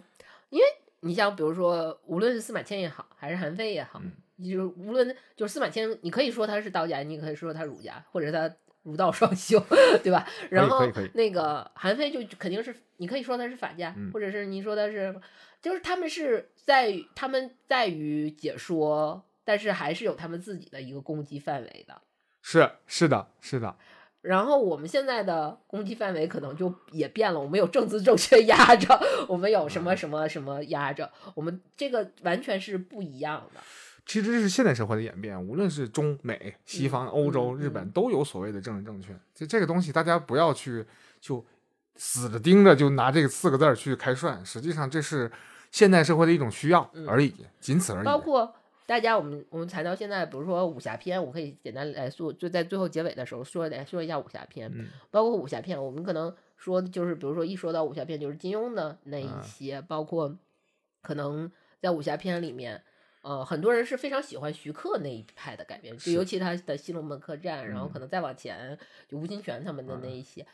[0.51, 0.65] 因为
[1.01, 4.13] 你像比如说，无论是司马迁也好，还是韩非也好，嗯
[4.45, 8.55] 就是无论就是司马迁，你可以说他是道家，你可以说他儒家，或者他
[8.85, 9.59] 儒道双修，
[10.05, 10.27] 对吧？
[10.51, 15.21] 然后那个韩非就肯定是，你可以说他是法家，嗯或者是你说他是，
[15.61, 22.01] 就是他们是在他们在于解说，但是还是有他们自己的一个攻击范围的。
[22.43, 23.75] 是是的，是的，
[24.21, 33.61] 然后我们现在的攻击范围可能就也变了，我们有政治正确压着， 我们有什么什么什么压着，我们这个完全是不一样的。
[34.07, 39.17] 其实这是现代社会的演变，无论是中美、西方、欧洲、嗯日本，都有所谓的政治正确。
[39.35, 40.85] 就这个东西，大家不要去
[41.21, 41.43] 就
[41.97, 45.33] 死着盯着就拿这个四个字儿去开涮，实际上这是
[45.71, 48.05] 现代社会的一种需要嗯而已，仅此而已。
[48.05, 48.55] 包括
[48.85, 60.37] 大家，我们我们谈到现在，比如说武侠片，我可以简单来说，就在最后结尾的时候说来说一下武侠片，嗯包括武侠片，我们可能说的就是，比如说一说到武侠片，就是金庸的那一嗯些，包括
[61.01, 61.51] 可能
[61.81, 62.83] 在武侠片里面。
[63.25, 68.79] 呃，很多人是非常喜欢徐克那一派的改编，就尤其他的《西龙门客栈》，然后嗯可能再往前
[69.09, 70.47] 就吴金泉他们的那一些。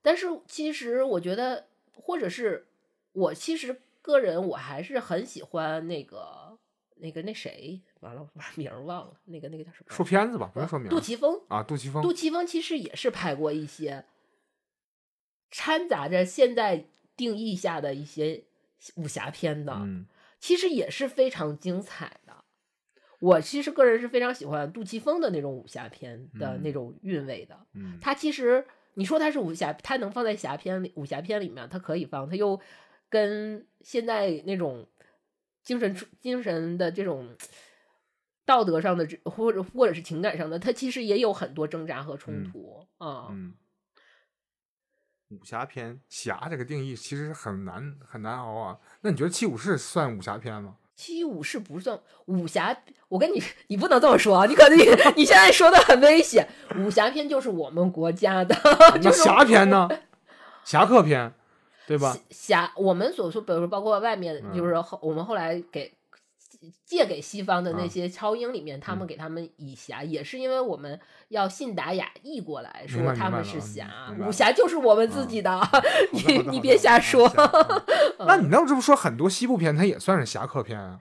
[0.00, 1.66] 但是其实我觉得，
[1.96, 2.68] 或者是
[3.12, 6.56] 我其实个人我还是很喜欢那个
[6.96, 9.92] 那个那谁，完了把 名儿忘了，那个那个叫什么？
[9.92, 11.40] 说片子吧，不用说名杜琪峰。
[11.48, 14.04] 啊，杜琪峰杜琪峰其实也是拍过一些
[15.50, 16.86] 掺杂着现在
[17.16, 18.44] 定义下的一些
[18.94, 20.06] 武侠片的，嗯
[20.44, 22.44] 其实也是非常精彩的。
[23.18, 27.58] 我其实个人是非常喜欢杜琪峰的那种武侠片的嗯那种韵味的。
[27.72, 32.60] 嗯他其实你说他是武侠，他能放在侠片里，武侠片里面，他可以放，他又
[33.08, 34.86] 跟现在那种
[35.62, 37.34] 精神出精神的这种
[38.44, 43.28] 道德上的这，或者或者是情感上的，他其实也有很多挣扎和冲嗯突啊。
[43.30, 43.54] 嗯。
[45.40, 48.78] 武侠片侠这个定义其实很难很难熬啊。
[49.00, 50.74] 那你觉得《七武士》算武侠片吗？
[50.96, 52.76] 七武士不算武侠，
[53.08, 54.46] 我跟你你不能这么说啊！
[54.46, 54.84] 你可能你
[55.16, 56.48] 你现在说的很危险。
[56.76, 58.54] 武侠片就是我们国家的，
[58.94, 59.88] 那就侠片呢？
[60.64, 61.34] 侠客片，
[61.86, 62.16] 对吧？
[62.30, 65.92] 侠，我们所说，比如说包括外面，嗯就是后我们后来给
[66.84, 75.60] 借给西方的那嗯些超英里面，他们嗯给他们以侠，也是因为我们要信达雅译过来说他们是侠武侠就是我们自己的，
[76.12, 77.30] 你你别瞎说。
[78.18, 81.00] 那你那这么说，很多西部片它也算是侠客片啊？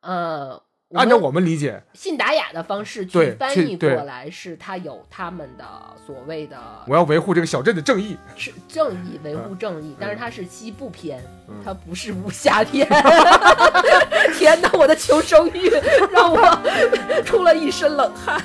[0.00, 0.62] 呃，
[0.94, 5.64] 按照我们理解，信达雅的方式去翻译过来，是他有他们的
[6.06, 6.56] 所谓的
[6.86, 8.16] 我要维护这个小镇的正义。
[8.36, 12.86] 是正义，维护正义，但是嗯它是西部片，嗯它不是武侠片。
[14.38, 15.68] 天哪，我的求生欲
[16.12, 16.58] 让我
[17.26, 18.40] 出了一身冷汗。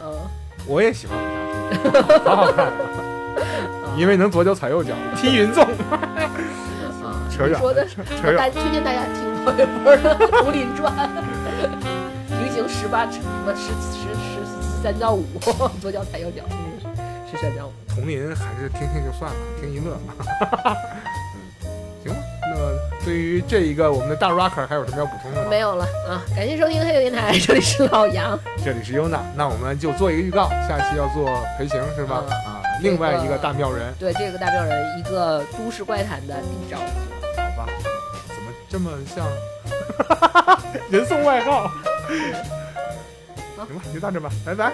[0.00, 0.16] 嗯，
[0.66, 2.72] 我也喜欢武侠片，好好看，
[3.98, 5.64] 因为能左脚踩右脚，踢云纵。
[5.64, 5.68] 啊
[7.30, 10.14] 扯远你说的，扯远大推荐大家听王一博的
[10.44, 10.92] 《图林传》，
[12.28, 15.24] 平行十八什么十十十三到五，
[15.80, 16.56] 左脚踩右脚，嗯，
[17.30, 17.72] 十三到五。
[17.88, 19.96] 丛林还是听听就算了，听一乐。
[20.08, 20.76] 嗯，
[22.04, 22.18] 行吧。
[22.50, 25.48] 那对于这一个我们的大 rocker 还有什么要补充的吗？
[25.48, 26.22] 没有了啊！
[26.36, 32.22] 感谢收听黑油电台，这里是老杨，这里是优娜，那我们就做一个预告，下期要做裴行是吧？
[32.28, 36.76] 嗯啊，另外一个大妙人，对这个大妙人，一个都市怪谈的地招。
[36.78, 37.66] 好吧？
[38.68, 39.26] 这么像
[40.90, 41.70] 人送外号？
[43.56, 44.72] 行吧，就到这吧，拜拜。